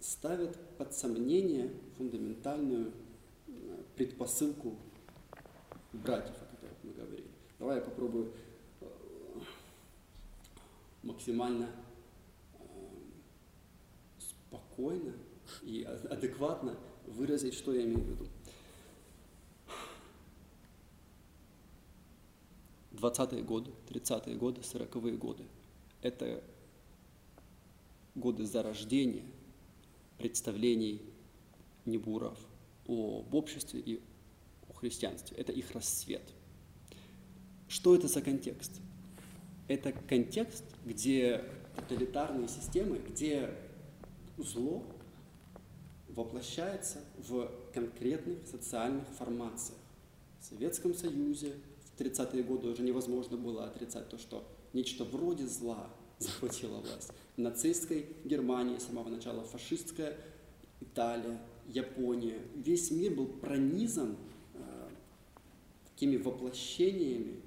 ставят 0.00 0.56
под 0.76 0.94
сомнение 0.94 1.70
фундаментальную 1.96 2.92
э, 3.48 3.82
предпосылку 3.96 4.76
братьев, 5.92 6.36
о 6.36 6.56
которых 6.56 6.76
мы 6.84 6.92
говорили. 6.92 7.26
Давай 7.58 7.76
я 7.76 7.82
попробую 7.82 8.32
э, 8.80 8.86
максимально 11.02 11.68
э, 12.54 12.60
спокойно 14.18 15.14
и 15.62 15.82
адекватно 15.82 16.76
выразить, 17.06 17.54
что 17.54 17.72
я 17.72 17.84
имею 17.84 18.00
в 18.00 18.08
виду. 18.08 18.28
20-е 22.92 23.42
годы, 23.42 23.70
30-е 23.88 24.36
годы, 24.36 24.60
40-е 24.60 25.16
годы. 25.16 25.44
Это 26.02 26.42
годы 28.14 28.44
зарождения 28.44 29.24
представлений 30.18 31.00
Небуров 31.84 32.38
об 32.86 33.32
обществе 33.34 33.80
и 33.80 34.00
о 34.68 34.72
христианстве. 34.74 35.36
Это 35.36 35.52
их 35.52 35.70
расцвет. 35.72 36.22
Что 37.68 37.94
это 37.94 38.08
за 38.08 38.20
контекст? 38.20 38.80
Это 39.68 39.92
контекст, 39.92 40.64
где 40.84 41.44
тоталитарные 41.76 42.48
системы, 42.48 42.98
где 42.98 43.54
зло 44.38 44.82
воплощается 46.18 46.98
в 47.28 47.48
конкретных 47.72 48.38
социальных 48.44 49.06
формациях. 49.16 49.78
В 50.40 50.44
Советском 50.44 50.92
Союзе, 50.92 51.54
30-е 51.96 52.42
годы 52.42 52.68
уже 52.68 52.82
невозможно 52.82 53.36
было 53.36 53.66
отрицать 53.66 54.08
то, 54.08 54.18
что 54.18 54.44
нечто 54.72 55.04
вроде 55.04 55.46
зла 55.46 55.88
захватило 56.18 56.78
власть. 56.78 57.12
В 57.36 57.40
нацистской 57.40 58.06
Германии 58.24 58.78
с 58.78 58.86
самого 58.86 59.08
начала, 59.08 59.44
фашистская 59.44 60.16
Италия, 60.80 61.40
Япония. 61.68 62.38
Весь 62.56 62.90
мир 62.90 63.14
был 63.14 63.26
пронизан 63.26 64.16
э, 64.54 64.88
такими 65.92 66.16
воплощениями 66.16 67.40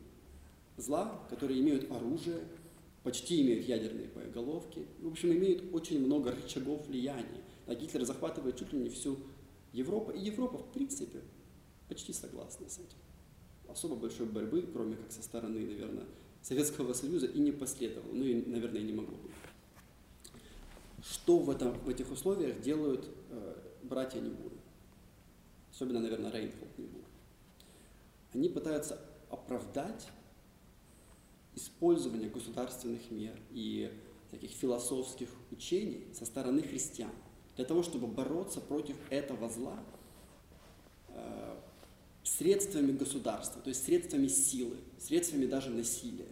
зла, 0.78 1.22
которые 1.30 1.60
имеют 1.60 1.92
оружие, 1.92 2.40
почти 3.04 3.42
имеют 3.42 3.68
ядерные 3.68 4.08
боеголовки. 4.08 4.86
В 5.02 5.08
общем, 5.08 5.34
имеют 5.34 5.74
очень 5.74 6.06
много 6.06 6.32
рычагов 6.32 6.88
влияния. 6.88 7.42
А 7.68 7.76
Гитлер 7.76 8.06
захватывает 8.06 8.58
чуть 8.58 8.74
ли 8.74 8.80
не 8.80 8.90
всю 8.90 9.20
Европу. 9.74 10.12
И 10.12 10.20
Европа, 10.20 10.58
в 10.58 10.72
принципе, 10.72 11.22
почти 11.88 12.14
согласна 12.14 12.70
с 12.70 12.80
этим 12.80 12.98
особо 13.68 13.96
большой 13.96 14.26
борьбы, 14.26 14.68
кроме 14.74 14.98
как 14.98 15.12
со 15.12 15.24
стороны, 15.24 15.66
наверное, 15.66 16.06
Советского 16.42 16.94
Союза, 16.94 17.28
и 17.28 17.40
не 17.40 17.52
последовало. 17.52 18.12
Ну 18.12 18.26
и, 18.26 18.46
наверное, 18.46 18.82
не 18.82 18.92
могло 18.92 19.16
быть. 19.16 19.32
Что 21.04 21.40
в, 21.40 21.50
этом, 21.50 21.80
в 21.80 21.90
этих 21.90 22.12
условиях 22.12 22.62
делают 22.62 23.08
э, 23.30 23.56
братья 23.84 24.20
Небуры? 24.20 24.58
особенно, 25.82 26.00
наверное, 26.00 26.32
Рейнхолд 26.32 26.78
Нибур, 26.78 27.02
они 28.34 28.50
пытаются 28.50 29.02
оправдать 29.32 30.08
использование 31.56 32.30
государственных 32.30 33.10
мер 33.10 33.40
и 33.50 33.92
таких 34.30 34.52
философских 34.52 35.30
учений 35.50 36.06
со 36.14 36.26
стороны 36.26 36.62
христиан 36.62 37.12
для 37.56 37.66
того, 37.66 37.84
чтобы 37.84 38.08
бороться 38.08 38.62
против 38.62 38.96
этого 39.10 39.50
зла 39.50 39.78
э, 41.10 41.56
средствами 42.24 42.92
государства, 42.92 43.62
то 43.62 43.70
есть 43.70 43.84
средствами 43.84 44.28
силы, 44.28 44.78
средствами 45.00 45.46
даже 45.46 45.70
насилия. 45.70 46.28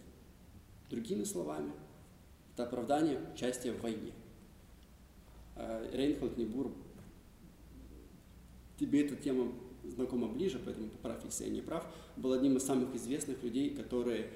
Другими 0.88 1.24
словами, 1.24 1.72
это 2.54 2.64
оправдание 2.64 3.20
участия 3.34 3.72
в 3.72 3.80
войне. 3.80 4.12
Э, 5.56 5.88
Рейнхолд 5.92 6.36
Небур, 6.36 6.72
тебе 8.78 9.06
эта 9.06 9.16
тема 9.16 9.52
знакома 9.84 10.28
ближе, 10.28 10.60
поэтому 10.64 10.88
поправь, 10.88 11.24
если 11.24 11.44
я 11.44 11.50
не 11.50 11.60
прав, 11.60 11.86
был 12.16 12.32
одним 12.32 12.56
из 12.56 12.64
самых 12.64 12.94
известных 12.94 13.42
людей, 13.42 13.70
которые 13.70 14.30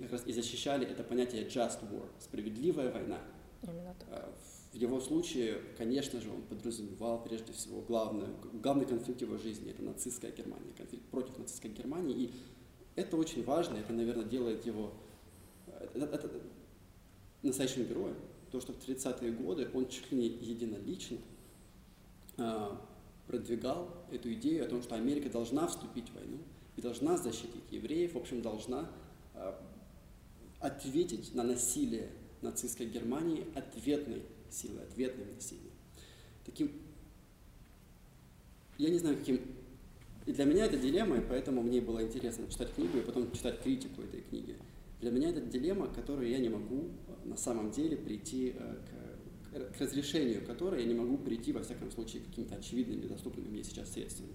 как 0.00 0.12
раз 0.12 0.26
и 0.26 0.32
защищали 0.32 0.86
это 0.86 1.04
понятие 1.04 1.46
just 1.46 1.80
war, 1.90 2.08
справедливая 2.18 2.90
война. 2.90 3.18
Именно 3.62 3.94
так. 3.98 4.32
Э, 4.72 4.76
в 4.76 4.76
его 4.76 5.00
случае, 5.00 5.60
конечно 5.76 6.20
же, 6.20 6.30
он 6.30 6.42
подразумевал 6.42 7.22
прежде 7.22 7.52
всего 7.52 7.80
главное, 7.82 8.28
главный 8.62 8.86
конфликт 8.86 9.20
его 9.20 9.36
жизни– 9.36 9.70
это 9.72 9.82
нацистская 9.82 10.30
Германия, 10.30 10.72
конфликт 10.76 11.04
против 11.06 11.38
нацистской 11.38 11.70
Германии. 11.70 12.16
И 12.16 12.32
это 12.96 13.16
очень 13.16 13.44
важно, 13.44 13.76
это, 13.76 13.92
наверное, 13.92 14.24
делает 14.24 14.64
его 14.66 14.92
э, 15.66 15.88
это, 15.94 16.04
это, 16.04 16.30
настоящим 17.42 17.84
героем. 17.84 18.16
То, 18.52 18.60
что 18.60 18.72
в 18.72 18.78
30-е 18.78 19.32
годы 19.32 19.68
он 19.74 19.88
чуть 19.88 20.10
ли 20.12 20.18
не 20.18 20.28
единолично 20.28 21.18
э, 22.36 22.70
продвигал 23.26 23.88
эту 24.10 24.32
идею 24.34 24.64
о 24.64 24.68
том, 24.68 24.82
что 24.82 24.94
Америка 24.96 25.30
должна 25.30 25.66
вступить 25.66 26.08
в 26.08 26.14
войну 26.14 26.38
и 26.76 26.80
должна 26.80 27.16
защитить 27.16 27.62
евреев, 27.70 28.14
в 28.14 28.18
общем, 28.18 28.42
должна 28.42 28.90
ответить 30.60 31.34
на 31.34 31.42
насилие 31.42 32.10
нацистской 32.42 32.86
Германии 32.86 33.46
ответной 33.54 34.22
силой, 34.52 34.84
ответным 34.84 35.34
насилием. 35.34 35.72
Таким, 36.44 36.72
я 38.78 38.90
не 38.90 38.98
знаю, 38.98 39.16
каким... 39.16 39.40
И 40.26 40.32
для 40.32 40.44
меня 40.44 40.66
это 40.66 40.76
дилемма, 40.76 41.16
и 41.16 41.20
поэтому 41.26 41.62
мне 41.62 41.80
было 41.80 42.02
интересно 42.02 42.46
читать 42.48 42.74
книгу 42.74 42.98
и 42.98 43.00
потом 43.00 43.32
читать 43.32 43.62
критику 43.62 44.02
этой 44.02 44.20
книги. 44.20 44.56
Для 45.00 45.10
меня 45.10 45.30
это 45.30 45.40
дилемма, 45.40 45.88
которую 45.88 46.28
я 46.28 46.38
не 46.38 46.48
могу 46.48 46.90
э, 47.08 47.28
на 47.28 47.36
самом 47.36 47.70
деле 47.70 47.96
прийти 47.96 48.54
э, 48.54 48.76
к, 49.52 49.76
к 49.76 49.80
разрешению 49.80 50.44
которой 50.44 50.82
я 50.82 50.86
не 50.86 50.94
могу 50.94 51.16
прийти, 51.18 51.52
во 51.52 51.62
всяком 51.62 51.90
случае, 51.90 52.22
какими-то 52.22 52.56
очевидными, 52.56 53.06
доступными 53.06 53.48
мне 53.48 53.64
сейчас 53.64 53.92
средствами. 53.92 54.32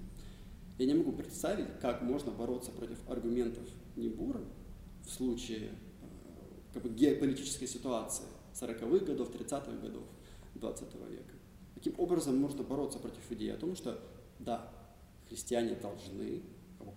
Я 0.77 0.87
не 0.87 0.95
могу 0.95 1.11
представить, 1.13 1.67
как 1.79 2.01
можно 2.01 2.31
бороться 2.31 2.71
против 2.71 2.97
аргументов 3.07 3.63
Небура 3.95 4.41
в 5.05 5.09
случае 5.09 5.71
как 6.73 6.83
бы 6.83 6.89
геополитической 6.89 7.67
ситуации 7.67 8.25
40-х 8.55 9.05
годов, 9.05 9.29
30-х 9.29 9.71
годов 9.81 10.03
20 10.55 10.93
века. 11.09 11.33
Каким 11.75 11.99
образом 11.99 12.37
можно 12.37 12.63
бороться 12.63 12.99
против 12.99 13.29
идеи 13.31 13.49
о 13.49 13.57
том, 13.57 13.75
что 13.75 13.99
да, 14.39 14.71
христиане 15.27 15.75
должны 15.75 16.41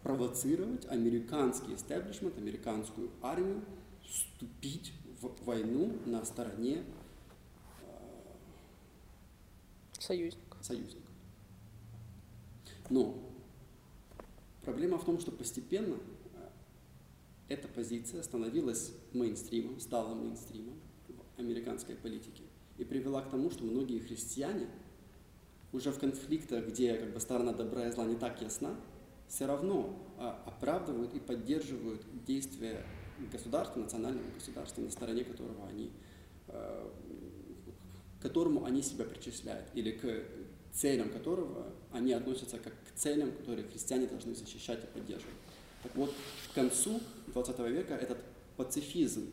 провоцировать 0.02 0.86
американский 0.86 1.74
истеблишмент, 1.74 2.38
американскую 2.38 3.10
армию 3.22 3.64
вступить 4.06 4.92
в 5.20 5.44
войну 5.44 5.92
на 6.06 6.24
стороне 6.24 6.84
э, 7.82 7.84
союзник. 9.98 10.56
союзник. 10.60 11.02
Но 12.88 13.18
проблема 14.62 14.98
в 14.98 15.04
том, 15.04 15.18
что 15.18 15.32
постепенно 15.32 15.96
эта 17.48 17.66
позиция 17.66 18.22
становилась 18.22 18.92
мейнстримом, 19.12 19.80
стала 19.80 20.14
мейнстримом 20.14 20.78
американской 21.38 21.94
политике 21.94 22.42
и 22.76 22.84
привела 22.84 23.22
к 23.22 23.30
тому, 23.30 23.50
что 23.50 23.64
многие 23.64 23.98
христиане 23.98 24.68
уже 25.72 25.92
в 25.92 25.98
конфликтах, 25.98 26.66
где 26.66 26.94
как 26.94 27.12
бы 27.12 27.20
сторона 27.20 27.52
добра 27.52 27.88
и 27.88 27.92
зла 27.92 28.04
не 28.04 28.16
так 28.16 28.40
ясна, 28.40 28.74
все 29.28 29.46
равно 29.46 29.94
а, 30.18 30.42
оправдывают 30.46 31.14
и 31.14 31.20
поддерживают 31.20 32.02
действия 32.24 32.84
государства, 33.30 33.80
национального 33.80 34.30
государства, 34.32 34.80
на 34.80 34.90
стороне 34.90 35.24
которого 35.24 35.66
они, 35.68 35.90
а, 36.48 36.90
к 38.18 38.22
которому 38.22 38.64
они 38.64 38.82
себя 38.82 39.04
причисляют, 39.04 39.68
или 39.74 39.92
к 39.92 40.24
целям 40.72 41.10
которого 41.10 41.72
они 41.92 42.12
относятся 42.12 42.58
как 42.58 42.72
к 42.72 42.94
целям, 42.94 43.32
которые 43.32 43.66
христиане 43.68 44.06
должны 44.06 44.34
защищать 44.34 44.84
и 44.84 44.86
поддерживать. 44.86 45.34
Так 45.82 45.94
вот, 45.94 46.14
к 46.50 46.54
концу 46.54 47.00
20 47.28 47.58
века 47.70 47.94
этот 47.94 48.18
пацифизм 48.56 49.30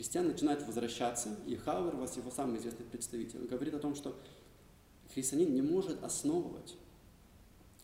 христиан 0.00 0.28
начинает 0.28 0.66
возвращаться, 0.66 1.36
и 1.46 1.56
Хауэрвас, 1.56 2.16
его 2.16 2.30
самый 2.30 2.58
известный 2.58 2.86
представитель, 2.86 3.46
говорит 3.46 3.74
о 3.74 3.78
том, 3.78 3.94
что 3.94 4.18
христианин 5.12 5.52
не 5.52 5.60
может 5.60 6.02
основывать, 6.02 6.74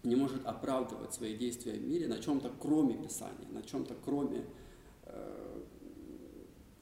не 0.03 0.17
может 0.17 0.47
оправдывать 0.47 1.13
свои 1.13 1.37
действия 1.37 1.75
в 1.75 1.87
мире 1.87 2.09
на 2.09 2.19
чем-то 2.19 2.53
кроме 2.59 2.95
Писания, 2.95 3.47
на 3.51 3.63
чем-то 3.63 3.95
кроме 4.03 4.47
э, 5.03 5.61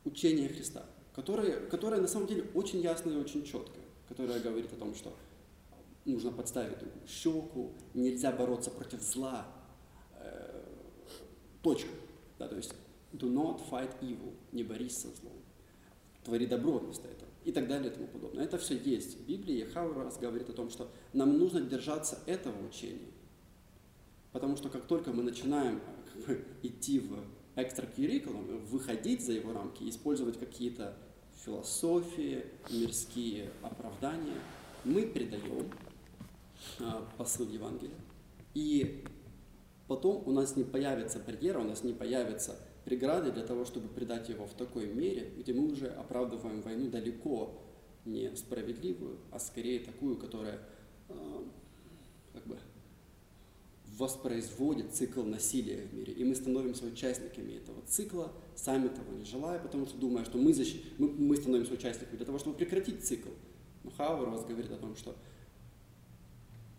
учения 0.05 0.47
Христа, 0.47 0.87
которое, 1.16 1.66
которое 1.66 2.01
на 2.01 2.07
самом 2.07 2.28
деле 2.28 2.49
очень 2.55 2.80
ясно 2.80 3.11
и 3.11 3.16
очень 3.16 3.45
четко, 3.45 3.80
которое 4.09 4.39
говорит 4.39 4.72
о 4.72 4.76
том, 4.76 4.95
что 4.95 5.12
нужно 6.05 6.30
подставить 6.30 6.78
щеку, 7.09 7.72
нельзя 7.93 8.30
бороться 8.30 8.70
против 8.70 9.03
зла, 9.03 9.49
э, 10.20 10.62
точка. 11.61 11.91
Да, 12.39 12.47
то 12.47 12.55
есть 12.55 12.72
do 13.18 13.32
not 13.32 13.60
fight 13.70 13.90
evil, 14.00 14.34
не 14.52 14.62
борись 14.62 14.98
со 14.98 15.08
злом, 15.08 15.34
твори 16.24 16.46
добро 16.46 16.78
вместо 16.78 17.08
этого 17.08 17.30
и 17.44 17.52
так 17.52 17.68
далее 17.68 17.90
и 17.90 17.94
тому 17.94 18.06
подобное. 18.06 18.44
Это 18.44 18.58
все 18.58 18.76
есть 18.76 19.18
в 19.18 19.26
Библии, 19.26 19.58
и 19.58 19.64
Хауэрс 19.64 20.18
говорит 20.18 20.48
о 20.48 20.52
том, 20.52 20.70
что 20.70 20.90
нам 21.12 21.38
нужно 21.38 21.60
держаться 21.60 22.18
этого 22.26 22.66
учения, 22.66 23.12
потому 24.32 24.56
что 24.56 24.68
как 24.68 24.86
только 24.86 25.12
мы 25.12 25.22
начинаем 25.22 25.80
бы, 26.26 26.44
идти 26.62 27.00
в 27.00 27.18
экстракуррикулум, 27.56 28.64
выходить 28.64 29.24
за 29.24 29.32
его 29.32 29.52
рамки, 29.52 29.88
использовать 29.88 30.38
какие-то 30.38 30.96
философии, 31.44 32.44
мирские 32.70 33.50
оправдания, 33.62 34.40
мы 34.84 35.06
предаем 35.06 35.70
а, 36.80 37.06
посыл 37.16 37.48
Евангелия. 37.48 37.94
И 38.54 39.04
потом 39.86 40.22
у 40.26 40.32
нас 40.32 40.56
не 40.56 40.64
появится 40.64 41.18
барьера, 41.18 41.60
у 41.60 41.64
нас 41.64 41.82
не 41.82 41.92
появится 41.92 42.56
преграды 42.85 43.32
для 43.32 43.45
того, 43.45 43.64
чтобы 43.64 43.89
придать 43.89 44.28
его 44.28 44.47
в 44.47 44.55
такой 44.55 44.87
мере, 44.87 45.32
где 45.39 45.53
мы 45.53 45.70
уже 45.72 45.89
оправдываем 45.89 46.62
войну 46.62 46.91
далеко 46.91 47.61
не 48.05 48.35
справедливую, 48.37 49.18
а 49.30 49.39
скорее 49.39 49.80
такую, 49.80 50.16
которая 50.16 50.61
э, 51.09 51.45
как 52.32 52.47
бы 52.47 52.59
воспроизводит 53.97 54.93
цикл 54.93 55.22
насилия 55.22 55.87
в 55.87 55.95
мире. 55.95 56.12
И 56.12 56.24
мы 56.24 56.35
становимся 56.35 56.85
участниками 56.85 57.53
этого 57.53 57.80
цикла, 57.87 58.32
сами 58.57 58.89
того 58.89 59.12
не 59.12 59.24
желая, 59.24 59.59
потому 59.59 59.87
что 59.87 59.97
думая, 59.97 60.24
что 60.24 60.39
мы, 60.39 60.53
защ... 60.53 60.76
мы, 60.99 61.09
мы 61.09 61.37
становимся 61.37 61.72
участниками 61.74 62.16
для 62.16 62.26
того, 62.26 62.39
чтобы 62.39 62.57
прекратить 62.57 63.05
цикл. 63.05 63.30
Но 63.85 63.91
Хауэр 63.91 64.30
вас 64.30 64.45
говорит 64.45 64.70
о 64.72 64.76
том, 64.76 64.96
что 64.96 65.17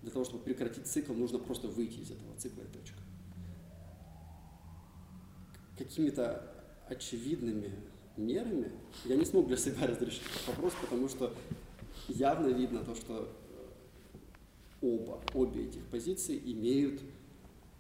для 0.02 0.12
того, 0.12 0.26
чтобы 0.26 0.44
прекратить 0.44 0.88
цикл, 0.88 1.14
нужно 1.14 1.40
просто 1.40 1.68
выйти 1.68 2.00
из 2.00 2.12
этого 2.12 2.36
цикла 2.38 2.62
и 2.62 2.68
точка. 2.68 3.00
Какими-то 5.78 6.42
очевидными 6.88 7.72
мерами 8.18 8.72
я 9.06 9.16
не 9.16 9.26
смог 9.26 9.48
для 9.48 9.58
себя 9.58 9.88
разрешить 9.88 10.24
этот 10.24 10.48
вопрос, 10.48 10.74
потому 10.82 11.10
что 11.10 11.34
явно 12.08 12.48
видно 12.48 12.84
то, 12.84 12.96
что 12.96 13.30
оба, 14.82 15.20
обе 15.34 15.66
этих 15.66 15.86
позиции 15.88 16.40
имеют 16.44 17.02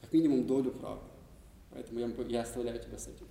как 0.01 0.13
минимум 0.13 0.45
долю 0.45 0.71
правды. 0.71 1.05
Поэтому 1.71 1.99
я, 1.99 2.09
я 2.27 2.41
оставляю 2.41 2.79
тебя 2.79 2.97
с 2.97 3.07
этим. 3.07 3.27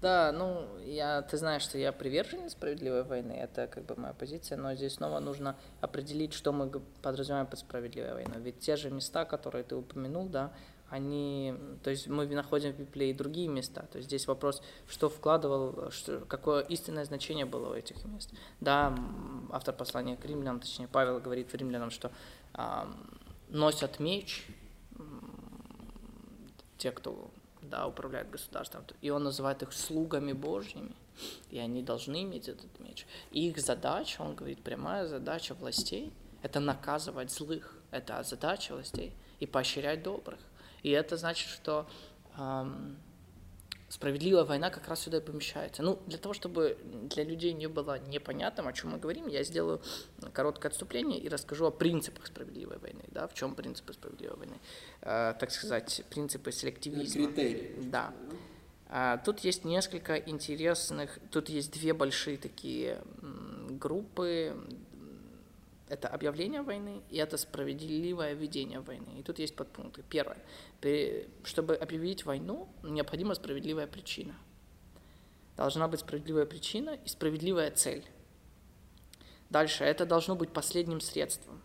Да, 0.00 0.32
ну, 0.32 0.66
я, 0.84 1.22
ты 1.22 1.36
знаешь, 1.36 1.62
что 1.62 1.78
я 1.78 1.92
приверженец 1.92 2.52
справедливой 2.52 3.04
войны, 3.04 3.32
это 3.32 3.68
как 3.68 3.84
бы 3.84 3.94
моя 3.94 4.12
позиция, 4.12 4.58
но 4.58 4.74
здесь 4.74 4.94
снова 4.94 5.20
нужно 5.20 5.56
определить, 5.80 6.32
что 6.32 6.52
мы 6.52 6.68
подразумеваем 7.02 7.46
под 7.46 7.60
справедливой 7.60 8.14
войной. 8.14 8.40
Ведь 8.40 8.58
те 8.58 8.74
же 8.74 8.90
места, 8.90 9.24
которые 9.24 9.62
ты 9.62 9.76
упомянул, 9.76 10.26
да, 10.26 10.52
они, 10.92 11.54
то 11.82 11.88
есть 11.88 12.06
мы 12.06 12.26
находим 12.26 12.72
в 12.72 12.78
Библии 12.78 13.08
и 13.08 13.14
другие 13.14 13.48
места. 13.48 13.88
То 13.90 13.96
есть 13.96 14.10
здесь 14.10 14.26
вопрос, 14.26 14.62
что 14.86 15.08
вкладывал, 15.08 15.90
что, 15.90 16.20
какое 16.26 16.60
истинное 16.60 17.06
значение 17.06 17.46
было 17.46 17.70
у 17.70 17.74
этих 17.74 18.04
мест. 18.04 18.30
Да, 18.60 18.94
автор 19.50 19.74
послания 19.74 20.16
к 20.18 20.24
римлянам, 20.26 20.60
точнее 20.60 20.88
Павел 20.88 21.18
говорит 21.18 21.54
римлянам, 21.54 21.90
что 21.90 22.12
а, 22.52 22.94
носят 23.48 24.00
меч 24.00 24.46
те, 26.76 26.92
кто 26.92 27.30
да, 27.62 27.86
управляют 27.86 28.28
государством. 28.28 28.84
И 29.00 29.08
он 29.08 29.24
называет 29.24 29.62
их 29.62 29.72
слугами 29.72 30.34
Божьими, 30.34 30.94
и 31.48 31.58
они 31.58 31.82
должны 31.82 32.22
иметь 32.22 32.48
этот 32.48 32.78
меч. 32.80 33.06
И 33.30 33.48
их 33.48 33.58
задача, 33.60 34.20
он 34.20 34.34
говорит, 34.34 34.62
прямая 34.62 35.06
задача 35.06 35.54
властей– 35.54 36.12
это 36.42 36.60
наказывать 36.60 37.30
злых. 37.30 37.78
Это 37.90 38.22
задача 38.24 38.74
властей. 38.74 39.14
и 39.40 39.46
поощрять 39.46 40.02
добрых. 40.02 40.38
И 40.82 40.90
это 40.90 41.16
значит, 41.16 41.48
что 41.48 41.86
эм, 42.36 42.96
справедливая 43.88 44.44
война 44.44 44.70
как 44.70 44.88
раз 44.88 45.00
сюда 45.00 45.18
и 45.18 45.20
помещается. 45.20 45.82
Ну, 45.82 45.98
для 46.06 46.18
того, 46.18 46.34
чтобы 46.34 46.78
для 47.10 47.24
людей 47.24 47.52
не 47.52 47.66
было 47.66 47.98
непонятным, 48.08 48.66
о 48.66 48.72
чем 48.72 48.90
мы 48.90 48.98
говорим, 48.98 49.28
я 49.28 49.44
сделаю 49.44 49.82
короткое 50.32 50.68
отступление 50.68 51.20
и 51.20 51.28
расскажу 51.28 51.66
о 51.66 51.70
принципах 51.70 52.26
справедливой 52.26 52.78
войны. 52.78 53.04
Да, 53.08 53.28
в 53.28 53.34
чем 53.34 53.54
принципы 53.54 53.92
справедливой 53.92 54.38
войны? 54.38 54.58
Э, 55.02 55.34
так 55.38 55.50
сказать, 55.50 56.04
принципы 56.10 56.52
селективизма. 56.52 57.26
Критерии. 57.26 57.76
Да. 57.82 58.14
А, 58.94 59.16
тут 59.18 59.40
есть 59.40 59.64
несколько 59.64 60.16
интересных, 60.16 61.18
тут 61.30 61.48
есть 61.48 61.72
две 61.72 61.94
большие 61.94 62.36
такие 62.36 62.98
группы, 63.70 64.54
это 65.92 66.08
объявление 66.08 66.62
войны 66.62 67.02
и 67.10 67.18
это 67.18 67.36
справедливое 67.36 68.32
ведение 68.32 68.80
войны. 68.80 69.18
И 69.18 69.22
тут 69.22 69.38
есть 69.38 69.54
подпункты. 69.54 70.02
Первое. 70.08 70.38
Чтобы 71.44 71.76
объявить 71.76 72.24
войну, 72.24 72.68
необходима 72.82 73.34
справедливая 73.34 73.86
причина. 73.86 74.34
Должна 75.56 75.88
быть 75.88 76.00
справедливая 76.00 76.46
причина 76.46 76.98
и 77.04 77.08
справедливая 77.08 77.70
цель. 77.70 78.06
Дальше. 79.50 79.84
Это 79.84 80.06
должно 80.06 80.34
быть 80.34 80.50
последним 80.50 81.00
средством. 81.00 81.61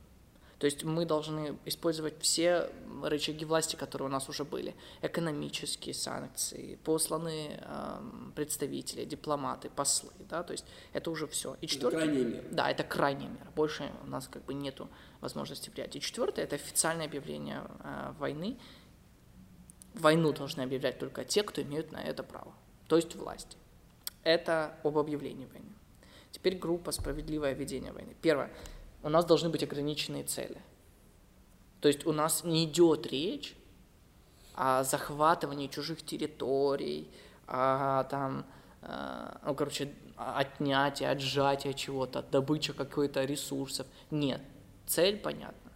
То 0.60 0.66
есть 0.66 0.84
мы 0.84 1.06
должны 1.06 1.58
использовать 1.66 2.20
все 2.20 2.70
рычаги 3.04 3.46
власти, 3.46 3.76
которые 3.76 4.08
у 4.08 4.12
нас 4.12 4.28
уже 4.28 4.44
были. 4.44 4.76
Экономические 5.04 5.94
санкции, 5.94 6.80
посланные 6.84 7.60
э, 7.62 8.00
представители, 8.36 9.06
дипломаты, 9.06 9.70
послы. 9.70 10.10
Да? 10.30 10.42
То 10.42 10.54
есть 10.54 10.66
это 10.94 11.12
уже 11.12 11.28
все. 11.28 11.58
И 11.62 11.68
четвертое, 11.68 11.98
это 11.98 12.08
крайняя 12.08 12.26
мера. 12.26 12.44
Да, 12.52 12.72
это 12.72 12.84
крайняя 12.84 13.30
мера. 13.30 13.52
Больше 13.56 13.92
у 14.04 14.08
нас 14.08 14.28
как 14.28 14.44
бы 14.46 14.56
нету 14.56 14.90
возможности 15.22 15.70
влиять. 15.70 15.96
И 15.96 16.02
четвертое– 16.02 16.42
это 16.46 16.56
официальное 16.56 17.06
объявление 17.06 17.62
э, 17.84 18.14
войны. 18.18 18.58
Войну 19.94 20.34
должны 20.34 20.62
объявлять 20.62 20.98
только 20.98 21.24
те, 21.24 21.44
кто 21.44 21.62
имеют 21.62 21.92
на 21.92 21.98
это 21.98 22.24
право, 22.24 22.54
то 22.88 22.98
есть 22.98 23.16
власти. 23.16 23.58
Это 24.24 24.76
об 24.84 24.98
объявлении 24.98 25.46
войны. 25.46 25.72
Теперь 26.32 26.56
группа 26.56 26.92
«Справедливое 26.92 27.54
ведение 27.54 27.92
войны». 27.92 28.16
Первое– 28.22 28.52
у 29.08 29.10
нас 29.10 29.24
должны 29.24 29.48
быть 29.48 29.64
ограниченные 29.64 30.26
цели. 30.26 30.62
То 31.80 31.88
есть 31.88 32.06
у 32.06 32.12
нас 32.12 32.44
не 32.44 32.66
идет 32.66 33.08
речь 33.08 33.56
о 34.54 34.84
захватывании 34.84 35.68
чужих 35.68 36.06
территорий, 36.06 37.10
о 37.48 38.04
там, 38.04 38.46
э, 38.82 39.38
ну, 39.46 39.56
короче, 39.56 39.94
отнятии, 40.18 41.06
отжатия 41.06 41.72
чего-то, 41.72 42.22
добыча 42.22 42.74
какой-то 42.74 43.24
ресурсов. 43.24 43.88
Нет, 44.12 44.42
цель 44.86 45.18
понятна. 45.18 45.72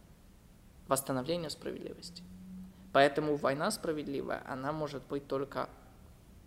Восстановление 0.89 1.49
справедливости. 1.49 2.23
Поэтому 2.91 3.37
война 3.37 3.71
справедливая, 3.71 4.43
она 4.45 4.73
может 4.73 5.03
быть 5.03 5.25
только, 5.27 5.69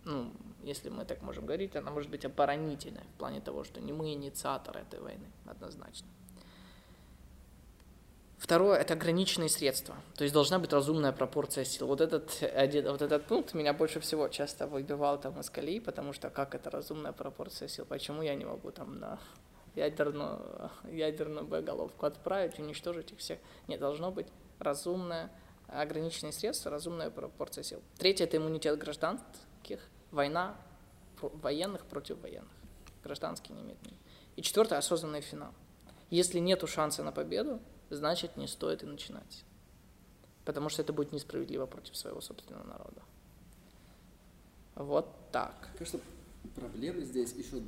ну, 0.03 0.31
если 0.61 0.89
мы 0.89 1.03
так 1.05 1.23
можем 1.23 1.47
говорить, 1.47 1.75
она 1.75 1.89
может 1.89 2.11
быть 2.11 2.25
оборонительной 2.25 3.05
в 3.15 3.17
плане 3.17 3.41
того, 3.41 3.63
что 3.63 3.81
не 3.81 3.91
мы 3.91 4.13
инициаторы 4.13 4.81
этой 4.81 4.99
войны, 4.99 5.25
однозначно. 5.47 6.07
Второе– 8.37 8.77
это 8.79 8.93
ограниченные 8.93 9.49
средства, 9.49 9.95
то 10.15 10.23
есть 10.23 10.33
должна 10.33 10.59
быть 10.59 10.71
разумная 10.73 11.13
пропорция 11.13 11.63
сил. 11.63 11.87
Вот 11.87 12.01
этот, 12.01 12.43
один, 12.43 12.91
вот 12.91 13.01
этот 13.01 13.25
пункт 13.25 13.53
меня 13.53 13.73
больше 13.73 13.99
всего 14.01 14.27
часто 14.27 14.67
выбивал 14.67 15.19
там 15.19 15.39
из 15.39 15.49
колеи, 15.49 15.79
потому 15.79 16.11
что 16.13 16.29
как 16.29 16.53
это 16.53 16.69
разумная 16.69 17.13
пропорция 17.13 17.69
сил, 17.69 17.85
почему 17.85 18.21
я 18.21 18.35
не 18.35 18.45
могу 18.45 18.71
там 18.71 18.99
на 18.99 19.19
ядерную, 19.75 20.69
ядерную 20.91 21.45
боеголовку 21.45 22.05
отправить, 22.05 22.59
уничтожить 22.59 23.11
их 23.11 23.19
всех. 23.19 23.39
Нет, 23.67 23.79
должно 23.79 24.11
быть 24.11 24.27
разумное, 24.59 25.31
ограниченные 25.67 26.33
средства, 26.33 26.71
разумная 26.71 27.09
пропорция 27.09 27.63
сил. 27.63 27.81
Третье– 27.97 28.23
это 28.25 28.37
иммунитет 28.37 28.77
гражданских, 28.77 29.79
война 30.11 30.55
военных 31.21 31.85
против 31.85 32.21
военных. 32.21 32.51
Гражданские 33.03 33.55
не 33.55 33.63
имеют. 33.63 33.79
И 34.35 34.41
четвертое– 34.41 34.75
осознанный 34.77 35.21
финал. 35.21 35.53
Если 36.09 36.39
нет 36.39 36.67
шанса 36.69 37.03
на 37.03 37.11
победу, 37.11 37.59
значит 37.89 38.37
не 38.37 38.47
стоит 38.47 38.83
и 38.83 38.85
начинать. 38.85 39.43
Потому 40.43 40.69
что 40.69 40.81
это 40.81 40.93
будет 40.93 41.11
несправедливо 41.11 41.65
против 41.65 41.95
своего 41.95 42.21
собственного 42.21 42.65
народа. 42.65 43.01
Вот 44.75 45.07
так. 45.31 45.69
Кажется, 45.77 45.99
проблема 46.55 47.01
здесь 47.01 47.33
еще 47.33 47.61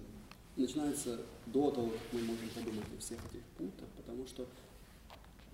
начинается 0.56 1.20
до 1.46 1.72
того, 1.72 1.90
как 1.90 2.02
мы 2.12 2.22
можем 2.22 2.50
подумать 2.50 2.86
о 2.96 3.00
всех 3.00 3.20
этих 3.32 3.44
пунктах, 3.58 3.88
потому 3.96 4.28
что 4.28 4.48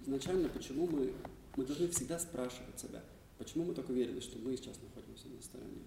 изначально 0.06 0.50
почему 0.50 0.88
мы, 0.88 1.14
мы 1.56 1.66
должны 1.66 1.90
всегда 1.90 2.20
спрашивать 2.20 2.80
себя, 2.80 3.04
почему 3.38 3.66
мы 3.66 3.74
так 3.74 3.88
уверены, 3.90 4.22
что 4.22 4.38
мы 4.40 4.56
сейчас 4.58 4.78
находимся 4.82 5.28
на 5.28 5.42
стороне 5.42 5.84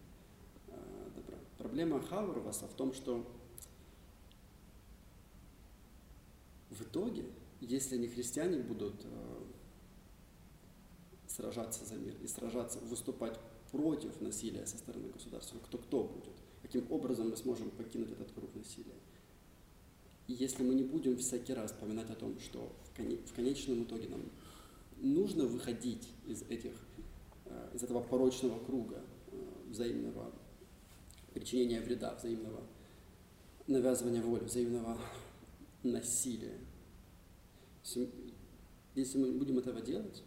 э, 0.69 1.11
добра. 1.17 1.39
Проблема 1.59 2.01
Хауэрваса 2.03 2.67
в 2.67 2.75
том, 2.75 2.93
что 2.93 3.27
в 6.71 6.83
итоге 6.83 7.25
если 7.61 7.97
не 7.97 8.09
христиане 8.09 8.59
будут 8.59 8.95
э, 9.05 9.45
сражаться 11.29 11.85
за 11.85 11.97
мир 11.97 12.15
и 12.23 12.27
сражаться, 12.27 12.79
выступать 12.81 13.39
против 13.71 14.21
насилия 14.21 14.67
со 14.67 14.79
стороны 14.79 15.09
государства, 15.09 15.59
кто 15.59 15.79
кто 15.79 16.05
будет? 16.05 16.35
Каким 16.63 16.91
образом 16.91 17.31
мы 17.31 17.37
сможем 17.37 17.71
покинуть 17.71 18.13
этот 18.13 18.33
круг 18.33 18.55
насилия? 18.55 18.95
И 20.27 20.33
если 20.33 20.65
мы 20.65 20.75
не 20.75 20.83
будем 20.83 21.17
всякий 21.17 21.55
раз 21.55 21.73
вспоминать 21.73 22.11
о 22.11 22.15
том, 22.17 22.39
что 22.41 22.73
в 22.95 23.35
конечном 23.35 23.85
итоге 23.85 24.09
нам 24.09 24.23
нужно 24.97 25.45
выходить 25.45 26.09
из 26.27 26.43
этих, 26.43 26.73
э, 27.45 27.71
из 27.75 27.83
этого 27.83 28.03
порочного 28.03 28.63
круга 28.65 29.03
э, 29.31 29.37
взаимного 29.69 30.33
причинения 31.33 31.81
вреда, 31.81 32.15
взаимного 32.15 32.63
навязывания 33.67 34.23
воли, 34.23 34.45
взаимного 34.45 34.99
насилия, 35.83 36.59
если 38.95 39.19
мы 39.19 39.33
будем 39.33 39.59
этого 39.59 39.81
делать, 39.81 40.23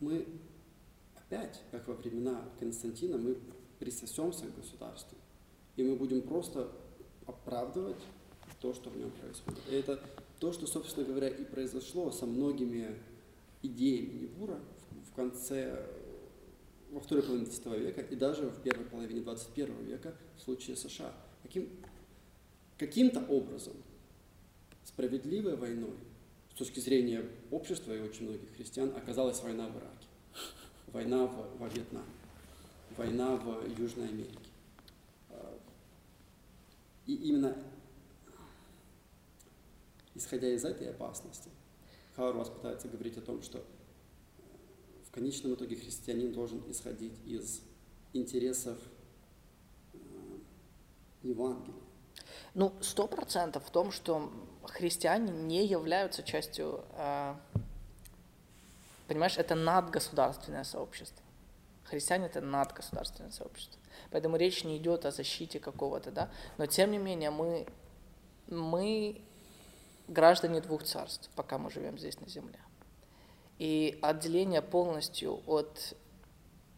мы 0.00 0.26
опять, 1.16 1.60
как 1.70 1.88
во 1.88 1.94
времена 1.94 2.44
Константина, 2.58 3.18
мы 3.18 3.36
присосемся 3.78 4.46
к 4.46 4.56
государству, 4.56 5.16
и 5.76 5.82
мы 5.82 5.96
будем 5.96 6.22
просто 6.22 6.70
оправдывать 7.26 8.02
то, 8.60 8.72
что 8.72 8.90
в 8.90 8.96
нем 8.96 9.10
происходит. 9.10 9.60
И 9.70 9.74
это 9.74 10.00
то, 10.38 10.52
что, 10.52 10.66
собственно 10.66 11.06
говоря, 11.06 11.28
и 11.28 11.44
произошло 11.44 12.10
со 12.10 12.26
многими 12.26 12.96
идеями 13.62 14.22
Небура 14.22 14.60
в 15.10 15.14
конце, 15.14 15.86
во 16.90 17.00
второй 17.00 17.24
половине 17.24 17.46
XX 17.46 17.78
века 17.78 18.00
и 18.02 18.14
даже 18.14 18.48
в 18.48 18.62
первой 18.62 18.84
половине 18.84 19.20
XXI 19.20 19.84
века 19.84 20.14
в 20.36 20.42
случае 20.42 20.76
США. 20.76 21.12
Каким, 21.42 21.68
каким-то 22.78 23.20
образом 23.28 23.74
справедливой 24.84 25.56
войной 25.56 25.94
с 26.54 26.58
точки 26.58 26.80
зрения 26.80 27.24
общества 27.50 27.92
и 27.92 28.00
очень 28.00 28.28
многих 28.28 28.54
христиан 28.56 28.94
оказалась 28.96 29.42
война 29.42 29.68
в 29.68 29.76
Ираке, 29.76 30.06
война 30.88 31.26
в, 31.26 31.58
во 31.58 31.68
Вьетнаме, 31.68 32.06
война 32.96 33.36
в 33.36 33.78
Южной 33.78 34.08
Америке. 34.08 34.38
А, 35.30 35.58
и 37.06 37.14
именно 37.14 37.56
исходя 40.14 40.48
из 40.48 40.64
этой 40.64 40.90
опасности, 40.90 41.50
Хауэрвас 42.16 42.50
пытается 42.50 42.88
говорить 42.88 43.16
о 43.16 43.22
том, 43.22 43.42
что 43.42 43.64
в 45.06 45.10
конечном 45.10 45.54
итоге 45.54 45.76
христианин 45.76 46.32
должен 46.32 46.62
исходить 46.70 47.14
из 47.24 47.62
интересов 48.12 48.78
а, 49.94 49.98
Евангелия. 51.22 51.80
Ну, 52.54 52.74
сто 52.82 53.06
процентов 53.06 53.64
в 53.64 53.70
том, 53.70 53.90
что 53.90 54.30
христиане 54.64 55.32
не 55.32 55.66
являются 55.66 56.22
частью, 56.22 56.84
э, 56.96 57.34
понимаешь, 59.08 59.38
это 59.38 59.54
надгосударственное 59.54 60.64
сообщество. 60.64 61.22
Христиане 61.84 62.26
это 62.26 62.40
надгосударственное 62.40 63.30
сообщество. 63.30 63.80
Поэтому 64.10 64.36
речь 64.36 64.64
не 64.64 64.78
идет 64.78 65.04
о 65.04 65.10
защите 65.10 65.58
какого-то, 65.60 66.10
да. 66.10 66.30
Но 66.58 66.66
тем 66.66 66.90
не 66.90 66.98
менее 66.98 67.30
мы, 67.30 67.66
мы 68.46 69.20
граждане 70.08 70.60
двух 70.60 70.84
царств, 70.84 71.30
пока 71.34 71.58
мы 71.58 71.70
живем 71.70 71.98
здесь 71.98 72.20
на 72.20 72.28
земле. 72.28 72.58
И 73.58 73.98
отделение 74.02 74.62
полностью 74.62 75.42
от 75.46 75.94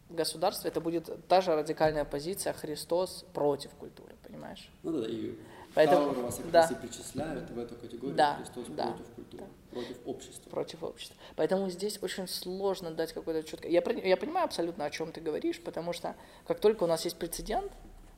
государства, 0.09 0.67
это 0.67 0.81
будет 0.81 1.27
та 1.27 1.41
же 1.41 1.55
радикальная 1.55 2.05
позиция 2.05 2.53
Христос 2.53 3.25
против 3.33 3.71
культуры, 3.71 4.15
понимаешь? 4.23 4.69
Ну 4.83 5.01
да, 5.01 5.07
и 5.07 5.35
Поэтому, 5.75 6.05
Тауэр 6.05 6.25
вас 6.25 6.39
да. 6.51 6.69
причисляют 6.81 7.49
в 7.51 7.59
эту 7.59 7.75
категорию 7.75 8.15
да, 8.15 8.35
Христос 8.35 8.65
да, 8.69 8.87
против 8.87 9.09
культуры, 9.13 9.43
да. 9.43 9.71
против 9.71 9.97
общества. 10.05 10.49
Против 10.49 10.83
общества. 10.83 11.15
Поэтому 11.35 11.69
здесь 11.69 11.99
очень 12.01 12.27
сложно 12.29 12.91
дать 12.91 13.11
какое-то 13.11 13.47
четкое... 13.47 13.69
Я, 13.69 13.83
я 14.03 14.17
понимаю 14.17 14.45
абсолютно, 14.45 14.85
о 14.85 14.89
чем 14.89 15.11
ты 15.11 15.19
говоришь, 15.19 15.61
потому 15.61 15.91
что 15.91 16.15
как 16.47 16.59
только 16.61 16.85
у 16.85 16.87
нас 16.87 17.03
есть 17.03 17.17
прецедент, 17.17 17.71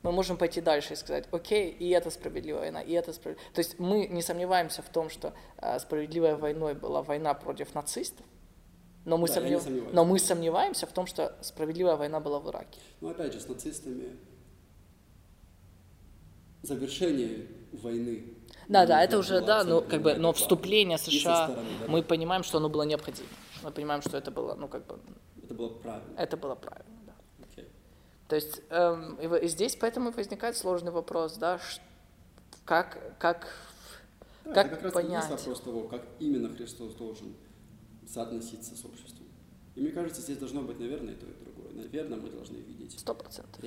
мы 0.04 0.12
можем 0.12 0.36
пойти 0.36 0.60
дальше 0.60 0.92
и 0.92 0.96
сказать, 0.96 1.26
окей, 1.32 1.70
и 1.70 1.88
это 1.90 2.10
справедливая 2.10 2.60
война, 2.62 2.80
и 2.80 2.92
это 2.92 3.12
справедливая... 3.12 3.52
То 3.52 3.58
есть 3.58 3.80
мы 3.80 4.06
не 4.06 4.22
сомневаемся 4.22 4.80
в 4.82 4.88
том, 4.88 5.10
что 5.10 5.34
э, 5.56 5.80
справедливой 5.80 6.36
войной 6.36 6.74
была 6.74 7.02
война 7.02 7.34
против 7.34 7.74
нацистов, 7.74 8.24
Но 9.04 9.16
мы, 9.16 9.26
Да, 9.26 9.34
сомнев- 9.34 9.92
но 9.92 10.04
мы 10.04 10.20
сомневаемся 10.20 10.86
в 10.86 10.92
том, 10.92 11.06
что 11.06 11.36
справедливая 11.40 11.96
война 11.96 12.20
была 12.20 12.38
в 12.38 12.48
Ираке. 12.48 12.78
Но 13.00 13.08
опять 13.08 13.32
же, 13.32 13.40
с 13.40 13.48
нацистами 13.48 14.16
завершение 16.62 17.46
войны. 17.72 18.34
Да, 18.68 18.86
да, 18.86 19.02
это 19.02 19.18
уже, 19.18 19.40
да, 19.40 19.64
ну, 19.64 19.80
как 19.80 20.02
бы, 20.02 20.14
но 20.14 20.32
вступление 20.32 20.98
США, 20.98 21.46
стороны, 21.48 21.68
да, 21.80 21.86
мы 21.88 22.02
понимаем, 22.02 22.42
что 22.42 22.58
оно 22.58 22.68
было 22.68 22.82
необходимо. 22.82 23.28
Мы 23.62 23.70
понимаем, 23.70 24.02
что 24.02 24.16
это 24.16 24.30
было, 24.30 24.54
ну, 24.54 24.68
как 24.68 24.86
бы, 24.86 24.98
Это 25.42 25.54
было 25.54 25.68
правильно. 25.70 26.14
это 26.18 26.36
было 26.36 26.54
правильно, 26.54 26.98
да. 27.06 27.14
Окей. 27.50 27.68
То 28.28 28.36
есть 28.36 28.60
эм, 28.70 29.14
и, 29.16 29.48
здесь 29.48 29.76
поэтому 29.76 30.10
возникает 30.10 30.56
сложный 30.56 30.90
вопрос, 30.92 31.36
да, 31.38 31.58
как, 32.64 33.16
как, 33.18 33.48
Да, 34.44 34.52
как 34.52 34.66
это 34.66 34.74
как 34.76 34.82
раз 34.84 34.92
понять? 34.92 35.30
вопрос 35.30 35.60
того, 35.60 35.88
как 35.88 36.02
именно 36.20 36.54
Христос 36.54 36.94
должен 36.94 37.34
соотноситься 38.06 38.76
с 38.76 38.84
обществом. 38.84 39.26
И 39.74 39.80
мне 39.80 39.90
кажется, 39.92 40.20
здесь 40.20 40.36
должно 40.38 40.60
быть, 40.62 40.78
наверное, 40.78 41.14
и 41.14 41.16
то, 41.16 41.26
и 41.26 41.44
другое. 41.44 41.72
Наверное, 41.72 42.18
мы 42.18 42.28
должны 42.30 42.56
видеть 42.56 42.98
Сто 42.98 43.14
процентов. 43.14 43.62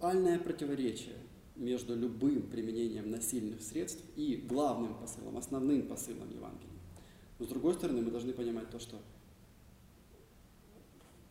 реальное 0.00 0.38
противоречие 0.38 1.16
между 1.58 1.94
любым 1.94 2.42
применением 2.42 3.10
насильных 3.10 3.60
средств 3.62 4.02
и 4.16 4.36
главным 4.36 4.94
посылом, 4.94 5.36
основным 5.36 5.86
посылом 5.86 6.30
Евангелия. 6.30 6.68
Но 7.38 7.46
с 7.46 7.48
другой 7.48 7.74
стороны, 7.74 8.02
мы 8.02 8.10
должны 8.10 8.32
понимать 8.32 8.70
то, 8.70 8.78
что 8.78 8.96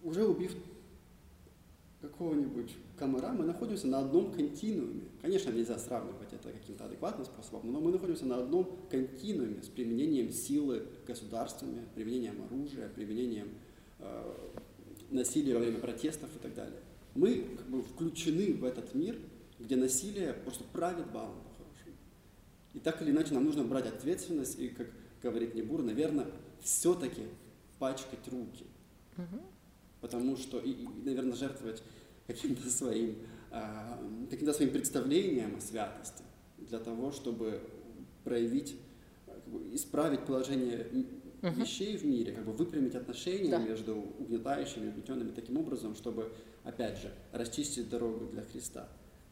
уже 0.03 0.25
убив 0.25 0.55
какого-нибудь 2.01 2.71
комара, 2.95 3.33
мы 3.33 3.43
находимся 3.43 3.87
на 3.87 3.99
одном 3.99 4.31
континууме. 4.31 5.01
Конечно, 5.21 5.51
нельзя 5.51 5.77
сравнивать 5.79 6.31
это 6.31 6.51
каким-то 6.51 6.85
адекватным 6.85 7.25
способом, 7.25 7.71
но 7.71 7.79
мы 7.79 7.91
находимся 7.91 8.25
на 8.25 8.37
одном 8.37 8.77
континууме 8.89 9.63
с 9.63 9.67
применением 9.67 10.31
силы 10.31 10.83
государствами, 11.05 11.85
применением 11.95 12.43
оружия, 12.45 12.89
применением 12.89 13.49
э, 13.99 14.33
насилия 15.09 15.55
во 15.55 15.59
время 15.61 15.79
протестов 15.79 16.29
и 16.35 16.39
так 16.39 16.53
далее. 16.53 16.79
Мы 17.15 17.47
как 17.57 17.67
бы 17.67 17.81
включены 17.81 18.53
в 18.53 18.63
этот 18.63 18.93
мир, 18.93 19.17
где 19.59 19.75
насилие 19.75 20.33
просто 20.33 20.63
правит 20.65 21.07
балом 21.11 21.41
по-хорошему. 21.43 21.95
И 22.73 22.79
так 22.79 23.01
или 23.01 23.11
иначе 23.11 23.33
нам 23.33 23.45
нужно 23.45 23.63
брать 23.63 23.87
ответственность 23.87 24.59
и, 24.59 24.69
как 24.69 24.87
говорит 25.21 25.55
Небур, 25.55 25.81
наверное, 25.83 26.27
все-таки 26.61 27.23
пачкать 27.79 28.27
руки. 28.31 28.65
Потому 30.01 30.37
что, 30.37 30.59
и, 30.59 30.71
и, 30.71 30.87
наверное, 31.03 31.33
жертвовать 31.35 31.81
каким-то 32.27 32.69
своим, 32.69 33.15
а, 33.51 33.99
каким-то 34.29 34.53
своим 34.53 34.71
представлением 34.71 35.55
о 35.57 35.61
святости 35.61 36.23
для 36.57 36.79
того, 36.79 37.11
чтобы 37.11 37.61
проявить, 38.23 38.75
как 39.25 39.47
бы, 39.47 39.73
исправить 39.75 40.21
положение 40.25 40.87
м- 40.91 41.07
вещей 41.55 41.97
в 41.97 42.05
мире, 42.05 42.33
как 42.33 42.45
бы 42.45 42.51
выпрямить 42.53 42.93
отношения 42.95 43.49
Да. 43.51 43.57
между 43.59 43.95
угнетающими 43.95 44.85
и 44.85 44.89
угнетенными 44.89 45.31
таким 45.31 45.57
образом, 45.57 45.95
чтобы, 45.95 46.31
опять 46.63 46.99
же, 46.99 47.11
расчистить 47.31 47.89
дорогу 47.89 48.25
для 48.27 48.43
Христа. 48.43 48.87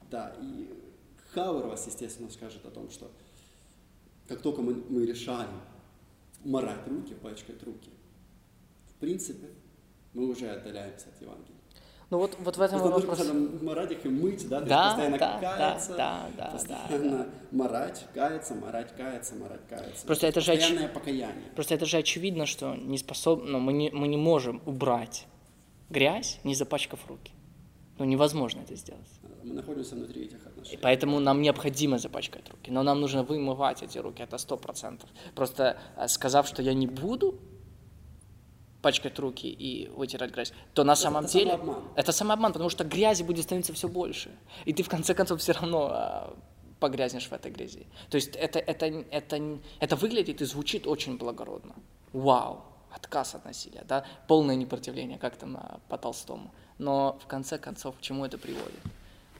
Да, 0.09 0.35
и 0.41 0.69
Хауэр 1.33 1.67
вас, 1.67 1.85
естественно, 1.87 2.29
скажет 2.29 2.65
о 2.65 2.71
том, 2.71 2.89
что 2.89 3.11
как 4.27 4.41
только 4.41 4.61
мы, 4.61 4.75
мы 4.89 5.05
решаем 5.05 5.49
морать 6.43 6.87
руки, 6.87 7.13
пачкать 7.13 7.61
руки, 7.63 7.89
в 8.89 8.93
принципе, 8.95 9.47
мы 10.13 10.27
уже 10.29 10.49
отдаляемся 10.49 11.07
от 11.09 11.21
Евангелия. 11.21 11.55
Ну 12.11 12.19
вот, 12.19 12.37
вот 12.39 12.55
в 12.55 12.61
этом 12.61 12.79
нужно 12.79 12.95
вопрос. 12.95 13.17
постоянно 13.17 13.63
морать 13.63 13.91
их 13.91 14.05
и 14.05 14.09
мыть, 14.09 14.47
да, 14.47 14.61
Да, 14.61 14.89
постоянно 14.89 15.17
да, 15.17 15.39
да, 15.41 15.57
каяться, 15.57 15.95
да, 15.97 16.29
да, 16.37 16.45
постоянно 16.51 17.27
морать, 17.51 18.05
каяться, 18.13 18.53
морать, 18.53 18.95
каяться, 18.95 19.35
морать, 19.35 19.61
каяться. 19.67 20.05
Просто 20.05 20.27
это 20.27 20.39
же 20.39 20.53
оч- 20.53 20.93
покаяние. 20.93 21.49
Просто 21.55 21.73
это 21.73 21.85
же 21.85 21.97
очевидно, 21.97 22.45
что 22.45 22.75
не 22.75 22.99
способ... 22.99 23.43
ну, 23.43 23.59
мы, 23.59 23.73
не, 23.73 23.89
мы 23.89 24.07
не 24.07 24.17
можем 24.17 24.61
убрать 24.67 25.25
грязь, 25.89 26.39
не 26.43 26.53
запачкав 26.53 26.99
руки. 27.07 27.31
Ну, 27.97 28.05
невозможно 28.05 28.61
это 28.61 28.75
сделать. 28.75 29.01
Мы 29.45 29.53
находимся 29.53 29.95
внутри 29.95 30.23
этих 30.25 30.43
И 30.43 30.47
отношений. 30.47 30.79
поэтому 30.81 31.19
нам 31.19 31.41
необходимо 31.41 31.97
запачкать 31.99 32.49
руки. 32.49 32.71
Но 32.71 32.83
нам 32.83 32.99
нужно 32.99 33.23
вымывать 33.23 33.83
эти 33.83 33.99
руки, 33.99 34.23
это 34.23 34.37
сто 34.37 34.57
процентов. 34.57 35.09
Просто 35.35 35.77
э, 35.97 36.07
сказав, 36.07 36.47
что 36.47 36.61
я 36.63 36.73
не 36.73 36.87
буду 36.87 37.39
пачкать 38.81 39.19
руки 39.19 39.47
и 39.47 39.87
вытирать 39.89 40.31
грязь, 40.31 40.53
то 40.73 40.83
на 40.83 40.95
самом 40.95 41.23
это 41.25 41.33
деле 41.33 41.51
самообман. 41.51 41.83
это 41.95 42.11
самообман, 42.11 42.53
потому 42.53 42.69
что 42.69 42.83
грязи 42.83 43.23
будет 43.23 43.43
становиться 43.43 43.73
все 43.73 43.87
больше. 43.87 44.29
И 44.65 44.73
ты 44.73 44.83
в 44.83 44.89
конце 44.89 45.13
концов 45.13 45.39
все 45.39 45.53
равно 45.53 45.89
а, 45.91 46.37
погрязнешь 46.79 47.27
в 47.27 47.33
этой 47.33 47.51
грязи. 47.51 47.87
То 48.09 48.15
есть 48.15 48.35
это, 48.35 48.59
это, 48.59 48.85
это, 49.11 49.59
это 49.79 49.95
выглядит 49.95 50.41
и 50.41 50.45
звучит 50.45 50.87
очень 50.87 51.17
благородно. 51.17 51.75
Вау, 52.13 52.61
отказ 52.91 53.35
от 53.35 53.45
насилия, 53.45 53.83
да? 53.87 54.05
полное 54.27 54.55
непротивление, 54.55 55.17
как 55.17 55.35
там 55.35 55.57
а, 55.57 55.79
по 55.89 55.97
Толстому. 55.97 56.51
Но 56.77 57.17
в 57.23 57.27
конце 57.27 57.57
концов 57.57 57.95
к 57.97 58.01
чему 58.01 58.25
это 58.25 58.37
приводит? 58.37 58.79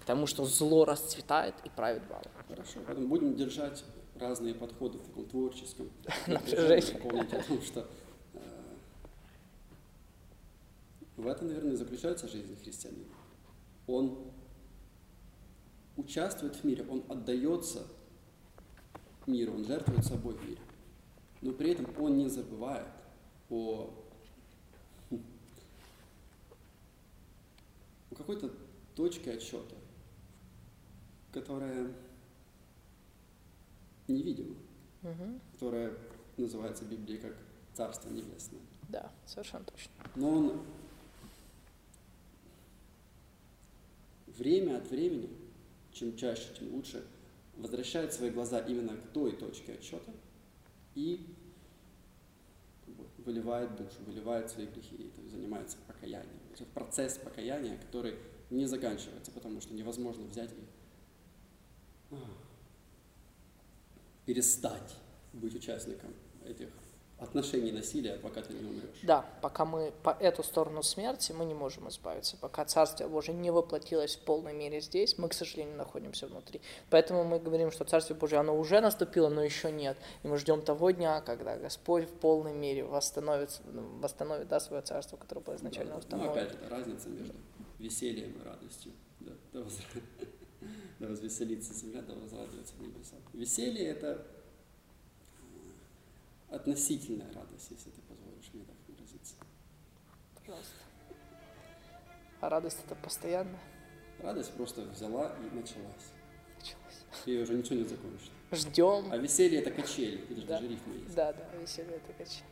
К 0.05 0.07
тому, 0.07 0.27
что 0.27 0.45
зло 0.45 0.85
расцветает 0.85 1.55
и 1.63 1.69
правит 1.69 2.07
балом. 2.07 2.21
Хорошо, 2.47 2.79
поэтому 2.85 3.07
будем 3.07 3.35
держать 3.35 3.83
разные 4.19 4.53
подходы 4.53 4.99
в 4.99 5.01
таком 5.01 5.25
творческом 5.25 5.89
Напряжении. 6.27 7.01
Помните 7.01 7.37
о 7.37 7.43
том, 7.43 7.59
что 7.63 7.89
э, 8.35 8.39
в 11.17 11.25
этом, 11.25 11.47
наверное, 11.47 11.75
заключается 11.75 12.27
жизнь 12.27 12.55
христианина. 12.55 13.09
Он 13.87 14.31
участвует 15.97 16.55
в 16.55 16.63
мире, 16.63 16.85
он 16.87 17.03
отдается 17.09 17.87
миру, 19.25 19.53
он 19.53 19.65
жертвует 19.65 20.05
собой 20.05 20.35
в 20.35 20.47
мире. 20.47 20.61
Но 21.41 21.51
при 21.51 21.71
этом 21.71 21.87
он 21.99 22.15
не 22.15 22.29
забывает 22.29 22.85
о, 23.49 23.91
о 28.11 28.15
какой-то 28.15 28.51
точке 28.93 29.31
отсчета, 29.31 29.75
которая 31.35 31.91
невидима, 34.07 34.55
которая 35.51 35.93
называется 36.37 36.85
в 36.85 36.89
Библии 36.89 37.17
как 37.17 37.35
Царство 37.73 38.09
Небесное. 38.09 38.61
Да, 38.87 39.11
совершенно 39.25 39.65
точно. 39.65 39.91
Но 40.15 40.29
он 40.29 40.61
время 44.27 44.77
от 44.77 44.89
времени, 44.89 45.29
чем 45.91 46.15
чаще, 46.15 46.53
тем 46.57 46.73
лучше, 46.73 47.05
возвращает 47.57 48.13
свои 48.13 48.29
глаза 48.29 48.59
именно 48.59 48.95
к 48.95 49.09
той 49.09 49.33
точке 49.35 49.73
отсчета 49.73 50.13
и 50.93 51.27
выливает 53.17 53.75
душу, 53.75 53.97
выливает 54.05 54.49
свои 54.49 54.67
грехи, 54.67 54.95
то 54.97 55.21
есть 55.21 55.31
занимается 55.31 55.77
покаянием. 55.85 56.39
Это 56.53 56.63
процесс 56.65 57.17
покаяния, 57.17 57.77
который 57.77 58.15
не 58.49 58.65
заканчивается, 58.67 59.31
потому 59.31 59.59
что 59.59 59.73
невозможно 59.73 60.23
взять 60.25 60.51
и 60.51 60.74
перестать 64.25 64.95
быть 65.33 65.55
участником 65.55 66.13
этих 66.45 66.69
отношений 67.17 67.71
насилия, 67.71 68.15
пока 68.15 68.41
ты 68.41 68.53
не 68.53 68.65
умрешь. 68.69 68.99
Да, 69.03 69.25
пока 69.41 69.63
мы 69.63 69.93
по 70.03 70.09
эту 70.09 70.43
сторону 70.43 70.83
смерти, 70.83 71.31
мы 71.31 71.45
не 71.45 71.53
можем 71.53 71.87
избавиться. 71.87 72.35
Пока 72.37 72.65
Царствие 72.65 73.07
Божие 73.07 73.35
не 73.37 73.51
воплотилось 73.51 74.15
в 74.17 74.19
полной 74.19 74.53
мере 74.53 74.81
здесь, 74.81 75.17
мы, 75.17 75.29
к 75.29 75.33
сожалению, 75.33 75.77
находимся 75.77 76.27
внутри. 76.27 76.59
Поэтому 76.89 77.23
мы 77.23 77.39
говорим, 77.39 77.71
что 77.71 77.85
Царствие 77.85 78.17
Божие, 78.19 78.39
оно 78.39 78.57
уже 78.57 78.81
наступило, 78.81 79.29
но 79.29 79.41
еще 79.43 79.71
нет. 79.71 79.97
И 80.23 80.27
мы 80.27 80.37
ждем 80.37 80.61
того 80.61 80.91
дня, 80.91 81.21
когда 81.21 81.55
Господь 81.57 82.03
в 82.09 82.13
полной 82.13 82.53
мере 82.53 82.83
восстановит, 82.83 83.61
ну, 83.65 83.99
восстановит 83.99 84.49
да, 84.49 84.59
свое 84.59 84.81
Царство, 84.81 85.15
которое 85.15 85.41
было 85.41 85.55
изначально 85.55 85.91
Да, 85.91 85.95
Ну, 85.95 85.99
установлено. 85.99 86.31
опять 86.33 86.49
же, 86.51 86.57
это 86.57 86.69
разница 86.69 87.09
между 87.09 87.33
весельем 87.79 88.31
и 88.41 88.43
радостью. 88.43 88.91
Да, 89.21 89.31
да, 89.53 89.63
да 90.99 91.07
возвеселится 91.07 91.73
земля, 91.73 92.01
да 92.01 92.13
возрадуется 92.15 92.73
небеса. 92.79 93.15
Веселье– 93.33 93.85
это 93.89 94.25
э, 96.49 96.55
относительная 96.55 97.31
радость, 97.33 97.67
если 97.71 97.89
ты 97.91 98.01
позволишь 98.01 98.49
мне 98.53 98.63
так 98.63 98.75
выразиться. 98.87 99.35
Пожалуйста. 100.35 100.73
А 102.41 102.49
радость 102.49 102.77
это 102.85 102.95
постоянно 102.95 103.57
Радость 104.19 104.53
просто 104.53 104.81
взяла 104.83 105.35
и 105.39 105.55
началась. 105.55 106.11
началась. 106.57 107.03
И 107.25 107.37
уже 107.37 107.53
ничего 107.55 107.75
не 107.75 107.83
закончится. 107.83 108.31
Ждем. 108.51 109.11
А 109.11 109.17
веселье– 109.17 109.59
это 109.61 109.71
качели. 109.71 110.17
Видишь, 110.29 110.45
Да. 110.45 110.55
даже 110.59 110.67
рифма 110.69 110.93
есть. 110.93 111.15
Да, 111.15 111.33
да, 111.33 111.49
веселье 111.57 111.95
это 111.97 112.13
качели. 112.13 112.45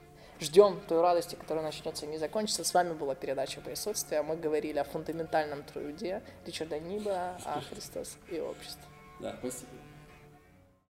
Ждем 0.43 0.81
той 0.89 0.99
радости, 0.99 1.35
которая 1.35 1.63
начнется 1.63 2.05
и 2.05 2.09
не 2.09 2.17
закончится. 2.17 2.65
С 2.65 2.73
вами 2.73 2.91
была 2.91 3.15
передача 3.15 3.61
«Присутствие». 3.61 4.21
Мы 4.23 4.35
говорили 4.35 4.77
о 4.77 4.83
фундаментальном 4.83 5.63
труде 5.63 6.21
Ричарда 6.45 6.79
Ниба, 6.79 7.37
о 7.45 7.61
Христос 7.61 8.17
и 8.29 8.41
обществе. 8.41 8.83
Да, 9.21 9.37
спасибо. 9.39 9.71